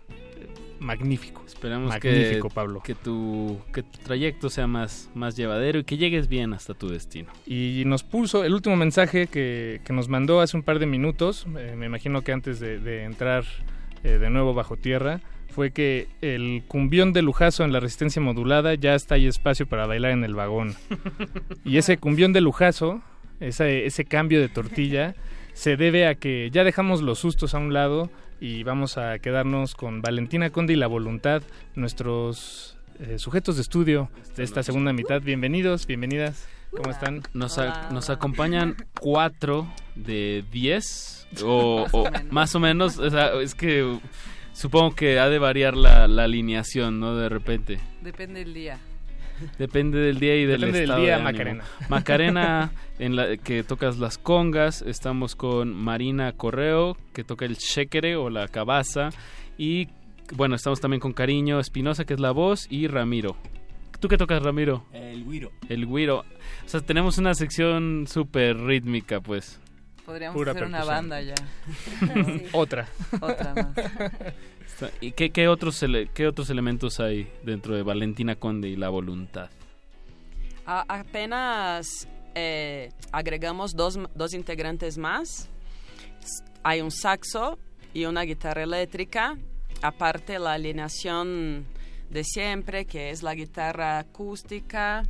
[0.81, 1.45] magnífico.
[1.47, 2.83] Esperamos magnífico, que, Pablo.
[2.83, 6.89] que, tu, que tu trayecto sea más, más llevadero y que llegues bien hasta tu
[6.89, 7.31] destino.
[7.47, 11.47] Y nos puso el último mensaje que, que nos mandó hace un par de minutos,
[11.57, 13.45] eh, me imagino que antes de, de entrar
[14.07, 18.75] eh, de nuevo bajo tierra, fue que el cumbión de lujazo en la resistencia modulada
[18.75, 20.75] ya está ahí espacio para bailar en el vagón.
[21.65, 23.03] Y ese cumbión de lujazo,
[23.41, 25.15] ese, ese cambio de tortilla,
[25.55, 28.11] se debe a que ya dejamos los sustos a un lado
[28.41, 31.43] y vamos a quedarnos con Valentina Conde y la voluntad,
[31.75, 35.23] nuestros eh, sujetos de estudio de esta segunda mitad.
[35.23, 36.47] Bienvenidos, bienvenidas.
[36.71, 37.23] ¿Cómo están?
[37.33, 42.99] Nos, a- nos acompañan cuatro de 10 o, o más o menos.
[42.99, 43.99] O sea, es que
[44.53, 47.17] supongo que ha de variar la, la alineación, ¿no?
[47.17, 47.79] De repente.
[48.03, 48.79] Depende del día.
[49.59, 51.33] Depende del día y del Depende del estado día, de ánimo.
[51.33, 51.65] Macarena.
[51.89, 54.83] Macarena, en la que tocas las congas.
[54.83, 59.11] Estamos con Marina Correo, que toca el shekere o la cabaza.
[59.59, 59.89] Y
[60.33, 63.37] bueno, estamos también con Cariño Espinosa, que es la voz, y Ramiro.
[64.01, 64.85] ¿Tú qué tocas, Ramiro?
[64.93, 65.51] El güiro.
[65.69, 66.21] El güiro.
[66.65, 69.61] O sea, tenemos una sección súper rítmica, pues.
[70.07, 71.35] Podríamos Pura hacer una banda ya.
[71.35, 72.47] Sí.
[72.53, 72.89] Otra.
[73.21, 74.93] Otra más.
[75.01, 78.89] ¿Y qué, qué otros, ele- qué otros elementos hay dentro de Valentina Conde y la
[78.89, 79.51] voluntad?
[80.67, 85.49] A- apenas eh, agregamos dos, dos integrantes más.
[86.63, 87.59] Hay un saxo
[87.95, 89.37] y una guitarra eléctrica.
[89.83, 91.65] Aparte la alineación
[92.11, 95.03] de siempre, que es la guitarra acústica,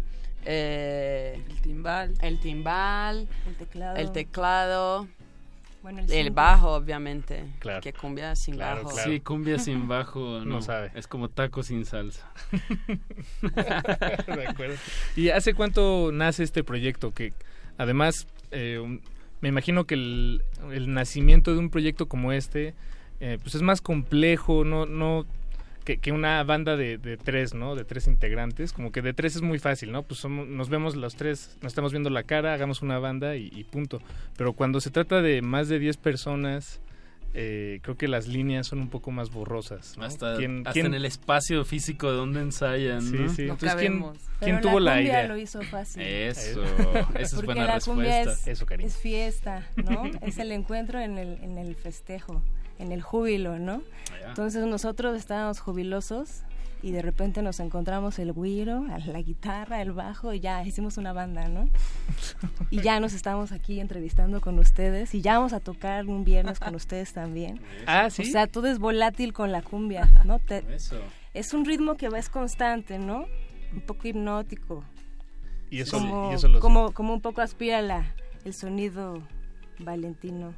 [0.47, 2.15] eh, El timbal.
[2.23, 3.97] el timbal, El teclado.
[3.97, 5.09] el teclado,
[5.83, 6.31] Bueno, el, el simple.
[6.31, 7.45] bajo, obviamente.
[7.59, 7.81] Claro.
[7.81, 8.95] Que cumbia sin Claro, bajo.
[8.95, 9.11] claro.
[9.11, 10.91] Sí, cumbia sin bajo, no, No sabe.
[10.95, 12.29] Es como taco sin salsa.
[13.43, 14.75] De acuerdo.
[15.17, 17.13] ¿Y hace cuánto nace este proyecto?
[17.13, 17.33] Que
[17.79, 19.01] además, eh, un-
[19.41, 20.43] me imagino que el,
[20.73, 22.75] el nacimiento de un proyecto como este,
[23.21, 25.27] eh, pues es más complejo, no, no
[25.87, 27.75] que, que una banda de, de tres, ¿no?
[27.75, 28.75] De tres integrantes.
[28.75, 30.03] Como que de tres es muy fácil, ¿no?
[30.03, 33.51] Pues somos- nos vemos los tres, nos estamos viendo la cara, hagamos una banda y,
[33.55, 34.03] y punto.
[34.37, 36.81] Pero cuando se trata de más de 10 personas,
[37.39, 39.97] eh, creo que las líneas son un poco más borrosas.
[39.97, 40.05] ¿no?
[40.05, 43.29] Hasta, ¿Quién- hasta quién- en el espacio físico de donde ensayan, Sí, ¿no?
[43.29, 43.45] sí.
[43.47, 44.05] No Entonces, ¿quién,
[44.41, 45.29] quién tuvo la, cumbia idea?
[45.29, 46.03] lo hizo fácil.
[46.03, 46.63] Eso,
[47.15, 48.51] esa es Porque buena la cumbia respuesta.
[48.51, 48.89] es, Eso, cariño.
[48.89, 50.11] es fiesta, ¿no?
[50.23, 52.43] es el encuentro en el, en el festejo,
[52.79, 53.83] en el júbilo, ¿no?
[54.15, 54.29] Allá.
[54.29, 56.43] Entonces nosotros estábamos jubilosos
[56.83, 61.13] y de repente nos encontramos el güiro, la guitarra, el bajo y ya hicimos una
[61.13, 61.69] banda, ¿no?
[62.71, 66.61] Y ya nos estamos aquí entrevistando con ustedes y ya vamos a tocar un viernes
[66.61, 67.61] con ustedes también.
[67.87, 68.23] Ah, ¿sí?
[68.23, 70.39] O sea, todo es volátil con la cumbia, ¿no?
[70.39, 70.97] Te- Eso.
[71.35, 73.27] es un ritmo que va es constante, ¿no?
[73.73, 74.85] Un poco hipnótico.
[75.71, 79.23] Y eso, como, y eso como, como un poco aspira la, el sonido
[79.81, 80.55] valentino.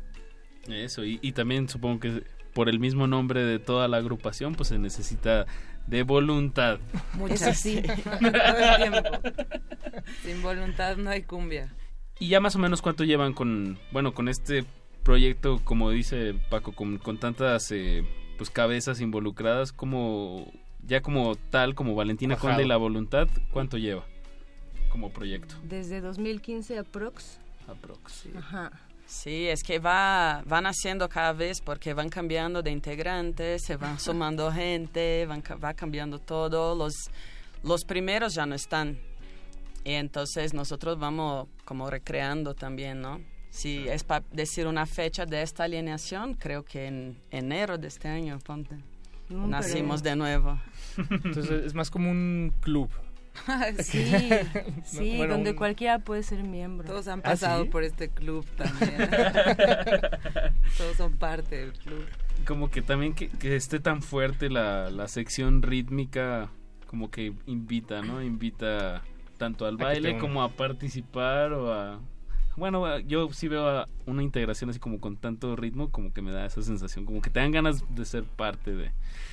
[0.69, 2.25] Eso, y, y también supongo que
[2.55, 5.47] por el mismo nombre de toda la agrupación, pues se necesita
[5.87, 6.79] de voluntad.
[7.15, 7.81] Muchas, sí.
[8.21, 9.31] Todo el tiempo.
[10.23, 11.73] Sin voluntad no hay cumbia.
[12.19, 14.65] Y ya más o menos cuánto llevan con, bueno, con este
[15.03, 18.05] proyecto, como dice Paco, con, con tantas eh,
[18.37, 22.55] pues cabezas involucradas, como ya como tal, como Valentina Cuajado.
[22.55, 24.05] Conde y la voluntad, ¿cuánto lleva
[24.91, 25.55] como proyecto?
[25.63, 27.39] Desde 2015 aprox.
[27.69, 28.13] Aprox.
[28.13, 28.31] sí.
[28.37, 28.73] Ajá.
[29.11, 33.99] Sí, es que va, van haciendo cada vez porque van cambiando de integrantes, se van
[33.99, 36.75] sumando gente, van, ca- va cambiando todo.
[36.75, 36.95] Los,
[37.63, 38.99] los primeros ya no están.
[39.83, 43.21] Y entonces nosotros vamos como recreando también, ¿no?
[43.51, 48.09] Si es para decir una fecha de esta alineación, creo que en enero de este
[48.09, 48.77] año, ponte.
[49.31, 50.61] Mm, Nacimos pero- de nuevo.
[51.11, 52.91] Entonces es más como un club.
[53.81, 54.11] Sí,
[54.85, 56.87] sí, bueno, donde un- cualquiera puede ser miembro.
[56.87, 57.71] Todos han ¿Ah, pasado sí?
[57.71, 59.09] por este club también.
[60.77, 62.05] Todos son parte del club.
[62.47, 66.51] Como que también que, que esté tan fuerte la, la sección rítmica,
[66.87, 68.23] como que invita, ¿no?
[68.23, 69.03] Invita
[69.37, 72.01] tanto al A baile como a participar o a,
[72.59, 76.33] bueno, yo sí veo a una integración así como con tanto ritmo, como que me
[76.33, 78.91] da esa sensación, como que te dan ganas de ser parte de...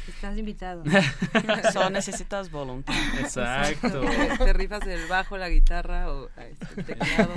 [0.07, 0.84] Estás invitado.
[1.73, 2.93] Solo necesitas voluntad.
[3.19, 4.02] Exacto.
[4.38, 7.34] Te rifas el bajo, la guitarra o este, el teclado.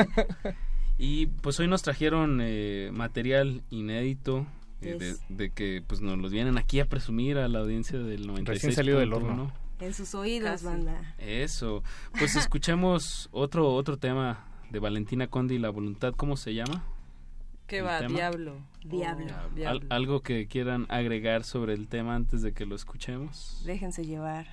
[0.99, 4.47] Y pues hoy nos trajeron eh, material inédito.
[4.83, 8.47] eh, de, que pues nos los vienen aquí a presumir a la audiencia del 96.
[8.47, 9.53] Recién salido del horno.
[9.81, 10.65] En sus oídos, Casi.
[10.65, 11.15] banda.
[11.19, 11.85] Eso.
[12.19, 16.85] Pues escuchemos otro otro tema de Valentina Conde y la voluntad, ¿cómo se llama?
[17.67, 17.99] ¿Qué ¿El va?
[17.99, 18.15] tema?
[18.15, 18.57] Diablo.
[18.85, 19.27] Diablo.
[19.31, 19.87] Oh, Al- diablo.
[19.91, 23.63] algo que quieran agregar sobre el tema antes de que lo escuchemos.
[23.67, 24.47] Déjense llevar.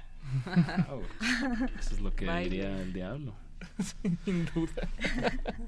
[1.79, 2.49] Eso es lo que Baile.
[2.49, 3.33] diría el diablo.
[4.25, 4.87] Sin duda.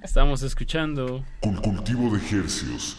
[0.04, 2.98] Estamos escuchando Con cultivo de hercios.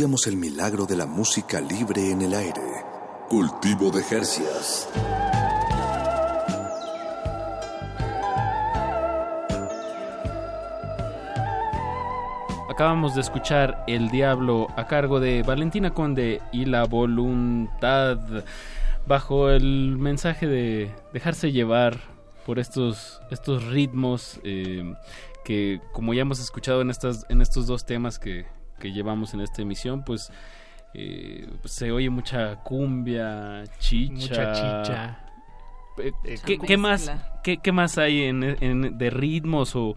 [0.00, 2.84] El milagro de la música libre en el aire.
[3.28, 4.88] Cultivo de Jercias.
[12.70, 18.18] Acabamos de escuchar El Diablo a cargo de Valentina Conde y la voluntad
[19.04, 21.98] bajo el mensaje de dejarse llevar
[22.46, 24.94] por estos, estos ritmos eh,
[25.44, 28.46] que como ya hemos escuchado en, estas, en estos dos temas que,
[28.78, 30.30] que llevamos en esta emisión, pues
[30.94, 34.14] eh, se oye mucha cumbia, chicha.
[34.14, 35.20] Mucha chicha.
[35.98, 36.12] Eh,
[36.44, 37.10] ¿qué, qué más,
[37.42, 39.96] qué, qué más hay en, en- de ritmos o,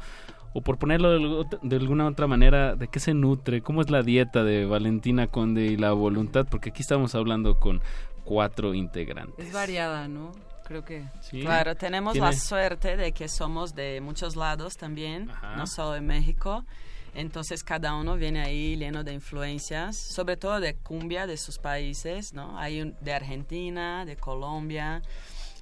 [0.54, 3.62] o por ponerlo de, alguna otra manera, de qué se nutre?
[3.62, 6.48] ¿Cómo es la dieta de Valentina Conde y la voluntad?
[6.50, 7.82] Porque aquí estamos hablando con
[8.26, 9.46] cuatro integrantes.
[9.48, 10.32] Es variada, ¿no?
[10.66, 11.04] Creo que...
[11.20, 11.42] Sí.
[11.42, 15.56] Claro, tenemos Tiene- la suerte de que somos de muchos lados también, Ajá.
[15.56, 16.66] no solo de México.
[17.14, 22.34] Entonces cada uno viene ahí lleno de influencias, sobre todo de cumbia de sus países,
[22.34, 22.58] ¿no?
[22.58, 25.02] Hay un- de Argentina, de Colombia.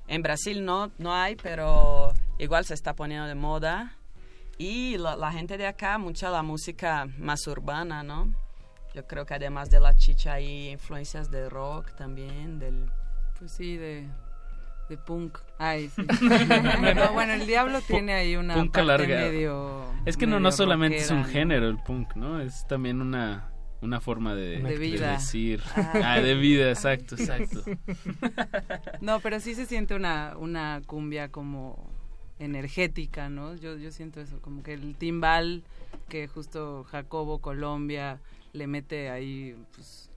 [0.07, 3.95] En Brasil no, no hay, pero igual se está poniendo de moda.
[4.57, 8.31] Y la, la gente de acá, mucha la música más urbana, ¿no?
[8.93, 12.91] Yo creo que además de la chicha hay influencias de rock también, del...
[13.37, 14.07] Pues sí, de,
[14.89, 15.37] de punk.
[15.57, 16.01] Ay, sí.
[16.95, 19.31] No, bueno, el diablo tiene ahí una Punk parte alargado.
[19.31, 19.85] medio...
[20.05, 22.41] Es que no, medio no solamente es un género el punk, ¿no?
[22.41, 23.51] Es también una,
[23.81, 25.13] una forma de, De vida.
[25.13, 25.61] decir.
[25.75, 25.93] Ah.
[26.03, 27.63] Ah, de vida, exacto, exacto.
[29.01, 31.89] No, pero sí se siente una, una cumbia como
[32.39, 33.55] energética, ¿no?
[33.55, 35.63] Yo, yo siento eso, como que el timbal
[36.07, 38.19] que justo Jacobo Colombia
[38.53, 40.08] le mete ahí pues,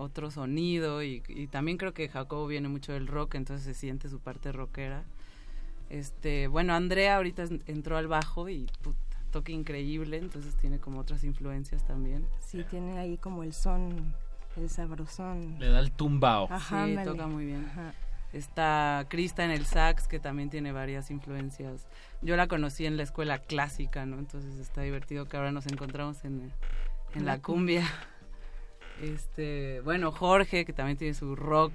[0.00, 4.08] otro sonido y, y también creo que Jacobo viene mucho del rock, entonces se siente
[4.08, 5.04] su parte rockera.
[5.90, 8.98] Este, bueno, Andrea ahorita entró al bajo y puta,
[9.30, 12.24] toca increíble, entonces tiene como otras influencias también.
[12.40, 14.14] Sí, tiene ahí como el son,
[14.56, 15.58] el sabrosón.
[15.58, 16.46] Le da el tumbao.
[16.50, 17.66] Ajá, sí, toca muy bien.
[17.66, 17.92] Ajá.
[18.32, 21.88] Está Krista en el sax, que también tiene varias influencias.
[22.22, 24.18] Yo la conocí en la escuela clásica, ¿no?
[24.20, 26.52] Entonces está divertido que ahora nos encontramos en,
[27.14, 27.84] en la cumbia.
[29.02, 31.72] Este, bueno, Jorge, que también tiene su rock,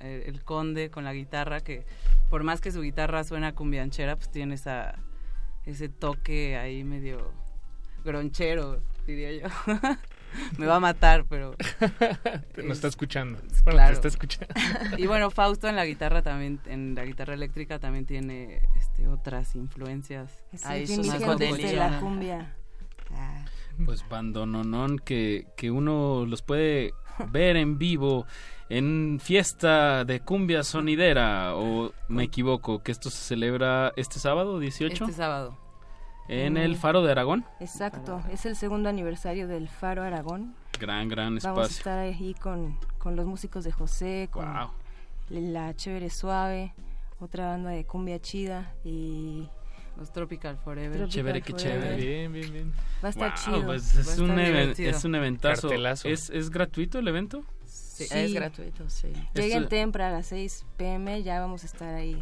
[0.00, 1.86] eh, el conde con la guitarra, que
[2.30, 4.96] por más que su guitarra suena cumbianchera, pues tiene esa,
[5.64, 7.32] ese toque ahí medio
[8.04, 9.48] gronchero, diría yo.
[10.58, 11.54] Me va a matar, pero...
[12.56, 13.38] Nos está escuchando.
[13.38, 13.88] Bueno, claro.
[13.90, 14.52] te está escuchando.
[14.98, 19.54] Y bueno, Fausto en la guitarra también, en la guitarra eléctrica también tiene este, otras
[19.54, 20.44] influencias.
[20.52, 22.52] Es Ahí de la cumbia.
[23.12, 23.44] Ah.
[23.84, 26.92] Pues bandononón que, que uno los puede
[27.30, 28.26] ver en vivo
[28.68, 35.04] en fiesta de cumbia sonidera o me equivoco que esto se celebra este sábado 18
[35.04, 35.56] Este sábado.
[36.28, 36.56] en Mm.
[36.58, 40.54] el Faro de Aragón Exacto, es el segundo aniversario del Faro Aragón.
[40.80, 44.70] gran gran Vamos a espacio estar ahí con, con los músicos de José, con Wow.
[45.30, 46.74] la Chévere Suave,
[47.20, 49.48] otra banda de cumbia chida y
[49.96, 50.90] Los Tropical Forever.
[50.98, 51.80] Tropical Chévere, qué Forever.
[51.82, 51.96] chévere.
[51.96, 52.72] Bien, bien, bien.
[53.02, 53.66] Va a estar Wow, chido.
[53.66, 56.08] pues Va es, a un es un eventazo Cartelazo.
[56.08, 57.44] ¿Es, ¿Es gratuito el evento?
[57.64, 58.14] Sí, Sí.
[58.18, 59.12] Es gratuito, sí.
[59.34, 62.20] Lleguen Esto- temprano a las 6 pm, ya vamos a estar ahí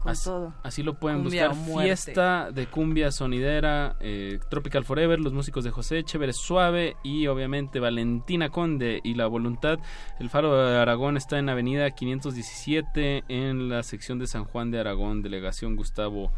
[0.00, 0.52] con Así- todo.
[0.62, 1.66] Así lo pueden Cumbia buscar.
[1.66, 1.88] muerte.
[1.88, 7.80] Fiesta de cumbia sonidera, eh, Tropical Forever, los músicos de José, Chévere Suave y obviamente
[7.80, 9.78] Valentina Conde y La Voluntad.
[10.20, 14.80] El Faro de Aragón está en Avenida 517 en la sección de San Juan de
[14.80, 16.30] Aragón, delegación Gustavo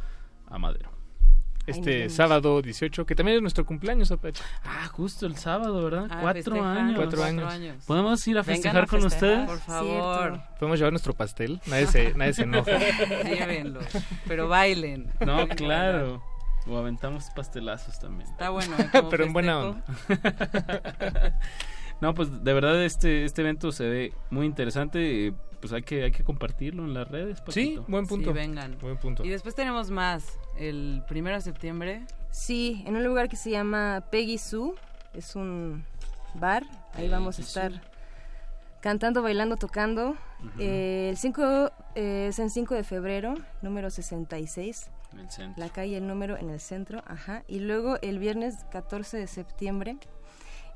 [0.48, 0.90] Amadero.
[1.66, 4.42] nos Este sábado 18, que también es nuestro cumpleaños, Apache.
[4.64, 6.06] Ah, justo el sábado, ¿verdad?
[6.10, 6.96] Ah, Cuatro años.
[6.96, 7.84] Cuatro años.
[7.86, 9.48] ¿Podemos ir a festejar a con ustedes?
[9.48, 11.60] Por favor, Podemos llevar nuestro pastel.
[11.66, 12.70] Nadie se, nadie se enoja.
[13.24, 13.80] llévenlo.
[14.28, 15.10] Pero bailen.
[15.26, 16.22] No, claro.
[16.68, 18.30] O aventamos pastelazos también.
[18.30, 18.88] Está bueno, ¿eh?
[18.92, 21.34] Como Pero en buena festejo.
[21.98, 25.32] No, pues de verdad este este evento se ve muy interesante.
[25.56, 27.38] Eh, Pues hay que hay que compartirlo en las redes.
[27.38, 27.44] Sí,
[27.76, 27.84] Paquito.
[27.88, 28.30] buen punto.
[28.30, 28.78] Sí, vengan.
[28.80, 29.24] Buen punto.
[29.24, 30.38] Y después tenemos más.
[30.58, 32.04] El primero de septiembre.
[32.30, 34.72] Sí, en un lugar que se llama Peggy Sue,
[35.14, 35.84] es un
[36.34, 36.64] bar,
[36.94, 37.46] ahí vamos a Sue.
[37.66, 37.82] estar
[38.80, 40.16] cantando, bailando, tocando.
[40.58, 45.64] Eh, el 5 eh, es en 5 de febrero, número 66, En el centro.
[45.64, 47.42] la calle, el número en el centro, ajá.
[47.48, 49.96] Y luego el viernes 14 de septiembre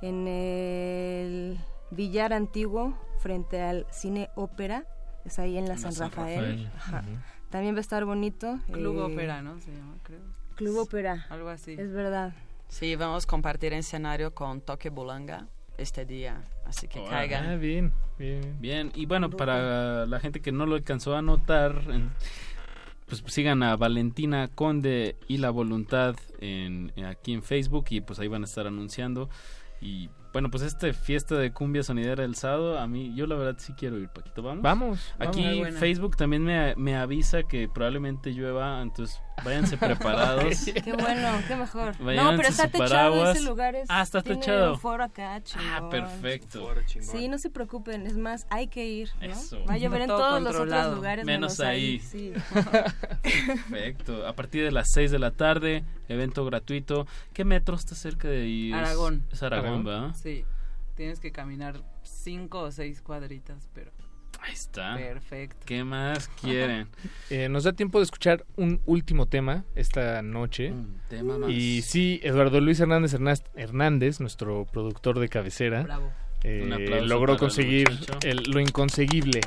[0.01, 1.59] en el
[1.91, 4.85] Villar Antiguo, frente al Cine Ópera,
[5.25, 6.65] es ahí en la San, San Rafael.
[6.65, 6.71] Rafael.
[6.77, 7.05] Ajá.
[7.51, 8.59] También va a estar bonito.
[8.73, 9.59] Club eh, Ópera, ¿no?
[9.61, 10.21] Se llama, creo.
[10.57, 11.73] Club Ópera, Algo así.
[11.73, 12.33] es verdad.
[12.69, 15.49] Sí, vamos a compartir escenario con Toque Bulanga
[15.79, 17.01] este día, así que.
[17.07, 17.59] Ah, caigan.
[17.61, 18.57] bien, bien.
[18.61, 22.12] Bien, y bueno, para la gente que no lo alcanzó a notar, en-
[23.07, 28.21] pues sigan a Valentina Conde y La Voluntad en, en- aquí en Facebook y pues
[28.21, 29.29] ahí van a estar anunciando
[29.81, 33.57] y Bueno, pues este fiesta de cumbia sonidera el sábado, a mí, yo la verdad
[33.59, 34.43] sí quiero ir, Paquito.
[34.43, 34.62] ¿Vamos?
[34.62, 35.78] Vamos, Aquí vamos.
[35.78, 40.65] Facebook también me, me avisa que probablemente llueva, entonces váyanse preparados.
[40.65, 41.98] Qué bueno, qué mejor.
[41.98, 43.36] no, Váyanse pero está techado paraguas.
[43.36, 43.74] ese lugar.
[43.74, 44.73] Es, Ah, está tiene techado.
[44.74, 45.69] un foro acá, chingón.
[45.70, 46.74] Ah, perfecto.
[47.01, 49.27] Sí, no se preocupen, es más, hay que ir, ¿no?
[49.27, 49.65] Eso.
[49.65, 52.01] Va a llover en Todo todos los otros lugares Menos ahí.
[52.01, 52.32] Sí.
[53.47, 54.27] Perfecto.
[54.27, 57.07] A partir de las 6 de la tarde, evento gratuito.
[57.32, 58.73] ¿Qué metro está cerca de ahí?
[58.73, 59.24] Es- Aragón.
[59.32, 60.15] Es Aragón, ¿verdad?
[60.15, 60.44] Sí.
[60.97, 63.90] Tienes que caminar cinco o seis cuadritas, pero
[64.43, 64.97] Ahí está.
[64.97, 65.59] perfecto.
[65.67, 66.89] ¿Qué más quieren?
[67.31, 70.73] Eh, nos da tiempo de escuchar un último tema esta noche.
[71.09, 71.51] tema más.
[71.51, 76.11] Y sí, Eduardo Luis Hernández Hernández, Hernández nuestro productor de cabecera, Bravo.
[76.43, 77.89] Eh, Un aplauso logró conseguir
[78.23, 79.41] el- lo inconseguible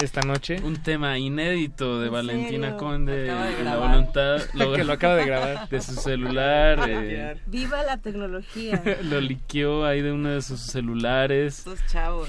[0.00, 0.56] esta noche.
[0.62, 2.76] Un tema inédito de ¿En Valentina serio?
[2.78, 3.12] Conde.
[3.22, 4.38] De La voluntad.
[4.76, 5.68] Que lo acaba de grabar.
[5.70, 6.84] De su celular.
[6.88, 8.82] eh, Viva la tecnología.
[9.04, 11.58] lo liqueó ahí de uno de sus celulares.
[11.58, 12.28] Estos chavos.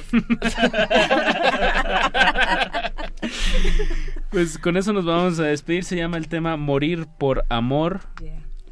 [4.29, 5.83] Pues con eso nos vamos a despedir.
[5.83, 8.01] Se llama el tema Morir por Amor.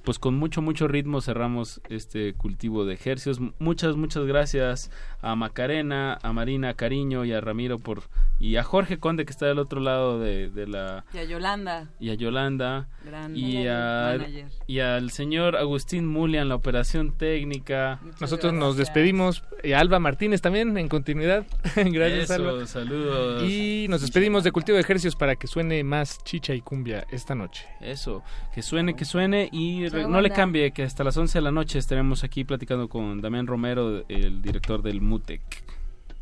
[0.04, 3.40] Pues con mucho, mucho ritmo cerramos este cultivo de ejercicios.
[3.60, 4.90] Muchas, muchas gracias
[5.22, 8.04] a Macarena, a Marina Cariño y a Ramiro por
[8.42, 11.90] y a Jorge Conde que está del otro lado de, de la Y a Yolanda.
[12.00, 14.18] y a Yolanda Gran y a
[14.66, 18.00] y al señor Agustín Mulia en la operación técnica.
[18.22, 19.44] Nosotros nos despedimos.
[19.62, 21.46] Y a Alba Martínez también en continuidad.
[21.76, 22.66] Gracias, Eso, Alba.
[22.66, 23.44] saludos.
[23.44, 27.36] Y nos despedimos de Cultivo de Ejercicios para que suene más chicha y cumbia esta
[27.36, 27.66] noche.
[27.82, 28.24] Eso,
[28.54, 31.52] que suene, que suene y re- no le cambie que hasta las 11 de la
[31.52, 35.42] noche estaremos aquí platicando con Damián Romero, el director del MUTEC.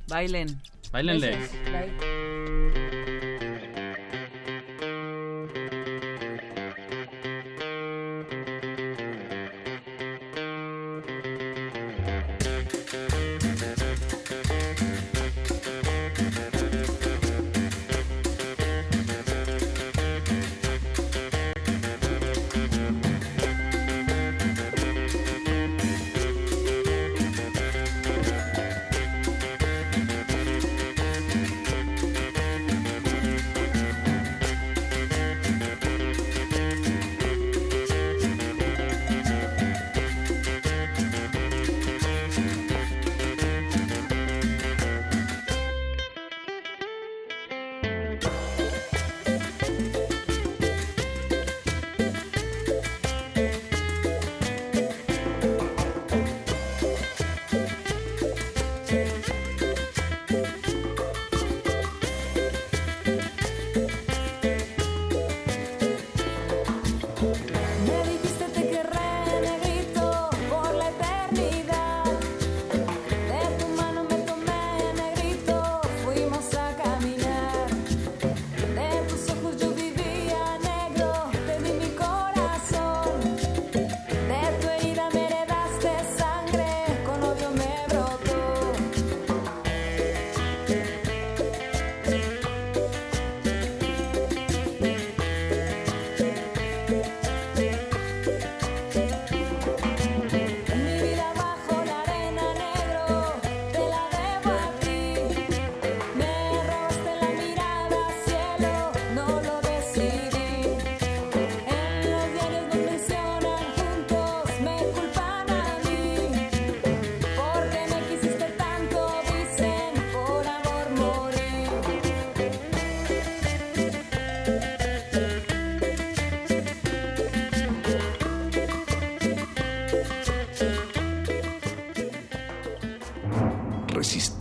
[0.09, 0.61] Bailen.
[0.91, 1.37] Báilenle.
[1.37, 3.16] Me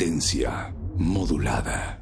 [0.06, 2.00] Resistencia modulada.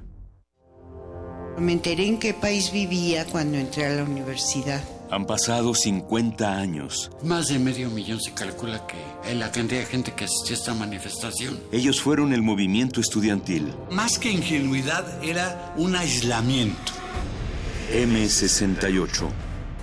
[1.57, 4.85] Me enteré en qué país vivía cuando entré a la universidad.
[5.11, 7.11] Han pasado 50 años.
[7.23, 8.97] Más de medio millón se calcula que
[9.31, 11.59] es la cantidad de gente que asistió a esta manifestación.
[11.73, 16.93] Ellos fueron el movimiento estudiantil Más que ingenuidad era un aislamiento.
[17.91, 19.29] M68.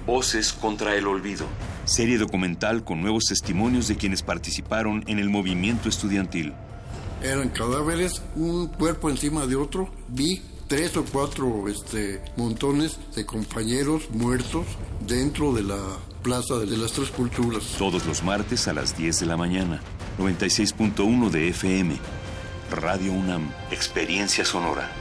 [0.05, 1.47] Voces contra el olvido.
[1.85, 6.53] Serie documental con nuevos testimonios de quienes participaron en el movimiento estudiantil.
[7.23, 9.89] Eran cadáveres, un cuerpo encima de otro.
[10.07, 14.65] Vi tres o cuatro este, montones de compañeros muertos
[15.05, 15.79] dentro de la
[16.23, 17.75] Plaza de las Tres Culturas.
[17.77, 19.81] Todos los martes a las 10 de la mañana.
[20.19, 21.97] 96.1 de FM.
[22.71, 23.51] Radio UNAM.
[23.71, 25.00] Experiencia sonora.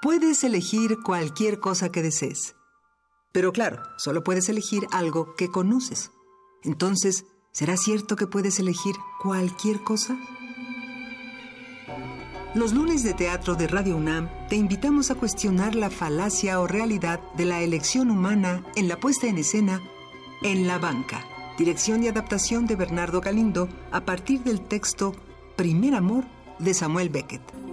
[0.00, 2.54] Puedes elegir cualquier cosa que desees.
[3.32, 6.12] Pero claro, solo puedes elegir algo que conoces.
[6.62, 10.16] Entonces, ¿será cierto que puedes elegir cualquier cosa?
[12.54, 17.20] Los lunes de teatro de Radio UNAM te invitamos a cuestionar la falacia o realidad
[17.36, 19.82] de la elección humana en la puesta en escena
[20.42, 21.24] En la banca,
[21.58, 25.16] dirección y adaptación de Bernardo Galindo a partir del texto
[25.56, 26.24] Primer Amor
[26.60, 27.67] de Samuel Beckett.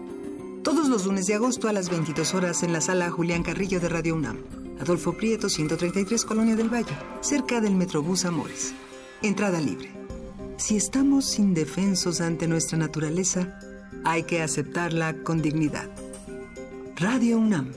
[0.66, 3.88] Todos los lunes de agosto a las 22 horas en la sala Julián Carrillo de
[3.88, 4.40] Radio UNAM.
[4.82, 8.74] Adolfo Prieto, 133, Colonia del Valle, cerca del Metrobús Amores.
[9.22, 9.92] Entrada libre.
[10.58, 13.60] Si estamos indefensos ante nuestra naturaleza,
[14.04, 15.88] hay que aceptarla con dignidad.
[16.96, 17.72] Radio UNAM.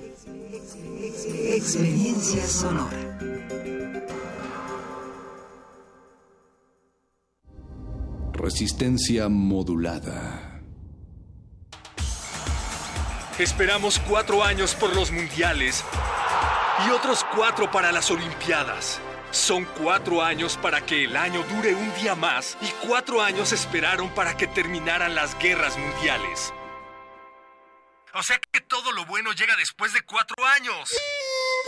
[1.52, 3.18] Experiencia sonora.
[8.32, 10.47] Resistencia modulada.
[13.38, 15.84] Esperamos cuatro años por los mundiales
[16.84, 19.00] y otros cuatro para las Olimpiadas.
[19.30, 24.12] Son cuatro años para que el año dure un día más y cuatro años esperaron
[24.12, 26.52] para que terminaran las guerras mundiales.
[28.12, 30.90] O sea que todo lo bueno llega después de cuatro años.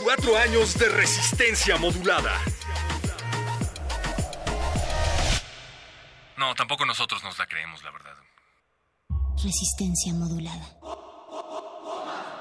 [0.02, 2.36] Cuatro años de resistencia modulada.
[6.36, 8.16] No, tampoco nosotros nos la creemos, la verdad.
[9.36, 11.09] Resistencia modulada.
[11.32, 12.39] oh, oh, oh,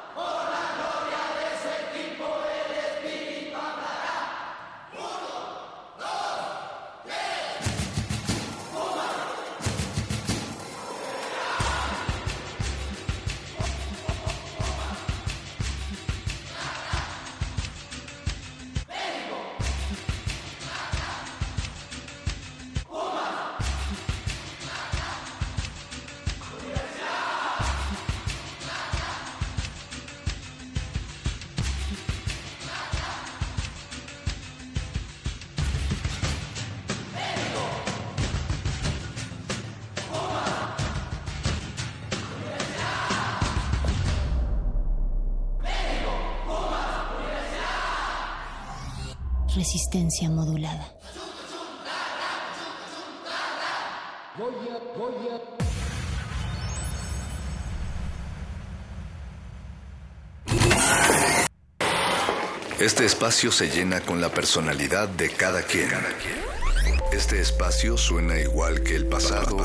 [50.29, 50.95] Modulada.
[62.79, 65.91] Este espacio se llena con la personalidad de cada quien.
[67.11, 69.63] Este espacio suena igual que el pasado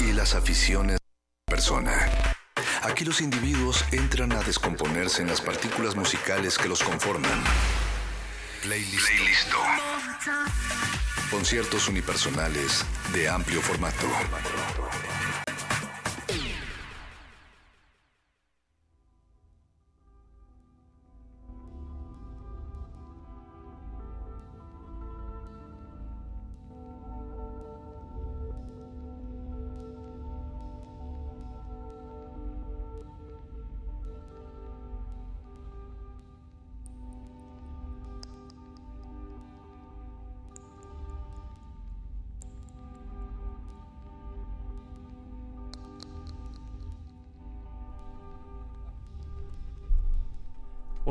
[0.00, 2.34] y las aficiones de la persona.
[2.82, 7.42] Aquí los individuos entran a descomponerse en las partículas musicales que los conforman.
[8.66, 9.08] Playlist.
[11.30, 14.08] Conciertos unipersonales de amplio formato.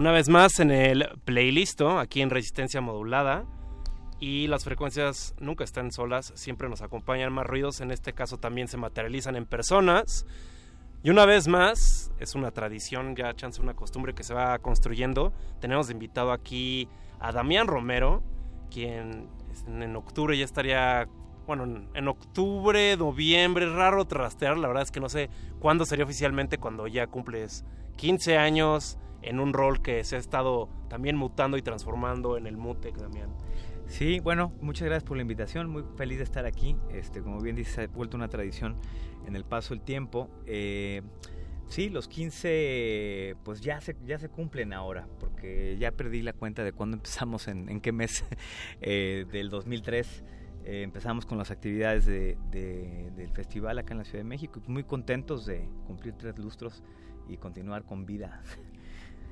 [0.06, 3.44] Una vez más en el playlist, aquí en Resistencia Modulada.
[4.20, 7.82] Y las frecuencias nunca están solas, siempre nos acompañan más ruidos.
[7.82, 10.28] En este caso también se materializan en personas.
[11.02, 15.34] Y una vez más, es una tradición, ya chance una costumbre que se va construyendo.
[15.60, 16.88] Tenemos invitado aquí
[17.20, 18.22] a Damián Romero,
[18.70, 19.28] quien
[19.66, 21.08] en, octubre ya estaría
[21.48, 21.64] bueno,
[21.96, 26.86] en- octubre, noviembre, raro trastear, la verdad es que no sé cuándo sería oficialmente cuando
[26.86, 27.66] ya cumples
[27.98, 32.58] 15 años en un rol que se ha estado también mutando y transformando en el
[32.58, 33.30] Mutec, Damián.
[33.88, 36.76] Sí, bueno, muchas gracias por la invitación, muy feliz de estar aquí.
[36.90, 38.78] Este, como bien dices, ha vuelto una tradición
[39.28, 40.30] en el paso del tiempo.
[40.48, 41.02] Eh,
[41.68, 46.64] sí, los 15 pues ya se, ya se cumplen ahora, porque ya perdí la cuenta
[46.64, 48.24] de cuándo empezamos, en, qué mes
[48.82, 50.24] eh, del 2003.
[50.68, 54.62] Eh, empezamos con las actividades de- de- del festival acá en la Ciudad de México,
[54.66, 56.82] muy contentos de cumplir tres lustros
[57.30, 58.42] y continuar con vida.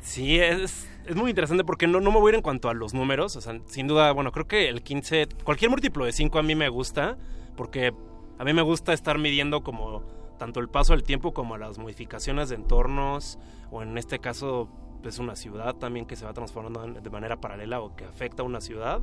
[0.04, 2.74] Sí, es, es muy interesante porque no, no me voy a ir en cuanto a
[2.74, 3.38] los números.
[3.38, 6.56] O sea, sin duda, bueno, creo que el 15, cualquier múltiplo de 5 a mí
[6.56, 7.18] me gusta
[7.56, 7.94] porque
[8.38, 10.04] a mí me gusta estar midiendo como
[10.38, 13.40] tanto el paso del tiempo como las modificaciones de entornos
[13.72, 14.68] o en este caso
[15.06, 18.46] es una ciudad también que se va transformando de manera paralela o que afecta a
[18.46, 19.02] una ciudad.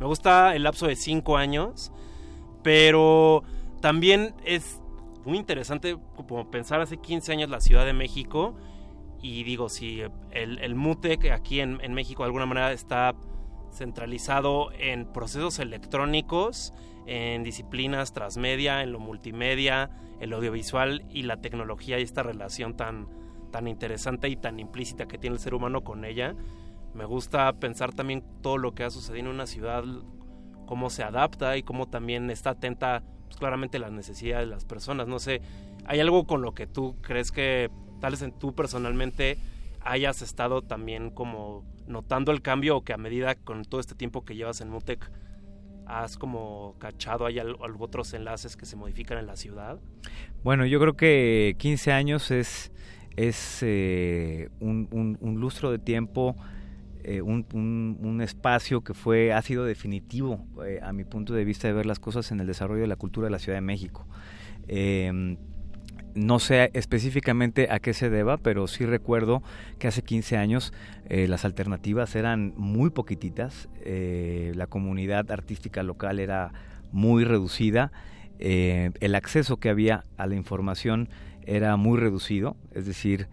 [0.00, 1.92] Me gusta el lapso de 5 años,
[2.62, 3.42] pero
[3.82, 4.80] también es
[5.26, 8.54] muy interesante como pensar hace 15 años la Ciudad de México
[9.20, 13.14] y digo, si el, el MUTEC aquí en, en, México de alguna manera está
[13.72, 16.72] centralizado en procesos electrónicos,
[17.06, 19.90] en disciplinas transmedia, en lo multimedia,
[20.20, 23.08] el audiovisual y la tecnología y esta relación tan,
[23.50, 26.34] tan interesante y tan implícita que tiene el ser humano con ella.
[26.94, 29.84] Me gusta pensar también todo lo que ha sucedido en una ciudad,
[30.66, 35.06] cómo se adapta y cómo también está atenta pues, claramente las necesidades de las personas.
[35.06, 35.40] No sé,
[35.86, 39.38] ¿hay algo con lo que tú crees que tal vez tú personalmente
[39.80, 44.24] hayas estado también como notando el cambio o que a medida con todo este tiempo
[44.24, 45.10] que llevas en Mutec
[45.88, 47.38] has como cachado hay
[47.78, 49.80] otros enlaces que se modifican en la ciudad?
[50.44, 52.70] Bueno, yo creo que 15 años es,
[53.16, 56.36] es eh, un, lustro de tiempo,
[57.02, 57.46] eh, un,
[58.00, 61.86] un, espacio que fue, ha sido definitivo eh, a mi punto de vista de ver
[61.86, 64.06] las cosas en el desarrollo de la cultura de la Ciudad de México.
[66.14, 69.42] No sé específicamente a qué se deba, pero sí recuerdo
[69.78, 70.72] que hace 15 años
[71.08, 76.52] eh, las alternativas eran muy poquititas, eh, la comunidad artística local era
[76.92, 77.92] muy reducida,
[78.38, 81.08] eh, el acceso que había a la información
[81.46, 83.28] era muy reducido, es decir,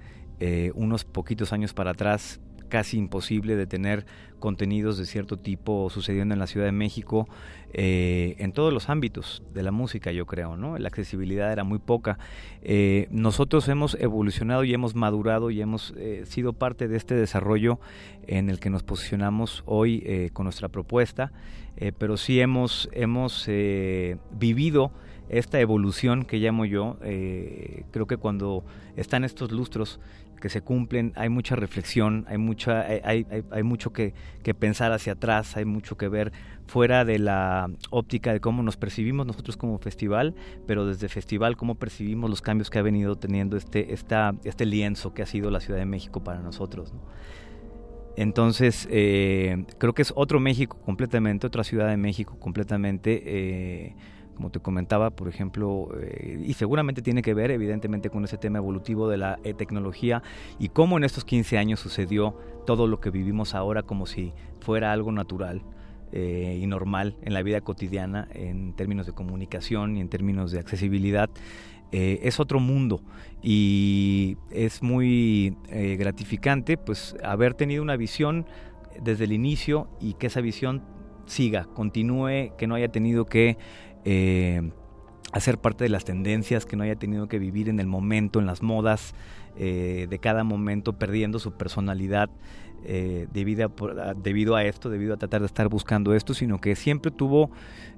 [0.73, 4.05] unos poquitos años para atrás casi imposible de tener
[4.39, 7.27] contenidos de cierto tipo sucediendo en la Ciudad de México
[7.73, 10.77] eh, en todos los ámbitos de la música, yo creo, ¿no?
[10.77, 12.19] La accesibilidad era muy poca.
[12.61, 17.79] Eh, nosotros hemos evolucionado y hemos madurado y hemos eh, sido parte de este desarrollo
[18.27, 21.31] en el que nos posicionamos hoy con nuestra propuesta,
[21.97, 23.47] pero sí hemos, hemos
[24.31, 24.91] vivido
[25.29, 28.63] esta evolución que llamo yo, creo que cuando
[28.95, 29.99] están estos lustros
[30.45, 34.13] que se cumplen, hay mucha reflexión, hay mucha, hay, hay, hay mucho que,
[34.43, 36.31] que, pensar hacia atrás, hay mucho que ver
[36.67, 40.35] fuera de la óptica de cómo nos percibimos nosotros como festival,
[40.67, 45.15] pero desde festival cómo percibimos los cambios que ha venido teniendo este, esta, este lienzo
[45.15, 46.93] que ha sido la Ciudad de México para nosotros.
[46.93, 47.01] ¿no?
[48.15, 53.23] Entonces, eh, creo que es otro México completamente, otra Ciudad de México completamente.
[53.26, 53.95] Eh,
[54.36, 58.60] como te comentaba, por ejemplo, eh, y seguramente tiene que ver evidentemente con ese tema
[58.60, 60.22] evolutivo de la eh, tecnología
[60.60, 64.91] y cómo en estos 15 años sucedió todo lo que vivimos ahora como si fuera
[64.91, 65.64] algo natural
[66.12, 70.60] eh, y normal en la vida cotidiana en términos de comunicación y en términos de
[70.60, 71.30] accesibilidad.
[71.91, 72.99] es otro mundo
[73.41, 78.45] y es muy gratificante pues haber tenido una visión
[79.02, 80.82] desde el inicio y que esa visión
[81.26, 83.57] siga, continúe, que no haya tenido que
[84.06, 84.72] eh,
[85.34, 88.45] hacer parte de las tendencias, que no haya tenido que vivir en el momento, en
[88.45, 89.14] las modas
[89.57, 92.30] eh, de cada momento, perdiendo su personalidad
[92.86, 96.76] eh, debido, a, debido a esto, debido a tratar de estar buscando esto, sino que
[96.76, 97.52] siempre tuvo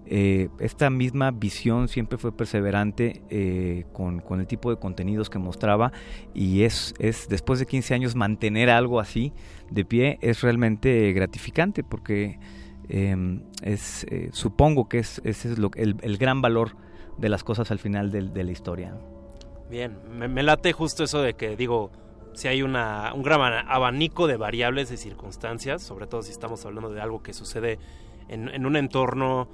[0.10, 5.92] esta misma visión, siempre fue perseverante con, con, el tipo de contenidos que mostraba
[6.34, 9.34] y es, es después de 15 años mantener algo así
[9.70, 12.40] de pie es realmente gratificante porque
[12.90, 16.76] eh, es, eh, supongo que es, ese es lo, el, el, gran valor
[17.18, 18.96] de las cosas al final de, la historia.
[19.70, 21.92] Bien, me, me, late justo eso de que digo,
[22.34, 26.90] si hay una, un gran abanico de variables, de circunstancias, sobre todo si estamos hablando
[26.90, 27.80] de algo que sucede
[28.30, 29.48] en, en un entorno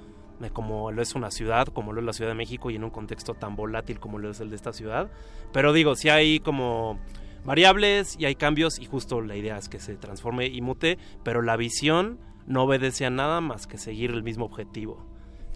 [0.52, 2.90] como lo es una ciudad, como lo es la Ciudad de México y en un
[2.90, 5.10] contexto tan volátil como lo es el de esta ciudad.
[5.52, 6.98] Pero digo, si hay como
[7.44, 11.42] variables y hay cambios y justo la idea es que se transforme y mute, pero
[11.42, 15.04] la visión no obedece a nada más que seguir el mismo objetivo.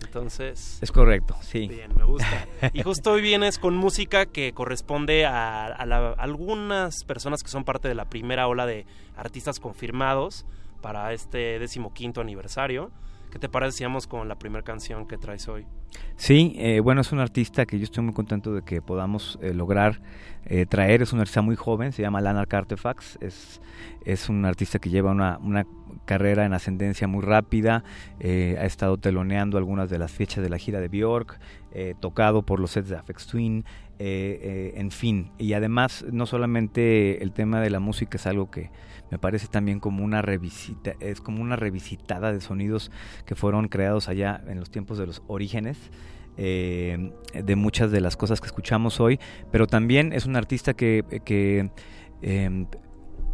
[0.03, 0.79] Entonces...
[0.81, 1.67] Es correcto, sí.
[1.69, 2.47] Bien, me gusta.
[2.73, 7.49] Y justo hoy vienes con música que corresponde a, a, la, a, algunas personas que
[7.49, 8.87] son parte de la primera ola de
[9.17, 10.47] artistas confirmados
[10.81, 12.93] para este decimoquinto aniversario.
[13.31, 15.67] ¿Qué te parece si vamos con la primera canción que traes hoy?
[16.17, 19.53] Sí, eh, bueno, es un artista que yo estoy muy contento de que podamos eh,
[19.53, 20.01] lograr
[20.47, 21.03] eh, traer.
[21.03, 23.19] Es un artista muy joven, se llama Lana Artefacts.
[23.21, 23.61] Es,
[24.05, 25.67] es un artista que lleva una, una
[26.09, 27.85] carrera en ascendencia muy rápida.
[28.21, 31.39] ha estado teloneando algunas de las fechas de la gira de Bjork,
[32.01, 33.65] tocado por los sets de Afex Twin.
[34.01, 38.71] en fin, y además, no solamente el tema de la música es algo que
[39.11, 42.91] me parece también como una revisita, es como una revisitada de sonidos
[43.27, 45.79] que fueron creados allá en los tiempos de los orígenes.
[46.41, 49.19] eh, de muchas de las cosas que escuchamos hoy,
[49.51, 51.05] pero también es un artista que,
[52.23, 52.67] eh,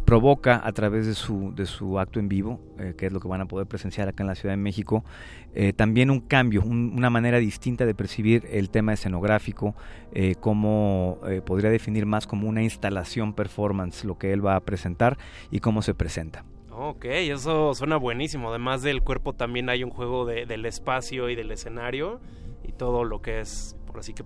[0.05, 3.27] provoca a través de su, de su acto en vivo, eh, que es lo que
[3.27, 5.03] van a poder presenciar acá en la Ciudad de México,
[5.55, 9.75] eh, también un cambio, un- una manera distinta de percibir el tema escenográfico,
[10.13, 14.59] eh, cómo eh, podría definir más como una instalación performance lo que él va a
[14.59, 15.17] presentar
[15.49, 16.45] y cómo se presenta.
[16.77, 18.49] Ok, eso suena buenísimo.
[18.49, 22.19] Además del cuerpo también hay un juego de- del espacio y del escenario
[22.63, 24.23] y todo lo que es, por así que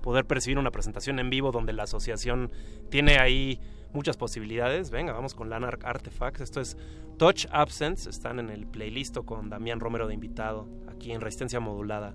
[0.00, 2.50] poder percibir una presentación en vivo donde la asociación
[2.88, 3.60] tiene ahí
[3.92, 4.90] muchas posibilidades.
[4.90, 6.40] Venga, vamos con Lanark Artifacts.
[6.40, 6.76] Esto es
[7.16, 8.08] Touch Absence.
[8.08, 12.14] Están en el playlist con Damián Romero de invitado aquí en Resistencia Modulada.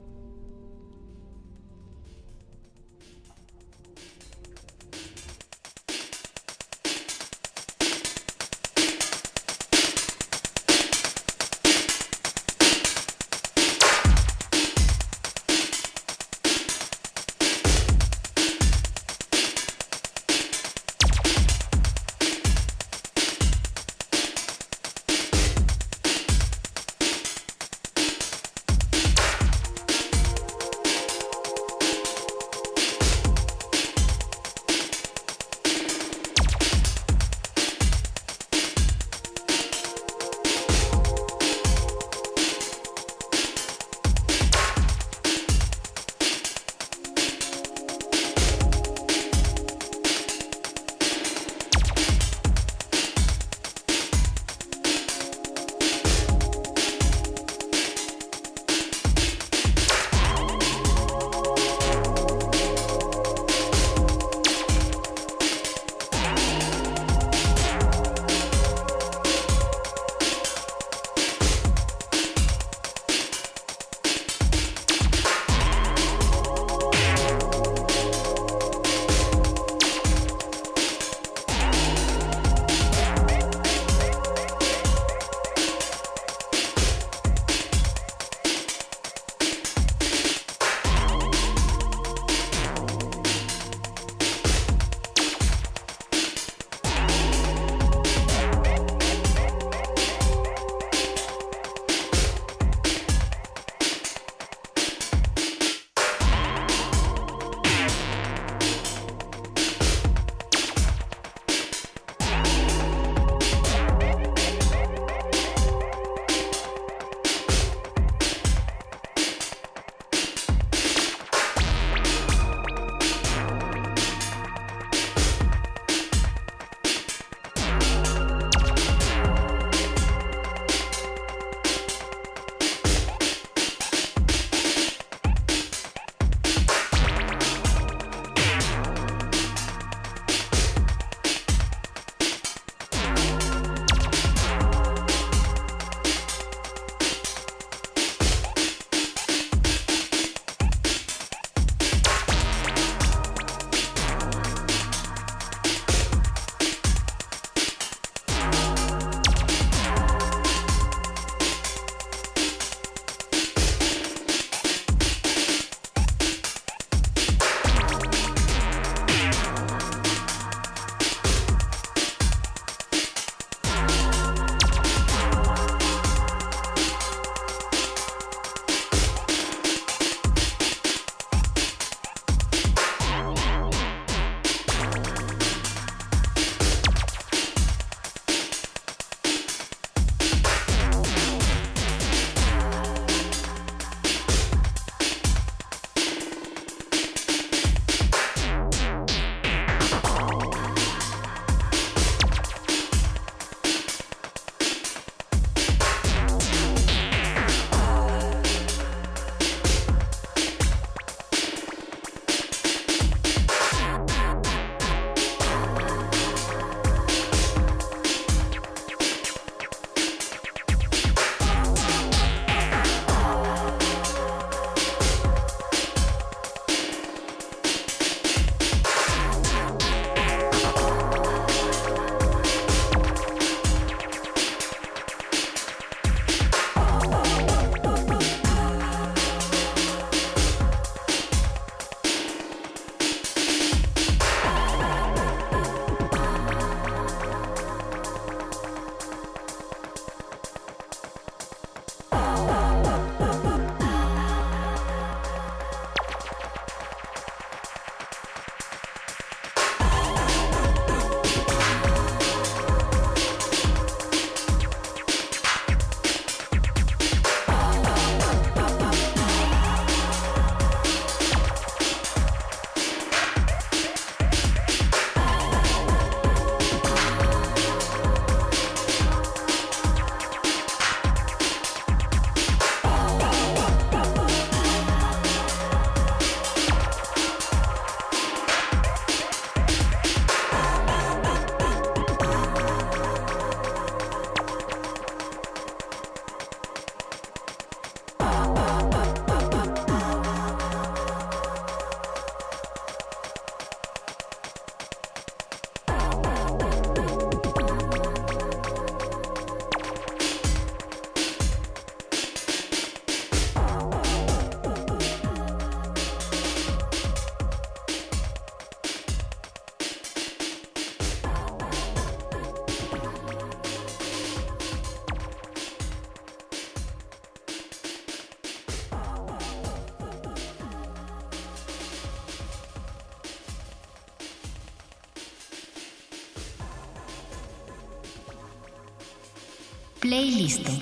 [340.14, 340.73] Playlist.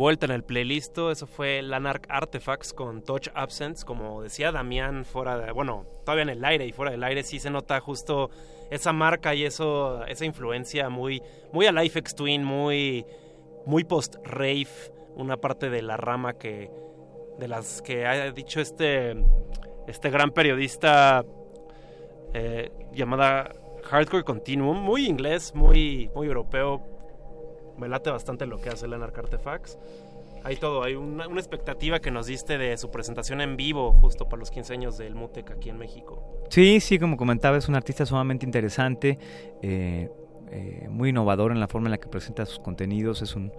[0.00, 5.36] Vuelta en el playlist, eso fue Lanark Artifacts con Touch Absence, como decía Damián, fuera
[5.36, 8.30] de, bueno, todavía en el aire y fuera del aire sí se nota justo
[8.70, 11.22] esa marca y eso, esa influencia muy,
[11.52, 13.04] muy a Life X Twin, muy,
[13.66, 14.70] muy post rave,
[15.16, 16.70] una parte de la rama que,
[17.38, 19.22] de las que ha dicho este,
[19.86, 21.26] este gran periodista
[22.32, 23.52] eh, llamada
[23.84, 26.99] Hardcore Continuum, muy inglés, muy, muy europeo,
[27.80, 29.78] me late bastante lo que hace Leonard Artifacts.
[30.44, 34.40] Hay todo, hay una, expectativa que nos diste de su presentación en vivo justo para
[34.40, 36.44] los 15 años del Mutec aquí en México.
[36.48, 39.18] Sí, sí, como comentaba, es un artista sumamente interesante,
[39.60, 40.08] eh,
[40.50, 43.52] eh, muy innovador en la forma en la que presenta sus contenidos, es un,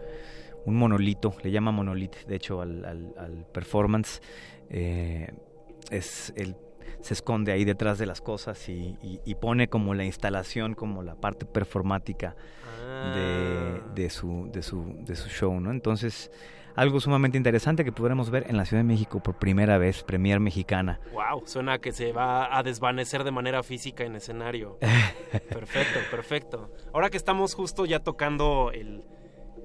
[0.65, 4.21] monolito, le llama monolith, de hecho, al performance.
[4.73, 5.27] Eh,
[5.89, 6.55] es el
[7.01, 11.03] se esconde ahí detrás de las cosas y, y, y, pone como la instalación, como
[11.03, 12.35] la parte performática
[12.79, 13.13] ah.
[13.15, 15.71] de, de, su, de, su, de su show, ¿no?
[15.71, 16.31] Entonces,
[16.75, 20.39] algo sumamente interesante que podremos ver en la Ciudad de México por primera vez, Premier
[20.39, 20.99] Mexicana.
[21.11, 24.77] Wow, suena que se va a desvanecer de manera física en escenario.
[25.49, 26.69] perfecto, perfecto.
[26.93, 29.03] Ahora que estamos justo ya tocando el,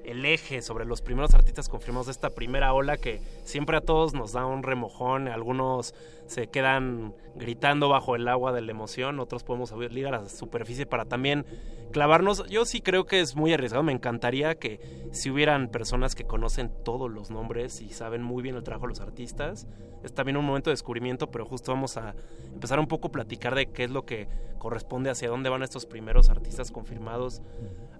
[0.07, 4.13] el eje sobre los primeros artistas confirmados de esta primera ola que siempre a todos
[4.13, 5.93] nos da un remojón, algunos
[6.27, 10.85] se quedan gritando bajo el agua de la emoción, otros podemos salir a la superficie
[10.85, 11.45] para también
[11.91, 12.45] clavarnos.
[12.47, 16.71] Yo sí creo que es muy arriesgado, me encantaría que si hubieran personas que conocen
[16.83, 19.67] todos los nombres y saben muy bien el trabajo de los artistas,
[20.03, 22.15] es también un momento de descubrimiento, pero justo vamos a
[22.53, 24.27] empezar un poco a platicar de qué es lo que
[24.57, 27.41] corresponde, hacia dónde van estos primeros artistas confirmados.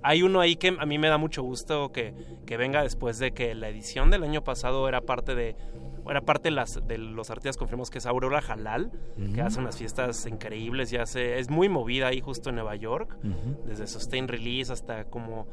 [0.02, 2.14] Hay uno ahí que a mí me da mucho gusto que,
[2.46, 5.56] que venga después de que la edición del año pasado era parte de
[6.10, 9.34] era parte de, las, de los artistas confirmamos que es Aurora uh -huh.
[9.34, 13.18] que hace unas fiestas increíbles y hace, es muy movida ahí justo en Nueva York,
[13.24, 13.64] uh -huh.
[13.66, 15.48] desde Sustain Release hasta como,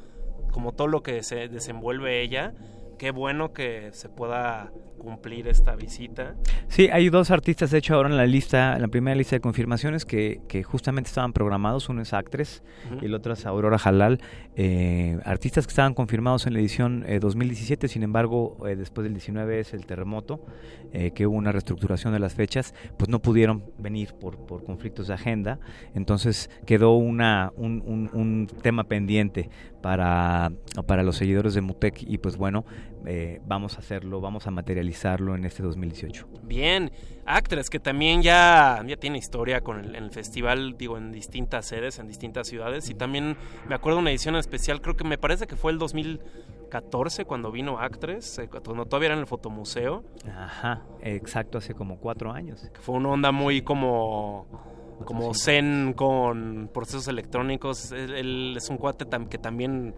[0.52, 2.54] como todo lo que se desenvuelve ella.
[2.98, 6.34] Qué bueno que se pueda cumplir esta visita.
[6.68, 9.40] Sí, hay dos artistas, de hecho, ahora en la lista, en la primera lista de
[9.40, 11.88] confirmaciones que, que justamente estaban programados.
[11.88, 13.02] Uno es Actres uh -huh.
[13.02, 14.20] y el otro es Aurora Halal.
[14.56, 19.12] Eh, artistas que estaban confirmados en la edición eh, 2017, sin embargo, eh, después del
[19.14, 20.44] 19 es el terremoto,
[20.92, 25.08] eh, que hubo una reestructuración de las fechas, pues no pudieron venir por, por conflictos
[25.08, 25.58] de agenda.
[25.94, 29.50] Entonces quedó una, un, un, un tema pendiente
[29.82, 30.50] para,
[30.86, 32.64] para los seguidores de Mutec y pues bueno,
[33.06, 36.26] eh, vamos a hacerlo, vamos a materializarlo en este 2018.
[36.42, 36.90] Bien,
[37.26, 41.98] Actres que también ya, ya tiene historia con el, el, festival, digo, en distintas sedes,
[41.98, 43.36] en distintas ciudades y también
[43.68, 47.78] me acuerdo una edición especial, creo que me parece que fue el 2014 cuando vino
[47.78, 50.04] Actres, eh, cuando todavía era en el fotomuseo.
[50.36, 52.68] Ajá, exacto, hace como cuatro años.
[52.72, 54.46] Que fue una onda muy como
[55.04, 57.92] como Zen con procesos electrónicos.
[57.92, 59.94] Él, él es un cuate tam que también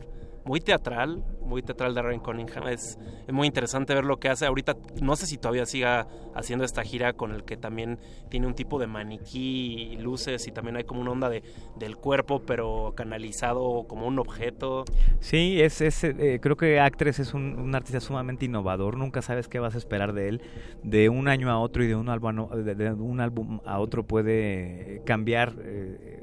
[0.46, 2.68] muy teatral, muy teatral de Ryan Cunningham.
[2.68, 4.46] Es, es, muy interesante ver lo que hace.
[4.46, 7.98] Ahorita no sé si todavía siga haciendo esta gira con el que también
[8.30, 11.42] tiene un tipo de maniquí y luces y también hay como una onda de,
[11.76, 14.84] del cuerpo pero canalizado como un objeto.
[15.18, 18.96] Sí, es, es eh, creo que Actres es un, artista sumamente innovador.
[18.96, 20.42] Nunca sabes qué vas a esperar de él.
[20.84, 26.22] De un año a otro y de un álbum, a otro puede cambiar eh,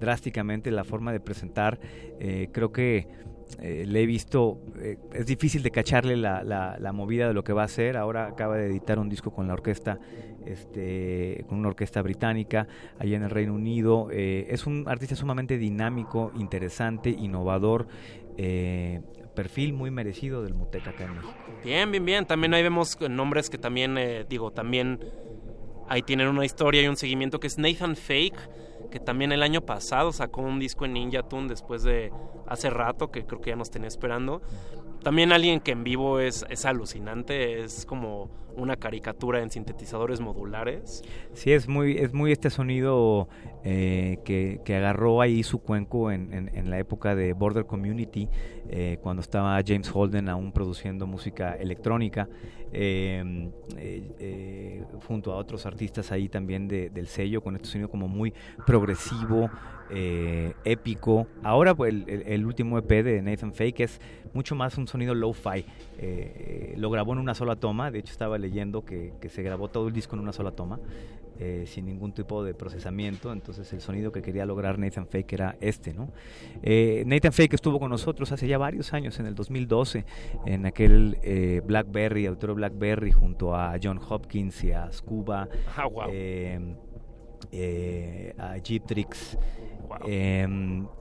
[0.00, 1.78] drásticamente la forma de presentar.
[2.18, 3.06] Eh, creo que
[3.60, 7.52] eh, le he visto, eh, es difícil de cacharle la, la, movida de lo que
[7.52, 7.96] va a hacer.
[7.96, 9.98] Ahora acaba de editar un disco con la orquesta,
[10.46, 12.66] este, con una orquesta británica
[12.98, 14.08] allá en el Reino Unido.
[14.10, 17.88] Eh, es un artista sumamente dinámico, interesante, innovador.
[19.34, 21.06] Perfil muy merecido del Muteca acá.
[21.62, 22.26] Bien, bien, bien.
[22.26, 23.96] También ahí vemos nombres que también,
[24.28, 25.00] digo, también
[25.88, 28.38] ahí tienen una historia y un seguimiento que es Nathan Fake
[28.90, 32.12] que también el año pasado sacó un disco en Ninja Tune después de
[32.46, 34.42] hace rato, que creo que ya nos tenía esperando.
[35.02, 41.02] También alguien que en vivo es, es alucinante, es como una caricatura en sintetizadores modulares.
[41.32, 43.28] Sí, es muy, es muy este sonido
[43.64, 48.28] eh, que, que, agarró ahí su cuenco en, en, en la época de Border Community,
[48.68, 52.28] eh, cuando estaba James Holden aún produciendo música electrónica,
[52.72, 58.08] eh, eh junto a otros artistas ahí también de, del sello, con este sonido como
[58.08, 58.32] muy
[58.66, 59.50] progresivo,
[59.90, 61.26] eh, épico.
[61.42, 64.00] Ahora pues, el, el, el, último EP de Nathan Fake es
[64.32, 65.64] mucho más un sonido low-fi.
[65.98, 69.68] Eh, lo grabó en una sola toma, de hecho estaba leyendo que, que se grabó
[69.68, 70.80] todo el disco en una sola toma,
[71.38, 73.32] eh, sin ningún tipo de procesamiento.
[73.32, 76.10] Entonces el sonido que quería lograr Nathan Fake era este, ¿no?
[76.62, 80.04] Eh, Nathan Fake estuvo con nosotros hace ya varios años, en el 2012,
[80.46, 86.04] en aquel eh, Blackberry, Auditorio Blackberry, junto a John Hopkins y a Scuba, Ah, wow.
[87.52, 89.38] eh, a Jeep Tricks.
[90.06, 90.46] Eh,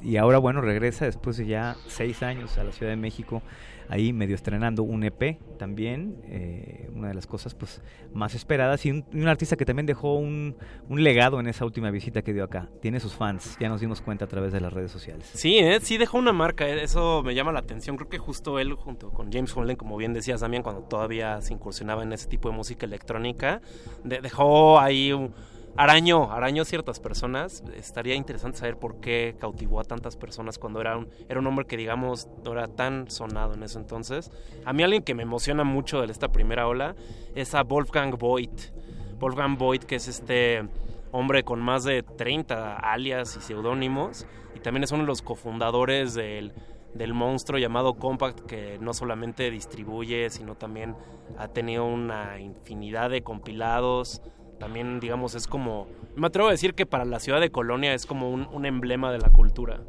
[0.02, 3.42] y ahora, bueno, regresa después de ya seis años a la Ciudad de México,
[3.90, 7.82] ahí medio estrenando un EP también, eh, una de las cosas pues
[8.14, 10.56] más esperadas, y un, artista que también dejó un,
[10.88, 12.70] un legado en esa última visita que dio acá.
[12.82, 15.30] Tiene sus fans, ya nos dimos cuenta a través de las redes sociales.
[15.34, 15.80] Sí, ¿eh?
[15.82, 17.98] sí dejó una marca, eh, eso me llama la atención.
[17.98, 21.54] Creo que justo él, junto con James Holden, como bien decías también, cuando todavía se
[21.54, 23.62] incursionaba en ese tipo de música electrónica,
[24.04, 25.34] de- dejó ahí un
[25.78, 27.64] araño, arañó ciertas personas.
[27.76, 31.66] Estaría interesante saber por qué cautivó a tantas personas cuando era un, era un hombre
[31.66, 34.32] que, digamos, no era tan sonado en ese entonces.
[34.66, 36.96] A mí alguien que me emociona mucho de esta primera ola
[37.36, 38.72] es a Wolfgang Voigt.
[39.20, 40.68] Wolfgang Voigt, que es este
[41.12, 44.26] hombre con más de 30 alias y seudónimos,
[44.56, 46.54] y también es uno de los cofundadores del,
[46.94, 50.96] del monstruo llamado Compact, que no solamente distribuye, sino también
[51.38, 54.22] ha tenido una infinidad de compilados.
[54.60, 58.06] También, digamos, es como, me atrevo a decir que para la ciudad de Colonia es
[58.06, 59.82] como un, emblema de la cultura.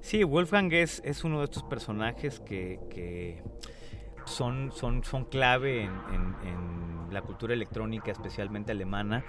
[0.00, 3.42] Sí, Wolfgang es, es uno de estos personajes que, que
[4.24, 9.24] son, son, son clave en la cultura electrónica, especialmente alemana.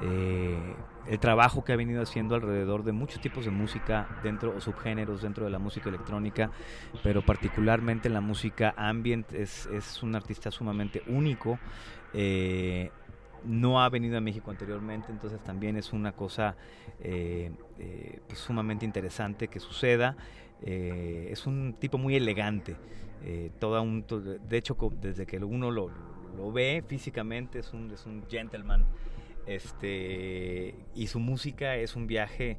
[0.00, 0.74] Eh,
[1.06, 5.22] el trabajo que ha venido haciendo alrededor de muchos tipos de música dentro o subgéneros
[5.22, 6.50] dentro de la música electrónica,
[7.02, 11.58] pero particularmente en la música ambient es, es un artista sumamente único.
[12.14, 12.90] Eh,
[13.44, 16.56] no ha venido a México anteriormente, entonces también es una cosa
[17.00, 20.16] eh, eh, pues, sumamente interesante que suceda.
[20.62, 22.76] Eh, es un tipo muy elegante,
[23.24, 24.04] eh, toda un,
[24.48, 25.90] de hecho desde que uno lo,
[26.36, 28.84] lo ve físicamente es un, es un gentleman,
[29.46, 32.58] este y su música es un viaje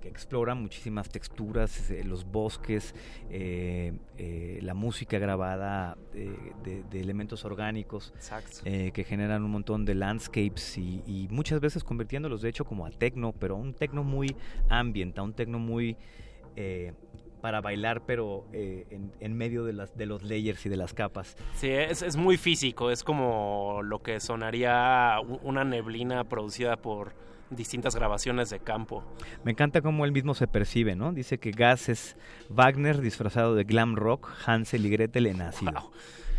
[0.00, 2.94] que explora muchísimas texturas, eh, los bosques,
[3.30, 8.60] eh, eh, la música grabada de, de elementos orgánicos Exacto.
[8.64, 12.86] eh, que generan un montón de landscapes y, y muchas veces convirtiéndolos de hecho como
[12.86, 14.36] a tecno, pero a un tecno muy
[14.68, 15.96] ambient, a un tecno muy
[16.56, 16.92] eh,
[17.40, 20.92] para bailar, pero eh, en, en medio de, las, de los layers y de las
[20.92, 21.36] capas.
[21.54, 27.12] Sí, es, es muy físico, es como lo que sonaría una neblina producida por
[27.50, 29.04] distintas grabaciones de campo.
[29.44, 31.12] Me encanta cómo él mismo se percibe, ¿no?
[31.12, 32.16] Dice que Gas es
[32.48, 35.90] Wagner disfrazado de glam rock, Hansel y Gretel en ácido.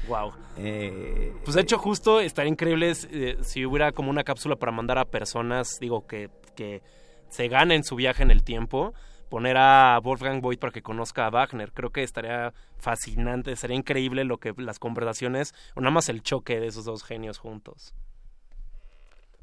[0.07, 0.33] Wow.
[0.57, 4.97] Eh, Pues de hecho justo estaría increíble eh, si hubiera como una cápsula para mandar
[4.97, 6.81] a personas, digo, que, que
[7.29, 8.93] se ganen su viaje en el tiempo,
[9.29, 11.71] poner a Wolfgang Voigt para que conozca a Wagner.
[11.71, 16.59] Creo que estaría fascinante, sería increíble lo que las conversaciones, o nada más el choque
[16.59, 17.93] de esos dos genios juntos.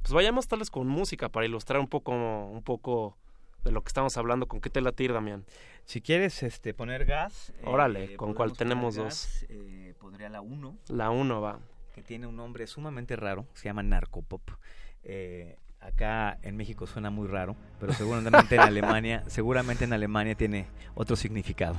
[0.07, 3.17] Pues vayamos tal vez con música para ilustrar un poco, un poco
[3.65, 4.47] de lo que estamos hablando.
[4.47, 5.45] ¿Con qué te latir, Damián?
[5.85, 7.53] Si quieres este, poner gas.
[7.65, 9.05] Órale, eh, ¿con cuál tenemos dos?
[9.05, 10.77] gas, eh, podría la 1.
[10.91, 11.59] La uno va.
[11.93, 14.49] Que tiene un nombre sumamente raro, se llama narcopop.
[15.03, 20.69] Eh, acá en México suena muy raro, pero seguramente en Alemania, seguramente en Alemania tiene
[20.95, 21.75] otro significado.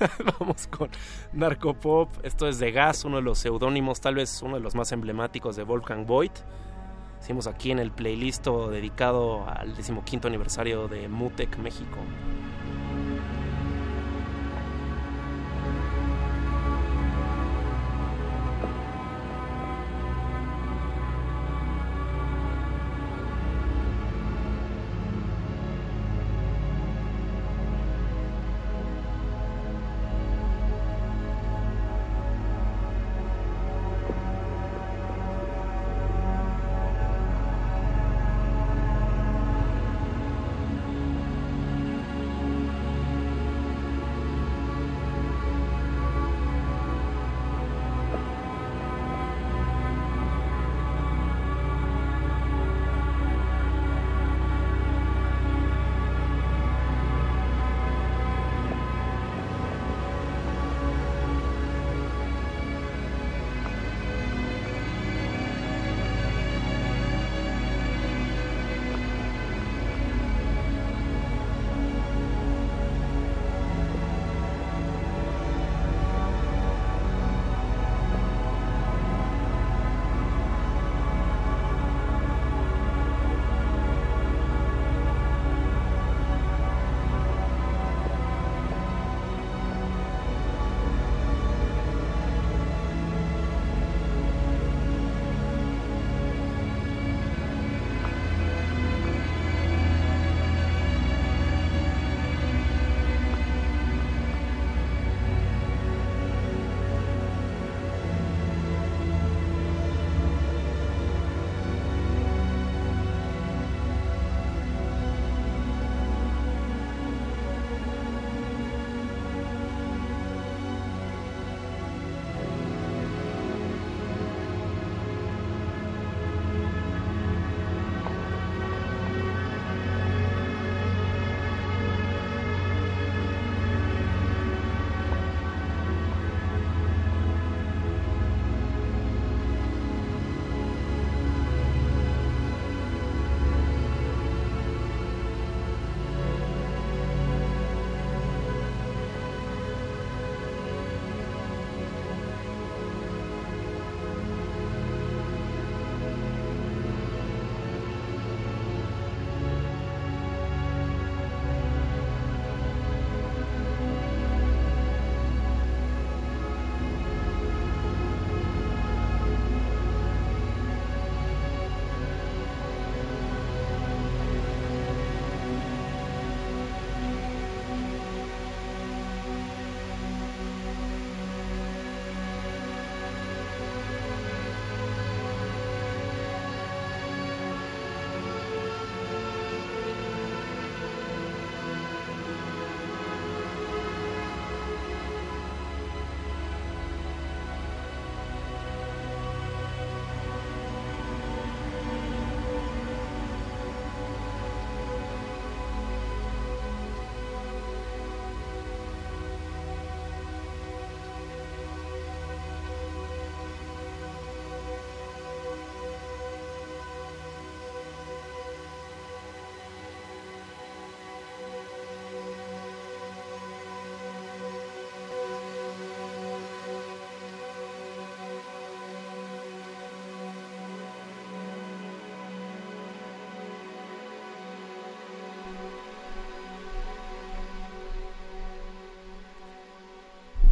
[0.40, 0.90] Vamos con
[1.32, 2.08] Narcopop.
[2.24, 5.54] Esto es de Gas, uno de los seudónimos, tal vez uno de los más emblemáticos
[5.54, 6.36] de Wolfgang Voigt.
[7.20, 11.98] Hicimos aquí en el playlist dedicado al decimoquinto aniversario de Mutec México.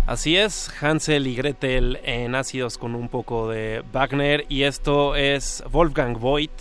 [0.09, 5.63] Así es, Hansel y Gretel en ácidos con un poco de Wagner y esto es
[5.71, 6.59] Wolfgang Voigt.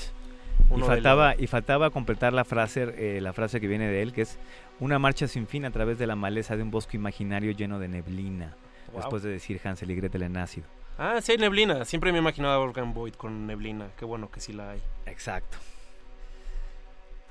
[0.76, 4.24] Y faltaba, y faltaba completar la frase, eh, la frase que viene de él, que
[4.24, 4.38] es
[4.82, 7.88] una marcha sin fin a través de la maleza de un bosque imaginario lleno de
[7.88, 8.53] neblina.
[8.92, 8.98] Wow.
[8.98, 10.67] Después de decir Hansel y Gretel en ácido.
[10.98, 11.85] Ah, sí hay neblina.
[11.85, 13.92] Siempre me he imaginado a Wolfgang Voigt con neblina.
[13.98, 14.82] Qué bueno que sí la hay.
[15.06, 15.58] Exacto.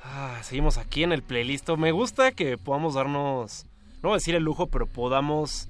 [0.02, 1.68] Ah, seguimos aquí en el playlist.
[1.76, 3.66] Me gusta que podamos darnos,
[4.02, 5.68] no voy a decir el lujo, pero podamos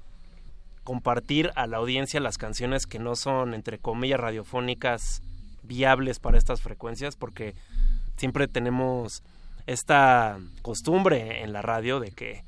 [0.87, 5.21] compartir a la audiencia las canciones que no son, entre comillas, radiofónicas
[5.65, 7.55] viables para estas frecuencias, porque
[8.17, 9.23] siempre tenemos
[9.67, 12.45] esta costumbre en la radio de que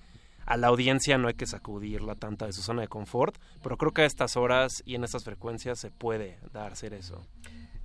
[0.46, 3.92] a la audiencia no hay que sacudirla tanta de su zona de confort, pero creo
[3.92, 7.20] que a estas horas y en estas frecuencias se puede dar ser eso.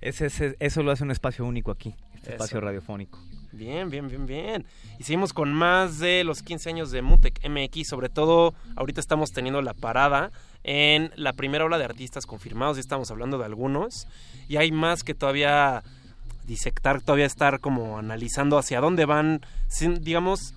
[0.00, 2.44] Ese, ese- eso lo hace un espacio único aquí, este Eso.
[2.44, 3.18] espacio radiofónico.
[3.54, 4.66] Bien, bien, bien, bien.
[4.98, 7.88] Y seguimos con más de los 15 años de Mutec MX.
[7.88, 10.32] Sobre todo, ahorita estamos teniendo la parada
[10.64, 12.76] en la primera ola de artistas confirmados.
[12.76, 14.08] Ya estamos hablando de algunos.
[14.48, 15.84] Y hay más que todavía
[16.46, 19.40] disectar, todavía estar como analizando hacia dónde van.
[20.00, 20.54] Digamos,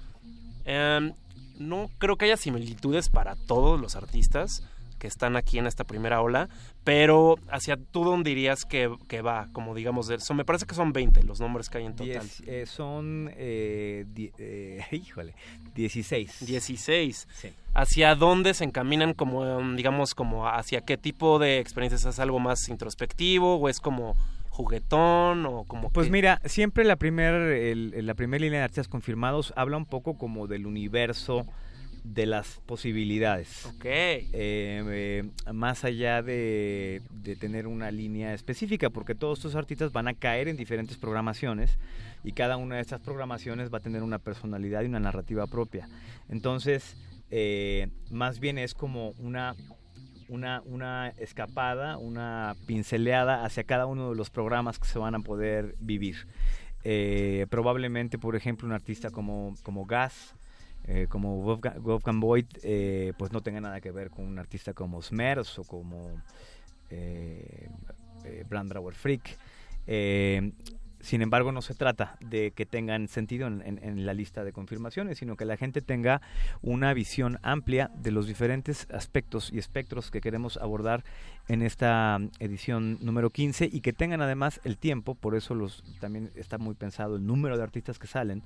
[0.66, 1.14] em,
[1.60, 4.64] no creo que haya similitudes para todos los artistas
[4.98, 6.50] que están aquí en esta primera ola,
[6.84, 10.74] pero hacia tú dónde dirías que, que va, como digamos, de, son, me parece que
[10.76, 12.08] son 20 los nombres que hay en total.
[12.28, 15.34] Diez- eh, son, eh, die- eh, híjole,
[15.76, 16.46] 16.
[16.46, 17.28] 16.
[17.34, 17.50] Sí.
[17.74, 22.06] ¿Hacia dónde se encaminan como, em, digamos, como hacia qué tipo de experiencias?
[22.06, 24.16] ¿Es algo más introspectivo o es como
[24.50, 29.54] juguetón o como Pues que- mira, siempre la primera la primer línea de artistas confirmados
[29.56, 31.46] habla un poco como del universo
[32.04, 33.66] de las posibilidades.
[33.66, 33.86] Ok.
[33.86, 40.08] Eh, eh, más allá de, de tener una línea específica, porque todos estos artistas van
[40.08, 41.78] a caer en diferentes programaciones
[42.24, 45.88] y cada una de estas programaciones va a tener una personalidad y una narrativa propia.
[46.30, 46.96] Entonces,
[47.30, 49.56] eh, más bien es como una
[50.30, 55.20] una, una escapada, una pinceleada hacia cada uno de los programas que se van a
[55.20, 56.28] poder vivir.
[56.84, 60.36] Eh, probablemente, por ejemplo, un artista como, como Gas,
[60.88, 64.74] eh, como Wolfgang, Wolfgang Voigt, eh, pues no tenga nada que ver con un artista
[64.74, 66.22] como Smers o como
[66.90, 67.70] eh,
[68.24, 69.38] eh, Brandauer Freak.
[69.88, 70.52] Eh,
[71.00, 74.52] sin embargo, no se trata de que tengan sentido en, en- en la lista de
[74.52, 76.22] confirmaciones, sino que la gente tenga
[76.64, 81.04] una visión amplia de los diferentes aspectos y espectros que queremos abordar
[81.48, 85.84] en esta mm, edición número 15 y que tengan además el tiempo, por eso los
[86.00, 88.42] también está muy pensado el número de artistas que salen,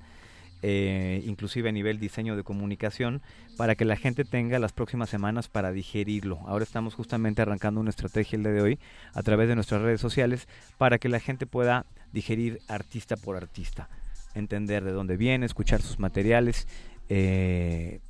[0.62, 3.20] eh, inclusive a nivel diseño de comunicación,
[3.56, 6.40] para que la gente tenga las próximas semanas para digerirlo.
[6.46, 8.78] Ahora estamos justamente arrancando una estrategia el día de hoy
[9.12, 13.88] a través de nuestras redes sociales para que la gente pueda digerir artista por artista,
[14.34, 16.66] entender de dónde viene, escuchar sus materiales.
[17.08, 18.00] eh,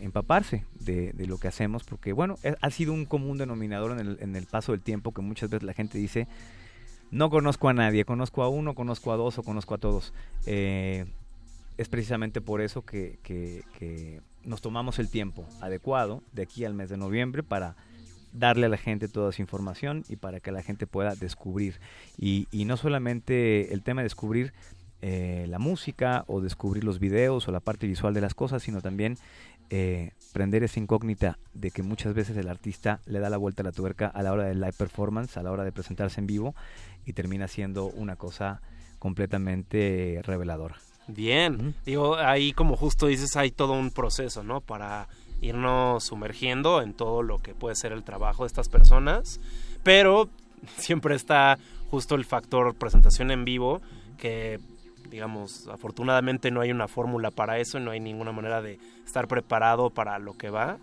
[0.00, 4.18] empaparse de, lo que hacemos porque bueno eh, ha sido un común denominador en el,
[4.20, 6.28] en el paso del tiempo que muchas veces la gente dice
[7.10, 10.12] no conozco a nadie, conozco a uno, conozco a dos o conozco a todos.
[10.46, 11.06] Eh,
[11.80, 16.98] es precisamente por eso que, nos tomamos el tiempo adecuado de aquí al mes de
[16.98, 17.74] noviembre para
[18.32, 21.80] darle a la gente toda esa información y para que la gente pueda descubrir.
[22.18, 24.52] Y, y no solamente el tema de descubrir
[25.00, 28.82] eh, la música o descubrir los videos o la parte visual de las cosas, sino
[28.82, 29.16] también
[29.70, 33.64] eh, prender esa incógnita de que muchas veces el artista le da la vuelta a
[33.64, 36.54] la tuerca a la hora del live performance, a la hora de presentarse en vivo
[37.06, 38.60] y termina siendo una cosa
[38.98, 40.76] completamente reveladora.
[41.14, 44.60] Bien, digo, ahí como justo dices, hay todo un proceso, ¿no?
[44.60, 45.08] Para
[45.40, 49.40] irnos sumergiendo en todo lo que puede ser el trabajo de estas personas,
[49.82, 50.28] pero
[50.76, 51.58] siempre está
[51.90, 53.80] justo el factor presentación en vivo,
[54.18, 54.60] que
[55.10, 59.90] digamos, afortunadamente no hay una fórmula para eso, no hay ninguna manera de estar preparado
[59.90, 60.78] para lo que va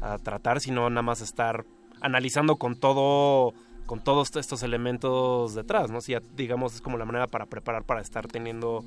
[0.00, 1.64] a tratar, sino nada más estar
[2.00, 3.52] analizando con todo
[3.86, 6.00] con todos estos elementos detrás, ¿no?
[6.00, 8.82] Si ya, digamos es como la manera para preparar para estar teniendo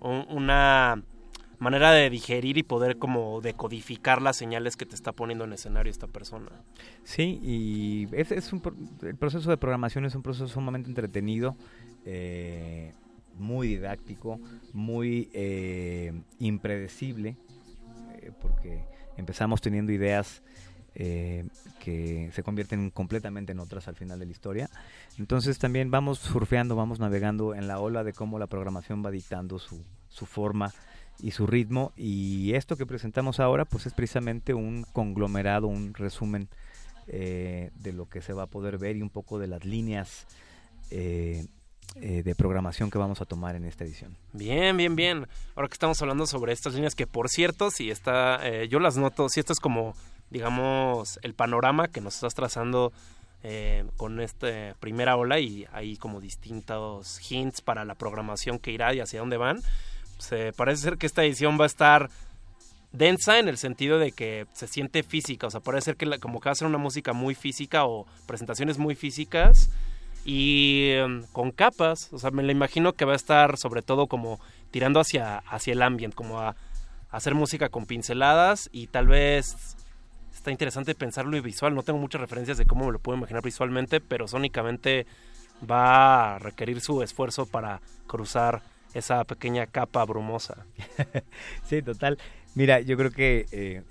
[0.00, 1.02] una
[1.60, 5.90] manera de digerir y poder como decodificar las señales que te está poniendo en escenario
[5.90, 6.50] esta persona.
[7.04, 8.62] Sí, y es, es un,
[9.02, 11.56] el proceso de programación es un proceso sumamente entretenido,
[12.06, 12.94] eh,
[13.38, 14.40] muy didáctico,
[14.72, 17.36] muy eh, impredecible,
[18.14, 18.84] eh, porque
[19.18, 20.42] empezamos teniendo ideas
[21.02, 21.46] eh,
[21.78, 24.68] que se convierten completamente en otras al final de la historia.
[25.16, 29.58] Entonces también vamos surfeando, vamos navegando en la ola de cómo la programación va dictando
[29.58, 30.74] su, su forma
[31.22, 31.94] y su ritmo.
[31.96, 36.48] Y esto que presentamos ahora, pues es precisamente un conglomerado, un resumen
[37.06, 40.26] eh, de lo que se va a poder ver y un poco de las líneas
[40.90, 41.46] eh,
[41.98, 44.18] de programación que vamos a tomar en esta edición.
[44.34, 45.26] Bien, bien, bien.
[45.56, 49.30] Ahora que estamos hablando sobre estas líneas que por cierto, si está, yo las noto,
[49.30, 49.94] si esto es como
[50.30, 52.92] digamos, el panorama que nos estás trazando
[53.42, 58.92] eh, con esta primera ola y hay como distintos hints para la programación que irá
[58.94, 59.60] y hacia dónde van.
[60.18, 62.10] Se parece ser que esta edición va a estar
[62.92, 66.18] densa en el sentido de que se siente física, o sea, parece ser que la-
[66.18, 69.70] como que va a ser una música muy física o presentaciones muy físicas
[70.24, 74.06] y em, con capas, o sea, me la imagino que va a estar sobre todo
[74.08, 76.56] como tirando hacia, hacia el ambient, como a, a
[77.10, 79.76] hacer música con pinceladas y tal vez
[80.40, 83.42] está interesante pensarlo y visual, no tengo muchas referencias de cómo me lo puedo imaginar
[83.42, 85.06] visualmente, pero sónicamente
[85.70, 88.62] va a requerir su esfuerzo para cruzar
[88.94, 90.64] esa pequeña capa brumosa.
[91.64, 92.18] sí, total.
[92.54, 93.82] Mira, yo creo que eh,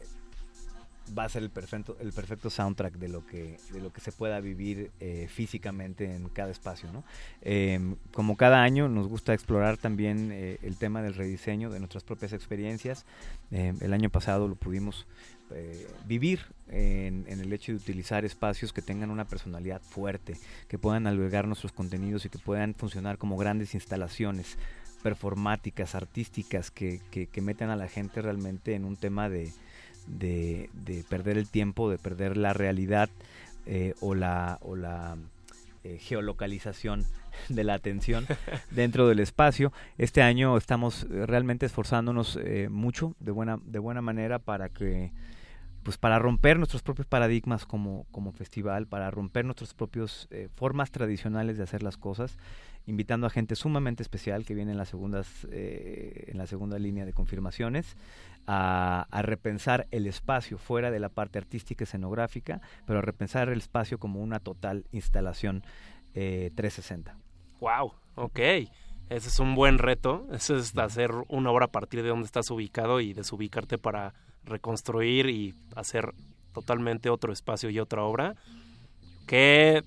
[1.18, 4.12] va a ser el perfecto, el perfecto soundtrack de lo que, de lo que se
[4.12, 7.04] pueda vivir eh, físicamente en cada espacio, ¿no?
[7.42, 12.04] Eh, como cada año nos gusta explorar también eh, el tema del rediseño de nuestras
[12.04, 13.06] propias experiencias.
[13.52, 15.06] Eh, el año pasado lo pudimos
[15.54, 20.38] eh, vivir en, en el hecho de utilizar espacios que tengan una personalidad fuerte,
[20.68, 24.58] que puedan albergar nuestros contenidos y que puedan funcionar como grandes instalaciones
[25.04, 29.52] performáticas, artísticas, que, que, que metan a la gente realmente en un tema de,
[30.08, 33.10] de, de perder el tiempo, de perder la realidad
[33.66, 35.18] eh, o la, o la
[35.84, 37.06] eh, geolocalización
[37.50, 38.26] de la atención
[38.72, 39.72] dentro del espacio.
[39.98, 45.12] Este año estamos realmente esforzándonos eh, mucho, de buena, de buena manera, para que
[45.84, 50.92] pues para romper nuestros propios paradigmas como, como festival, para romper nuestras propias eh, formas
[50.92, 52.38] tradicionales de hacer las cosas,
[52.86, 57.06] invitando a gente sumamente especial que viene en las segundas, eh, en la segunda línea
[57.06, 57.96] de confirmaciones,
[58.48, 63.60] a, a repensar el espacio fuera de la parte artística escenográfica, pero a repensar el
[63.60, 65.64] espacio como una total instalación
[66.14, 67.16] eh, 360.
[67.60, 68.40] Wow, ok.
[69.10, 70.28] Ese es un buen reto.
[70.32, 75.30] Eso es hacer una obra a partir de donde estás ubicado y desubicarte para reconstruir
[75.30, 76.14] y hacer
[76.54, 78.36] totalmente otro espacio y otra obra.
[79.28, 79.84] Qué,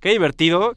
[0.00, 0.76] qué divertido,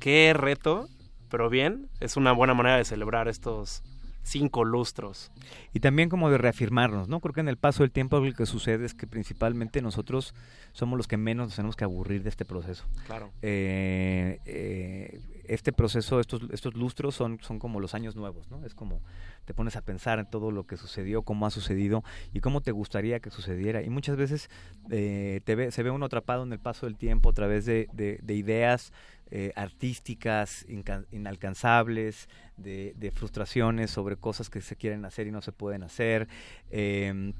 [0.00, 0.88] qué reto,
[1.30, 3.82] pero bien, es una buena manera de celebrar estos
[4.26, 5.30] cinco lustros.
[5.72, 7.20] Y también como de reafirmarnos, ¿no?
[7.20, 10.34] Creo que en el paso del tiempo lo que sucede es que principalmente nosotros
[10.72, 12.84] somos los que menos nos tenemos que aburrir de este proceso.
[13.06, 13.30] Claro.
[13.42, 18.64] Eh, eh, este proceso, estos, estos lustros son, son como los años nuevos, ¿no?
[18.64, 19.00] Es como
[19.44, 22.02] te pones a pensar en todo lo que sucedió, cómo ha sucedido
[22.32, 23.82] y cómo te gustaría que sucediera.
[23.82, 24.50] Y muchas veces
[24.90, 27.88] eh, te ve, se ve uno atrapado en el paso del tiempo a través de,
[27.92, 28.92] de, de ideas
[29.30, 30.66] eh, artísticas
[31.10, 36.28] inalcanzables, de, de frustraciones sobre cosas que se quieren hacer y no se pueden hacer.
[36.70, 37.32] eh,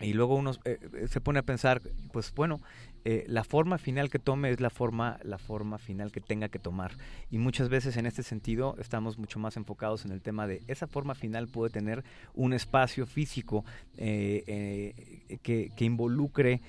[0.00, 1.80] y luego uno eh, se pone a pensar,
[2.12, 2.60] pues bueno,
[3.04, 6.58] eh, la forma final que tome es la forma, la forma final que tenga que
[6.58, 6.92] tomar.
[7.30, 10.86] Y muchas veces en este sentido estamos mucho más enfocados en el tema de esa
[10.86, 13.64] forma final puede tener un espacio físico
[13.96, 16.60] eh, eh, que, que involucre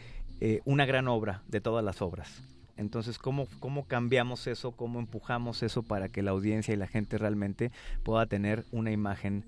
[0.46, 2.44] eh, una gran obra de todas las obras.
[2.76, 4.74] Entonces, ¿cómo, ¿cómo cambiamos eso?
[4.74, 7.72] ¿Cómo empujamos eso para que la audiencia y la gente realmente
[8.04, 9.46] pueda tener una imagen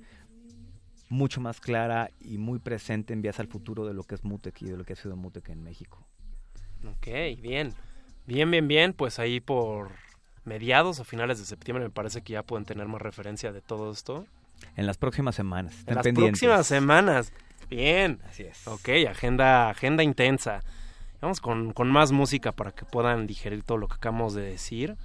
[1.10, 4.62] mucho más clara y muy presente en vías al futuro de lo que es Mutec
[4.62, 6.08] y de lo que ha sido Mutec en México?
[6.88, 7.08] Ok,
[7.42, 7.74] bien.
[8.26, 8.94] Bien, bien, bien.
[8.94, 9.92] Pues ahí por
[10.44, 13.92] mediados o finales de septiembre me parece que ya pueden tener más referencia de todo
[13.92, 14.26] esto.
[14.76, 15.76] En las próximas semanas.
[15.88, 16.40] En las pendientes.
[16.40, 17.32] próximas semanas.
[17.70, 18.20] Bien.
[18.30, 18.68] Así es.
[18.68, 20.62] Ok, agenda, agenda intensa.
[21.22, 24.96] Vamos con, con más música para que puedan digerir todo lo que acabamos de decir.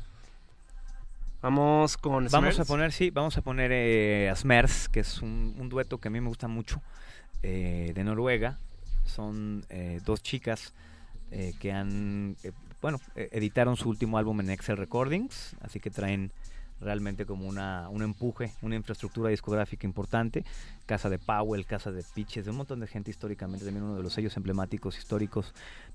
[1.43, 5.57] Vamos con Vamos a poner, sí, vamos a poner eh, a Smers, que es un,
[5.59, 6.83] un dueto que a mí me gusta mucho,
[7.43, 8.59] eh, de Noruega.
[9.07, 10.75] Son eh, dos chicas
[11.31, 12.53] eh, que han, eh,
[12.83, 16.33] bueno, eh, editaron su último álbum en Excel Recordings, así que traen
[16.81, 20.45] realmente como una, un empuje, una infraestructura discográfica importante.
[20.87, 24.03] Casa de Powell, Casa de Pitches, de un montón de gente históricamente, también uno de
[24.03, 25.53] los sellos emblemáticos históricos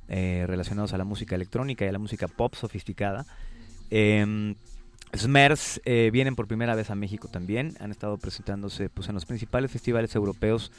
[0.07, 3.25] eh, relacionados a la música electrónica y a la música pop sofisticada.
[3.89, 4.55] Em,
[5.85, 9.71] eh, vienen por primera vez a México también, han estado presentándose pues, en los principales
[9.71, 10.71] festivales europeos,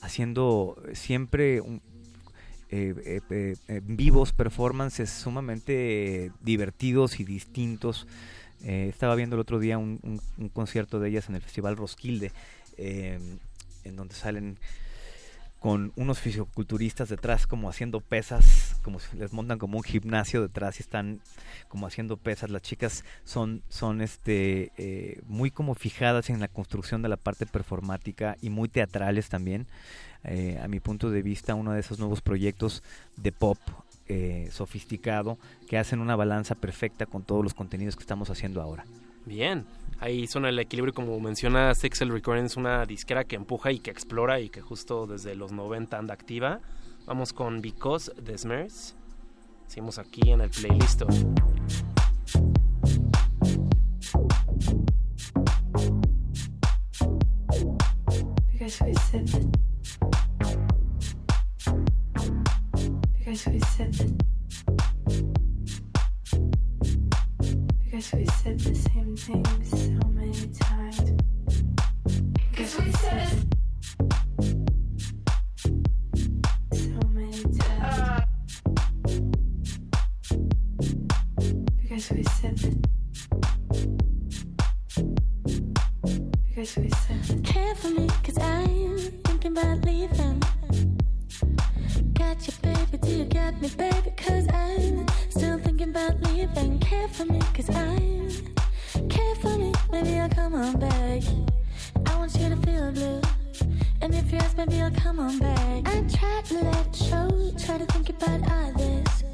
[0.00, 1.82] haciendo siempre un-
[2.72, 8.06] eh, eh, eh, vivos performances sumamente divertidos y distintos.
[8.62, 10.20] Eh, estaba viendo el otro día un,
[10.52, 12.30] concierto de ellas en el Festival Roskilde,
[12.78, 14.58] en donde salen
[15.58, 20.78] con unos fisioculturistas detrás como haciendo pesas, como si les montan como un gimnasio detrás
[20.78, 21.20] y están
[21.68, 22.50] como haciendo pesas.
[22.50, 28.36] Las chicas son, son este muy como fijadas en la construcción de la parte performática
[28.40, 29.66] y muy teatrales también.
[30.24, 32.82] Eh, a mi punto de vista, uno de esos nuevos proyectos
[33.16, 33.58] de pop
[34.08, 38.84] eh, sofisticado que hacen una balanza perfecta con todos los contenidos que estamos haciendo ahora.
[39.24, 39.64] Bien.
[40.00, 44.40] Ahí son el equilibrio, como menciona Excel Recordings, una disquera que empuja y que explora
[44.40, 46.60] y que justo desde los 90 anda activa.
[47.06, 48.94] Vamos con Because de Smers.
[49.66, 51.02] Seguimos aquí en el playlist.
[58.52, 59.69] Because we said that.
[63.30, 64.10] Because we said that.
[67.84, 71.12] Because we said the same things so many times.
[72.50, 73.28] Because we said
[76.72, 78.24] so many times.
[81.80, 82.78] Because we said that.
[86.48, 90.42] Because we said Care for me, cause I'm thinking about leaving.
[92.14, 92.79] Got you, baby,
[93.10, 94.12] you got me, baby?
[94.16, 96.78] Cause I'm still thinking about leaving.
[96.78, 98.28] Care for me, cause I'm.
[99.08, 101.22] Care for me, maybe I'll come on back.
[102.06, 103.20] I want you to feel blue.
[104.00, 105.88] And if you ask, maybe I'll come on back.
[105.88, 109.24] I try to let it show, try to think about others.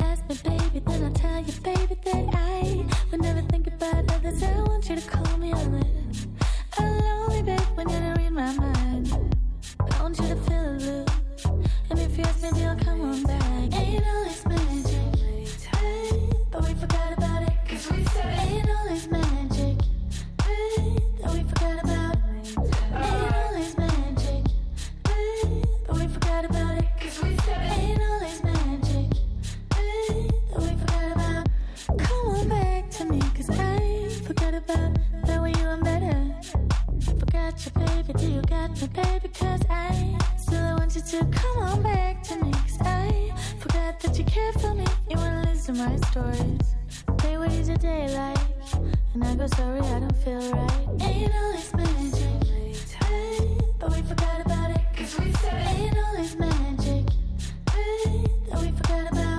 [0.00, 4.42] Ask me, baby, then I'll tell you, baby, that I would never think about others.
[4.42, 6.26] I want you to call me on it.
[6.78, 9.36] I'm lonely, babe, when you don't read my mind.
[9.80, 11.09] I want you to feel blue.
[11.90, 13.74] And if you ask, maybe I'll come on back.
[13.74, 15.48] Ain't always magic,
[16.50, 17.52] but we forgot about it.
[17.68, 19.76] Cause we said ain't always magic,
[21.20, 22.16] that we forgot about.
[22.94, 24.44] Ain't always magic,
[25.86, 26.88] but we forgot about it.
[27.00, 29.10] Cause we said ain't always magic,
[29.70, 31.48] that we forgot about.
[31.98, 34.96] Come on back to me, cause I forgot about
[35.26, 36.34] the way you were better.
[37.18, 39.28] Forgot baby, do you got me, baby?
[39.34, 41.59] Cause I still want you to come
[45.86, 46.60] my stories.
[47.22, 48.38] They ways your day like.
[49.14, 50.88] And I go, sorry, I don't feel right.
[51.00, 52.76] Ain't always magic.
[53.78, 54.80] But we forgot about it.
[54.94, 57.06] Cause we said ain't always magic.
[57.66, 59.20] That we forgot about.
[59.20, 59.29] Ain't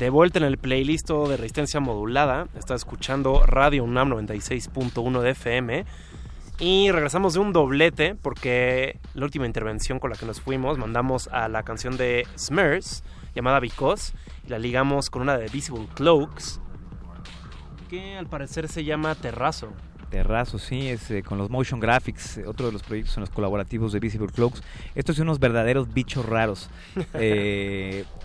[0.00, 2.48] de vuelta en el playlist de Resistencia Modulada.
[2.58, 5.84] Está escuchando Radio UNAM 96.1 de FM.
[6.58, 11.28] Y regresamos de un doblete porque la última intervención con la que nos fuimos mandamos
[11.28, 13.04] a la canción de Smurfs
[13.34, 14.14] llamada Because
[14.46, 16.62] y la ligamos con una de Visible Cloaks
[17.90, 19.68] que al parecer se llama Terrazo.
[20.10, 23.30] Terrazo, sí, es eh, con los motion graphics, eh, otro de los proyectos en los
[23.30, 24.62] colaborativos de Visible Cloaks.
[24.94, 26.68] Estos son unos verdaderos bichos raros.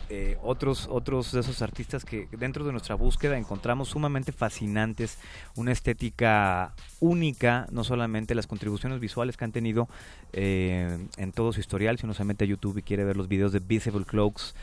[0.07, 5.17] Eh, otros, otros de esos artistas que dentro de nuestra búsqueda encontramos sumamente fascinantes,
[5.55, 9.89] una estética única, no solamente las contribuciones visuales que han tenido
[10.31, 13.51] en todo su historial, si uno se mete a YouTube y quiere ver los videos
[13.51, 14.53] de Visible Cloaks,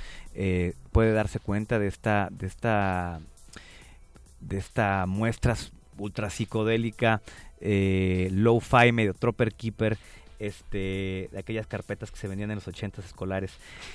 [0.93, 3.21] puede darse cuenta de esta, de esta,
[4.41, 5.57] de esta muestra
[5.99, 7.23] ultra psicodélica,
[7.61, 9.99] eh, low-fi, medio Tropper Keeper,
[10.39, 13.53] este, de aquellas carpetas que se vendían en los ochentas escolares,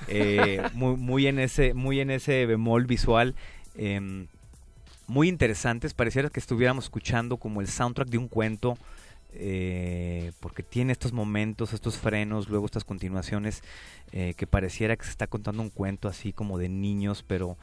[0.07, 3.35] eh, muy, muy, en ese, muy en ese bemol visual,
[3.75, 4.27] em,
[5.07, 8.77] muy interesantes, pareciera que estuviéramos escuchando como el soundtrack de un cuento,
[9.33, 13.61] eh, porque tiene estos momentos, estos frenos, luego estas continuaciones,
[14.11, 17.57] eh, que pareciera que se está contando un cuento así como de niños, pero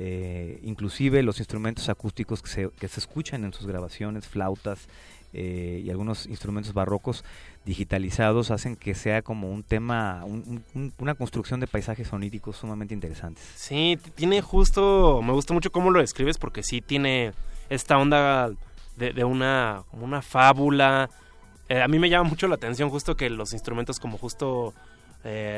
[0.00, 4.86] eh, inclusive los instrumentos acústicos que se, que se escuchan en sus grabaciones, flautas
[5.34, 7.24] eh, y algunos instrumentos barrocos
[7.66, 12.94] digitalizados hacen que sea como un tema, un- un- una construcción de paisajes soníricos sumamente
[12.94, 13.44] interesantes.
[13.56, 17.32] Sí, tiene justo, me gusta mucho cómo lo describes porque sí tiene
[17.68, 18.50] esta onda
[18.96, 21.10] de, de una, una fábula.
[21.68, 24.72] Eh, a mí me llama mucho la atención justo que los instrumentos como justo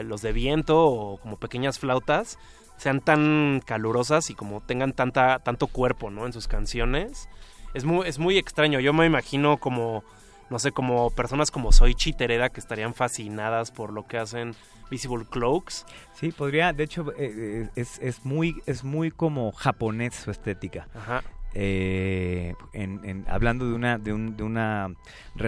[0.04, 2.38] los de viento o como pequeñas flautas
[2.80, 6.24] sean tan calurosas y como tengan tanta, tanto cuerpo, ¿no?
[6.24, 7.28] En sus canciones.
[7.74, 8.80] Es muy, es muy extraño.
[8.80, 10.02] Yo me imagino como,
[10.48, 14.54] no sé, como personas como Soichi Tereda que estarían fascinadas por lo que hacen
[14.90, 15.84] Visible Cloaks.
[16.14, 20.88] Sí, podría, de hecho, eh, eh, es, es muy, es muy como japonés su estética.
[20.94, 21.22] Ajá.
[21.52, 24.88] Eh, en, en- hablando de una, de, un- de una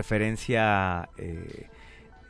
[0.07, 1.69] referencia eh,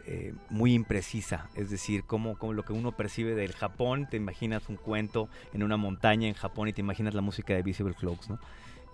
[0.05, 4.75] eh, muy imprecisa, es decir, como, lo que uno percibe del Japón, te imaginas un
[4.75, 8.41] cuento en una montaña en Japón y te imaginas la música de Visible Cloaks, ¿no?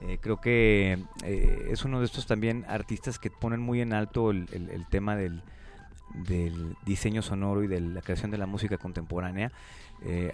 [0.02, 4.30] Eh, creo que eh, es uno de estos también artistas que ponen muy en alto
[4.30, 4.46] el,
[4.90, 5.42] tema del,
[6.84, 9.50] diseño sonoro y de la creación de la música contemporánea.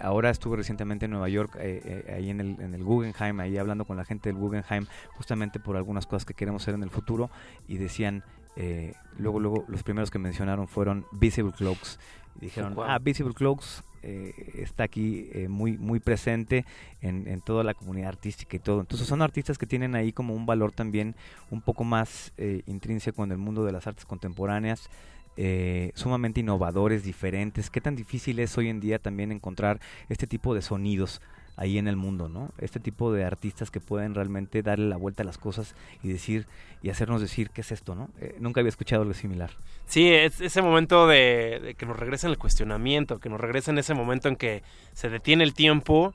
[0.01, 3.97] Ahora estuve recientemente en Nueva York, ahí en el, en el Guggenheim, ahí hablando con
[3.97, 7.31] la gente del Guggenheim, justamente por algunas cosas que queremos hacer en el futuro,
[7.67, 8.23] y decían,
[8.55, 11.99] eh, luego, luego, los primeros que mencionaron fueron Visible Cloaks.
[12.39, 16.65] Dijeron, ah, Visible Cloaks eh, está aquí eh, muy, muy presente
[17.01, 18.81] en, en toda la comunidad artística y todo.
[18.81, 21.15] Entonces son artistas que tienen ahí como un valor también
[21.49, 24.89] un poco más eh, intrínseco en el mundo de las artes contemporáneas,
[25.37, 27.69] eh, sumamente innovadores, diferentes.
[27.69, 31.21] Qué tan difícil es hoy en día también encontrar este tipo de sonidos
[31.57, 32.51] ahí en el mundo, ¿no?
[32.57, 36.47] Este tipo de artistas que pueden realmente darle la vuelta a las cosas y decir
[36.81, 38.09] y hacernos decir qué es esto, ¿no?
[38.19, 39.51] Eh, nunca había escuchado algo similar.
[39.85, 44.27] Sí, es ese momento de, que nos regresen el cuestionamiento, que nos regresen ese momento
[44.27, 46.13] en que se detiene el tiempo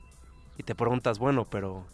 [0.57, 1.85] y te preguntas, bueno, pero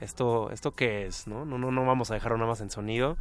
[0.00, 1.44] esto, esto qué es, ¿no?
[1.44, 3.16] No, no, no vamos a dejarlo nada más en sonido.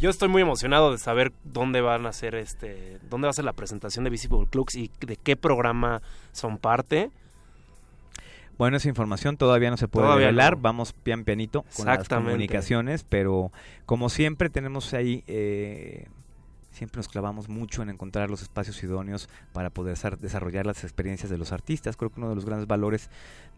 [0.00, 3.44] Yo estoy muy emocionado de saber dónde van a hacer este, dónde va a ser
[3.44, 6.02] la presentación de Visible Clux y de qué programa
[6.32, 7.12] son parte.
[8.58, 10.62] Bueno, esa información todavía no se puede Todavía revelar, no.
[10.62, 13.50] vamos pian pianito con las comunicaciones, pero
[13.86, 16.06] como siempre tenemos ahí, eh,
[16.70, 21.30] siempre nos clavamos mucho en encontrar los espacios idóneos para poder sar- desarrollar las experiencias
[21.30, 21.96] de los artistas.
[21.96, 23.10] Creo que uno de los grandes valores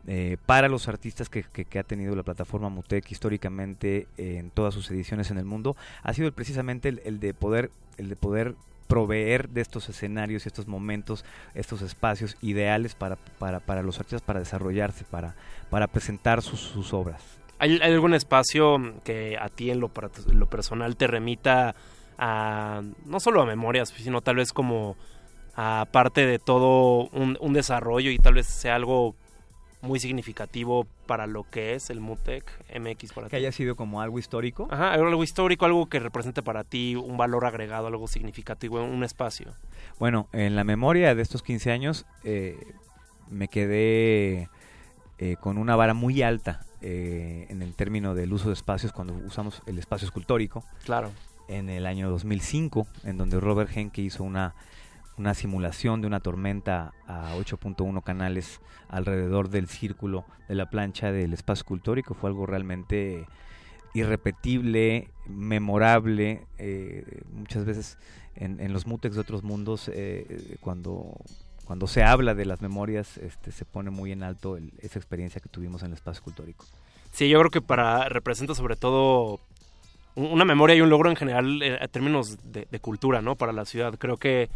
[0.07, 4.51] eh, para los artistas que, que- que ha tenido la plataforma Mutec históricamente eh, en
[4.51, 8.09] todas sus ediciones en el mundo ha sido el- precisamente el, el de poder el
[8.11, 8.55] de poder
[8.87, 14.23] proveer de estos escenarios y estos momentos, estos espacios ideales para, para, para los artistas
[14.23, 15.35] para desarrollarse, para,
[15.71, 17.23] para presentar sus, obras.
[17.59, 19.91] ¿Hay, algún espacio que a ti en lo,
[20.33, 21.75] lo personal te remita
[22.19, 24.97] a no solo a memorias, sino tal vez como
[25.57, 29.15] a parte de todo un, un desarrollo y tal vez sea algo
[29.85, 32.45] muy significativo para lo que es el MUTEC
[32.81, 33.37] MX para Que ti?
[33.37, 34.67] haya sido como algo histórico.
[34.71, 39.53] Ajá, algo histórico, algo que represente para ti un valor agregado, algo significativo, un espacio.
[39.99, 42.59] Bueno, en la memoria de estos 15 años eh,
[43.31, 44.49] me quedé
[45.19, 49.15] eh, con una vara muy alta eh, en el término del uso de espacios cuando
[49.15, 50.65] usamos el espacio escultórico.
[50.85, 51.11] Claro.
[51.47, 54.55] En el año 2005, en donde Robert Henke hizo una,
[55.17, 61.33] una simulación de una tormenta a 8.1 canales alrededor del círculo de la plancha del
[61.33, 62.15] espacio escultórico.
[62.15, 63.27] Fue algo realmente
[63.95, 66.47] irrepetible, memorable.
[66.59, 67.99] eh, muchas veces
[68.37, 71.17] en, los mutex de otros mundos, eh, cuando
[71.65, 75.49] cuando se habla de las memorias, este, se pone muy en alto esa experiencia que
[75.49, 76.67] tuvimos en el espacio escultórico.
[77.11, 79.41] Sí, yo creo que para representa sobre todo
[80.15, 83.37] un- una memoria y un logro en general eh, en términos de cultura, ¿no?
[83.37, 83.95] Para la ciudad.
[83.99, 84.51] Creo que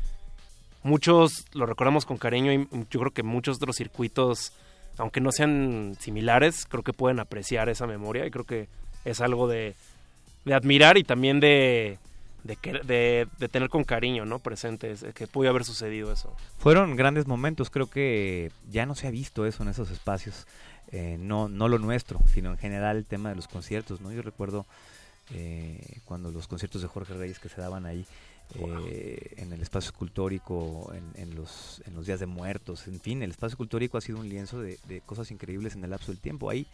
[0.82, 4.52] muchos lo recordamos con cariño y yo creo que muchos otros circuitos,
[4.97, 8.68] aunque no sean similares, creo que pueden apreciar esa memoria y creo que
[9.05, 9.74] es algo de,
[10.44, 11.98] de admirar y también de,
[12.44, 14.39] de, de- de tener con cariño, ¿no?
[14.39, 16.34] Presentes, eh, que pudo haber sucedido eso.
[16.58, 20.47] Fueron grandes momentos, creo que ya no se ha visto eso en esos espacios,
[20.90, 24.10] eh, no, no lo nuestro, sino en general el tema de los conciertos, ¿no?
[24.10, 24.65] Yo recuerdo
[25.34, 28.07] eh, cuando los conciertos de Jorge Reyes que se daban ahí
[28.55, 33.23] eh, en el espacio escultórico, en, en los, en los días de muertos, en fin,
[33.23, 36.20] el espacio escultórico ha sido un lienzo de, de cosas increíbles en el lapso del
[36.20, 36.51] tiempo.
[36.51, 36.67] Hay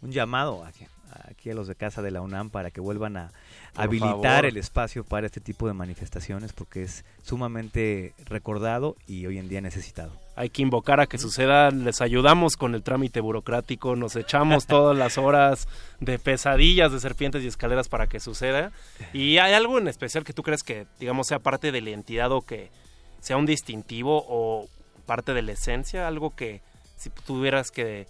[0.00, 0.86] un llamado aquí,
[1.28, 3.32] aquí a los de casa de la UNAM para que vuelvan a
[3.74, 4.46] Por habilitar favor.
[4.46, 9.60] el espacio para este tipo de manifestaciones porque es sumamente recordado y hoy en día
[9.60, 10.12] necesitado.
[10.38, 14.96] Hay que invocar a que suceda, les ayudamos con el trámite burocrático, nos echamos todas
[14.96, 15.66] las horas
[15.98, 18.70] de pesadillas de serpientes y escaleras para que suceda.
[19.12, 22.30] ¿Y hay algo en especial que tú crees que, digamos, sea parte de la identidad
[22.30, 22.70] o que
[23.18, 24.68] sea un distintivo o
[25.06, 26.06] parte de la esencia?
[26.06, 26.62] Algo que,
[26.94, 28.06] si tuvieras que,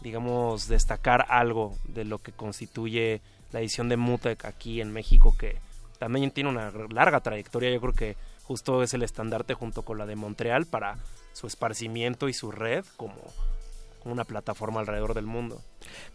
[0.00, 3.20] digamos, destacar algo de lo que constituye
[3.52, 5.60] la edición de Mutec aquí en México, que
[6.00, 10.06] también tiene una larga trayectoria, yo creo que justo es el estandarte junto con la
[10.06, 10.96] de Montreal para
[11.32, 13.16] su esparcimiento y su red como,
[14.04, 15.62] una plataforma alrededor del mundo.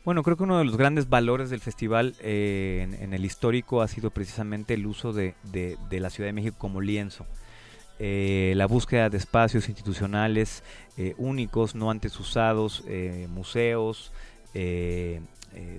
[0.04, 3.88] Bueno, creo que uno de los grandes valores del festival eh, en, el histórico ha
[3.88, 5.36] sido precisamente el uso de,
[5.92, 7.26] la Ciudad de México como lienzo.
[7.98, 10.64] Eh, la búsqueda de espacios institucionales
[10.98, 14.12] eh, únicos, no antes usados, eh, museos,
[14.54, 15.22] eh,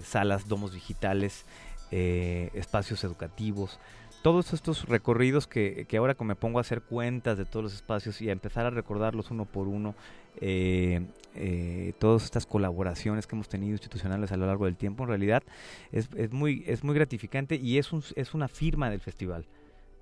[0.02, 1.44] salas, domos digitales,
[1.90, 3.78] espacios educativos.
[4.22, 7.74] Todos estos recorridos que, que ahora que me pongo a hacer cuentas de todos los
[7.74, 9.94] espacios y a empezar a recordarlos uno por uno,
[10.40, 11.00] eh,
[11.36, 15.44] eh, todas estas colaboraciones que hemos tenido institucionales a lo largo del tiempo, en realidad
[15.92, 19.46] es, es muy, es muy gratificante y es, un- es una firma del festival.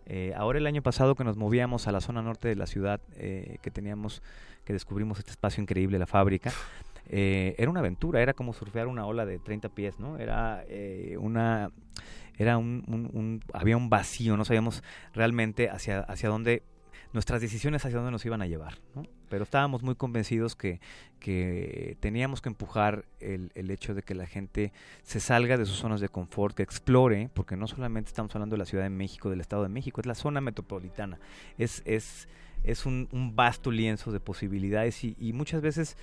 [0.07, 3.01] Eh, ahora el año pasado que nos movíamos a la zona norte de la ciudad,
[3.17, 4.23] eh, que teníamos,
[4.65, 6.51] que descubrimos este espacio increíble, la fábrica,
[7.07, 10.17] era una aventura, era como surfear una ola de 30 pies, ¿no?
[10.19, 10.65] Era
[11.19, 11.71] una,
[12.39, 14.83] era un, había un vacío, no sabíamos
[15.13, 16.63] realmente hacia, hacia dónde,
[17.13, 19.05] nuestras decisiones hacia dónde nos iban a llevar, ¿no?
[19.29, 20.81] Pero estábamos muy convencidos que,
[21.19, 24.73] que teníamos que empujar el, el hecho de que la gente
[25.03, 28.59] se salga de sus zonas de confort, que explore, porque no solamente estamos hablando de
[28.59, 31.19] la Ciudad de México, del Estado de México, es la zona metropolitana,
[31.59, 32.29] es, es,
[32.63, 35.97] es un, un vasto lienzo de posibilidades y, y muchas veces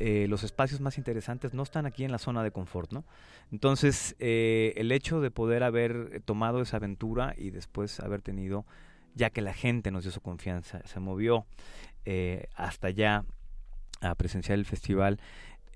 [0.00, 3.04] eh, los espacios más interesantes no están aquí en la zona de confort, ¿no?
[3.52, 8.66] Entonces, eh, el hecho de poder haber tomado esa aventura y después haber tenido,
[9.14, 11.46] ya que la gente nos dio su confianza, se movió
[12.04, 13.24] eh, hasta allá
[14.00, 15.20] a presenciar el festival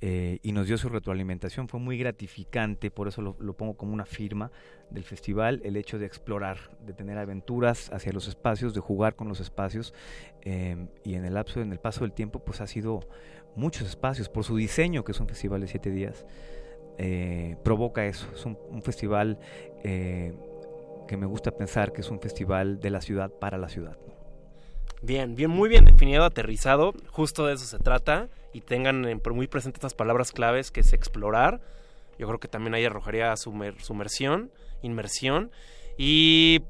[0.00, 4.04] y nos dio su retroalimentación, fue muy gratificante, por eso lo, lo pongo como una
[4.04, 4.52] firma
[4.90, 9.26] del festival, el hecho de explorar, de tener aventuras hacia los espacios, de jugar con
[9.28, 9.92] los espacios
[10.44, 13.00] y en el lapso, en el paso del tiempo, pues ha sido
[13.54, 16.26] muchos espacios por su diseño, que es un festival de siete días,
[16.98, 18.26] eh, provoca eso.
[18.34, 19.38] Es un, festival
[19.84, 20.32] eh,
[21.06, 23.96] que me gusta pensar que es un festival de la ciudad para la ciudad.
[25.00, 29.46] Bien, bien, muy bien definido, aterrizado, justo de eso se trata y tengan en- muy
[29.46, 31.60] presentes estas palabras claves que es explorar.
[32.18, 34.50] Yo creo que también ahí arrojaría sumer- sumersión,
[34.82, 35.52] inmersión
[35.96, 36.62] y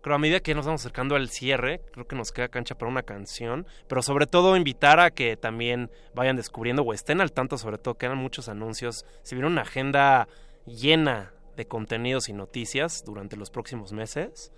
[0.00, 2.90] creo a medida que nos vamos acercando al cierre, creo que nos queda cancha para
[2.90, 7.58] una canción, pero sobre todo invitar a que también vayan descubriendo o estén al tanto,
[7.58, 10.28] sobre todo quedan muchos anuncios, si viene una agenda
[10.66, 14.52] llena de contenidos y noticias durante los próximos meses.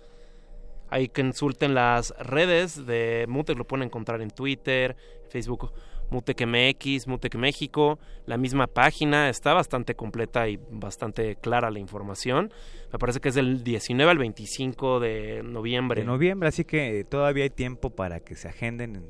[0.89, 4.97] Ahí consulten las redes de Mutec, lo pueden encontrar en Twitter,
[5.29, 5.71] Facebook,
[6.11, 7.97] Mutec MX, Mutec México.
[8.25, 12.53] La misma página está bastante completa y bastante clara la información.
[12.91, 16.01] Me parece que es del 19 al 25 de noviembre.
[16.01, 19.03] De noviembre, así que todavía hay tiempo para que se agenden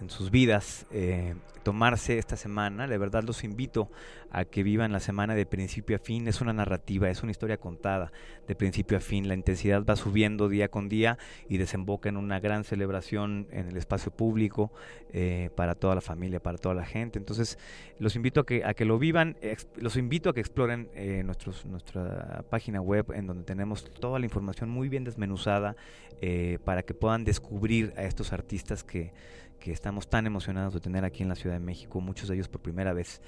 [0.00, 2.86] en, sus vidas, eh, tomarse esta semana.
[2.86, 3.90] De verdad los invito
[4.30, 6.28] a que vivan la semana de principio a fin.
[6.28, 8.12] Es una narrativa, es una historia contada
[8.46, 9.28] de principio a fin.
[9.28, 11.18] La intensidad va subiendo día con día
[11.48, 14.72] y desemboca en una gran celebración en el espacio público
[15.12, 17.18] eh, para toda la familia, para toda la gente.
[17.18, 17.58] Entonces
[17.98, 19.36] los invito a que, a que lo vivan,
[19.76, 24.24] los invito a que exploren eh, nuestros, nuestra página web en donde tenemos toda la
[24.24, 25.76] información muy bien desmenuzada
[26.20, 29.12] eh, para que puedan descubrir a estos artistas que,
[29.58, 32.48] que estamos tan emocionados de tener aquí en la Ciudad de México, muchos de ellos
[32.48, 33.20] por primera vez.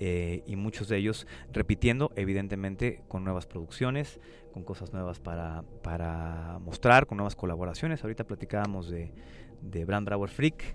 [0.00, 4.18] eh, y muchos de ellos repitiendo, evidentemente, con nuevas producciones,
[4.52, 8.02] con cosas nuevas para, para mostrar, con nuevas colaboraciones.
[8.02, 9.12] Ahorita platicábamos de,
[9.60, 10.74] de Brand Brauer Freak,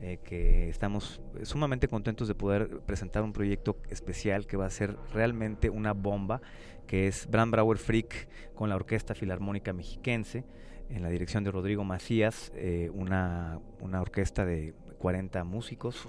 [0.00, 4.96] eh, que estamos sumamente contentos de poder presentar un proyecto especial que va a ser
[5.12, 6.42] realmente una bomba,
[6.88, 10.44] que es Brand Brauer Freak con la Orquesta Filarmónica Mexiquense,
[10.90, 16.06] en la dirección de Rodrigo Macías, eh, una, una orquesta de 40 músicos.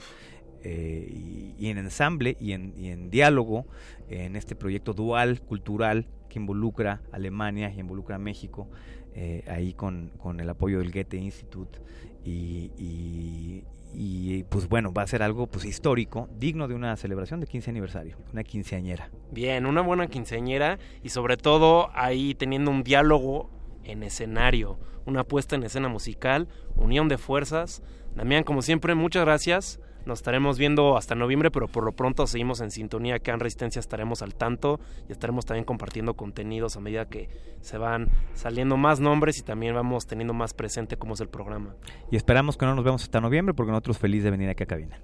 [0.64, 3.68] eh, y, en ensamble y en, diálogo
[4.10, 8.68] en este proyecto dual cultural que involucra Alemania y involucra México,
[9.14, 11.80] eh, ahí con, con el apoyo del Goethe Institute
[12.24, 13.64] y, y-
[13.98, 17.70] y, pues bueno, va a ser algo pues histórico, digno de una celebración de 15
[17.70, 19.10] aniversario, una quinceañera.
[19.32, 23.50] Bien, una buena quinceañera y sobre todo ahí teniendo un diálogo
[23.86, 27.82] en escenario, una puesta en escena musical, unión de fuerzas.
[28.16, 29.80] Damián, como siempre, muchas gracias.
[30.06, 33.16] Nos estaremos viendo hasta noviembre, pero por lo pronto seguimos en sintonía.
[33.16, 37.28] Acá en Resistencia estaremos al tanto y estaremos también compartiendo contenidos a medida que
[37.62, 41.76] se van saliendo más nombres y también vamos teniendo más presente cómo es el programa.
[42.12, 44.68] Y esperamos que no nos vemos hasta noviembre porque nosotros felices de venir aquí a
[44.68, 45.02] cabina.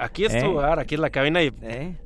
[0.00, 0.40] Aquí es ¿Eh?
[0.40, 1.52] tu lugar, aquí es la cabina y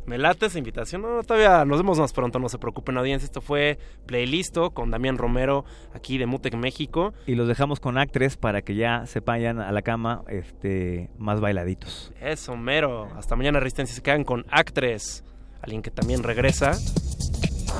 [0.04, 1.02] me late esa invitación.
[1.02, 3.24] No, todavía nos vemos más pronto, no se preocupen audiencia.
[3.24, 5.64] Esto fue Playlisto con Damián Romero
[5.94, 7.14] aquí de Mutec México.
[7.26, 11.40] Y los dejamos con actres para que ya se vayan a la cama este, más
[11.40, 12.12] bailaditos.
[12.20, 13.08] Eso, mero.
[13.16, 15.22] Hasta mañana Resistencia se quedan con Actres,
[15.62, 16.72] alguien que también regresa.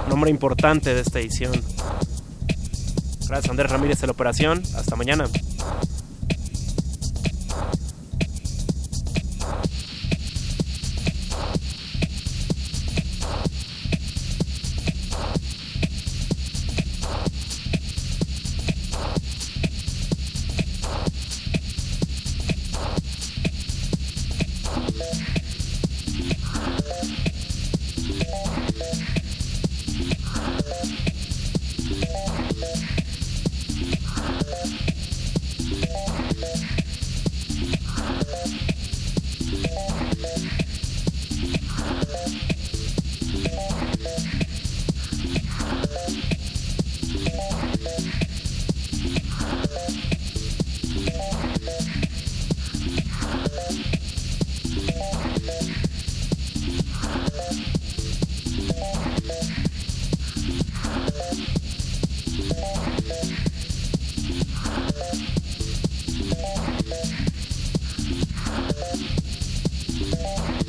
[0.08, 1.52] Nombre importante de esta edición.
[3.26, 4.62] Gracias Andrés Ramírez de la operación.
[4.76, 5.24] Hasta mañana.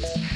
[0.05, 0.35] Por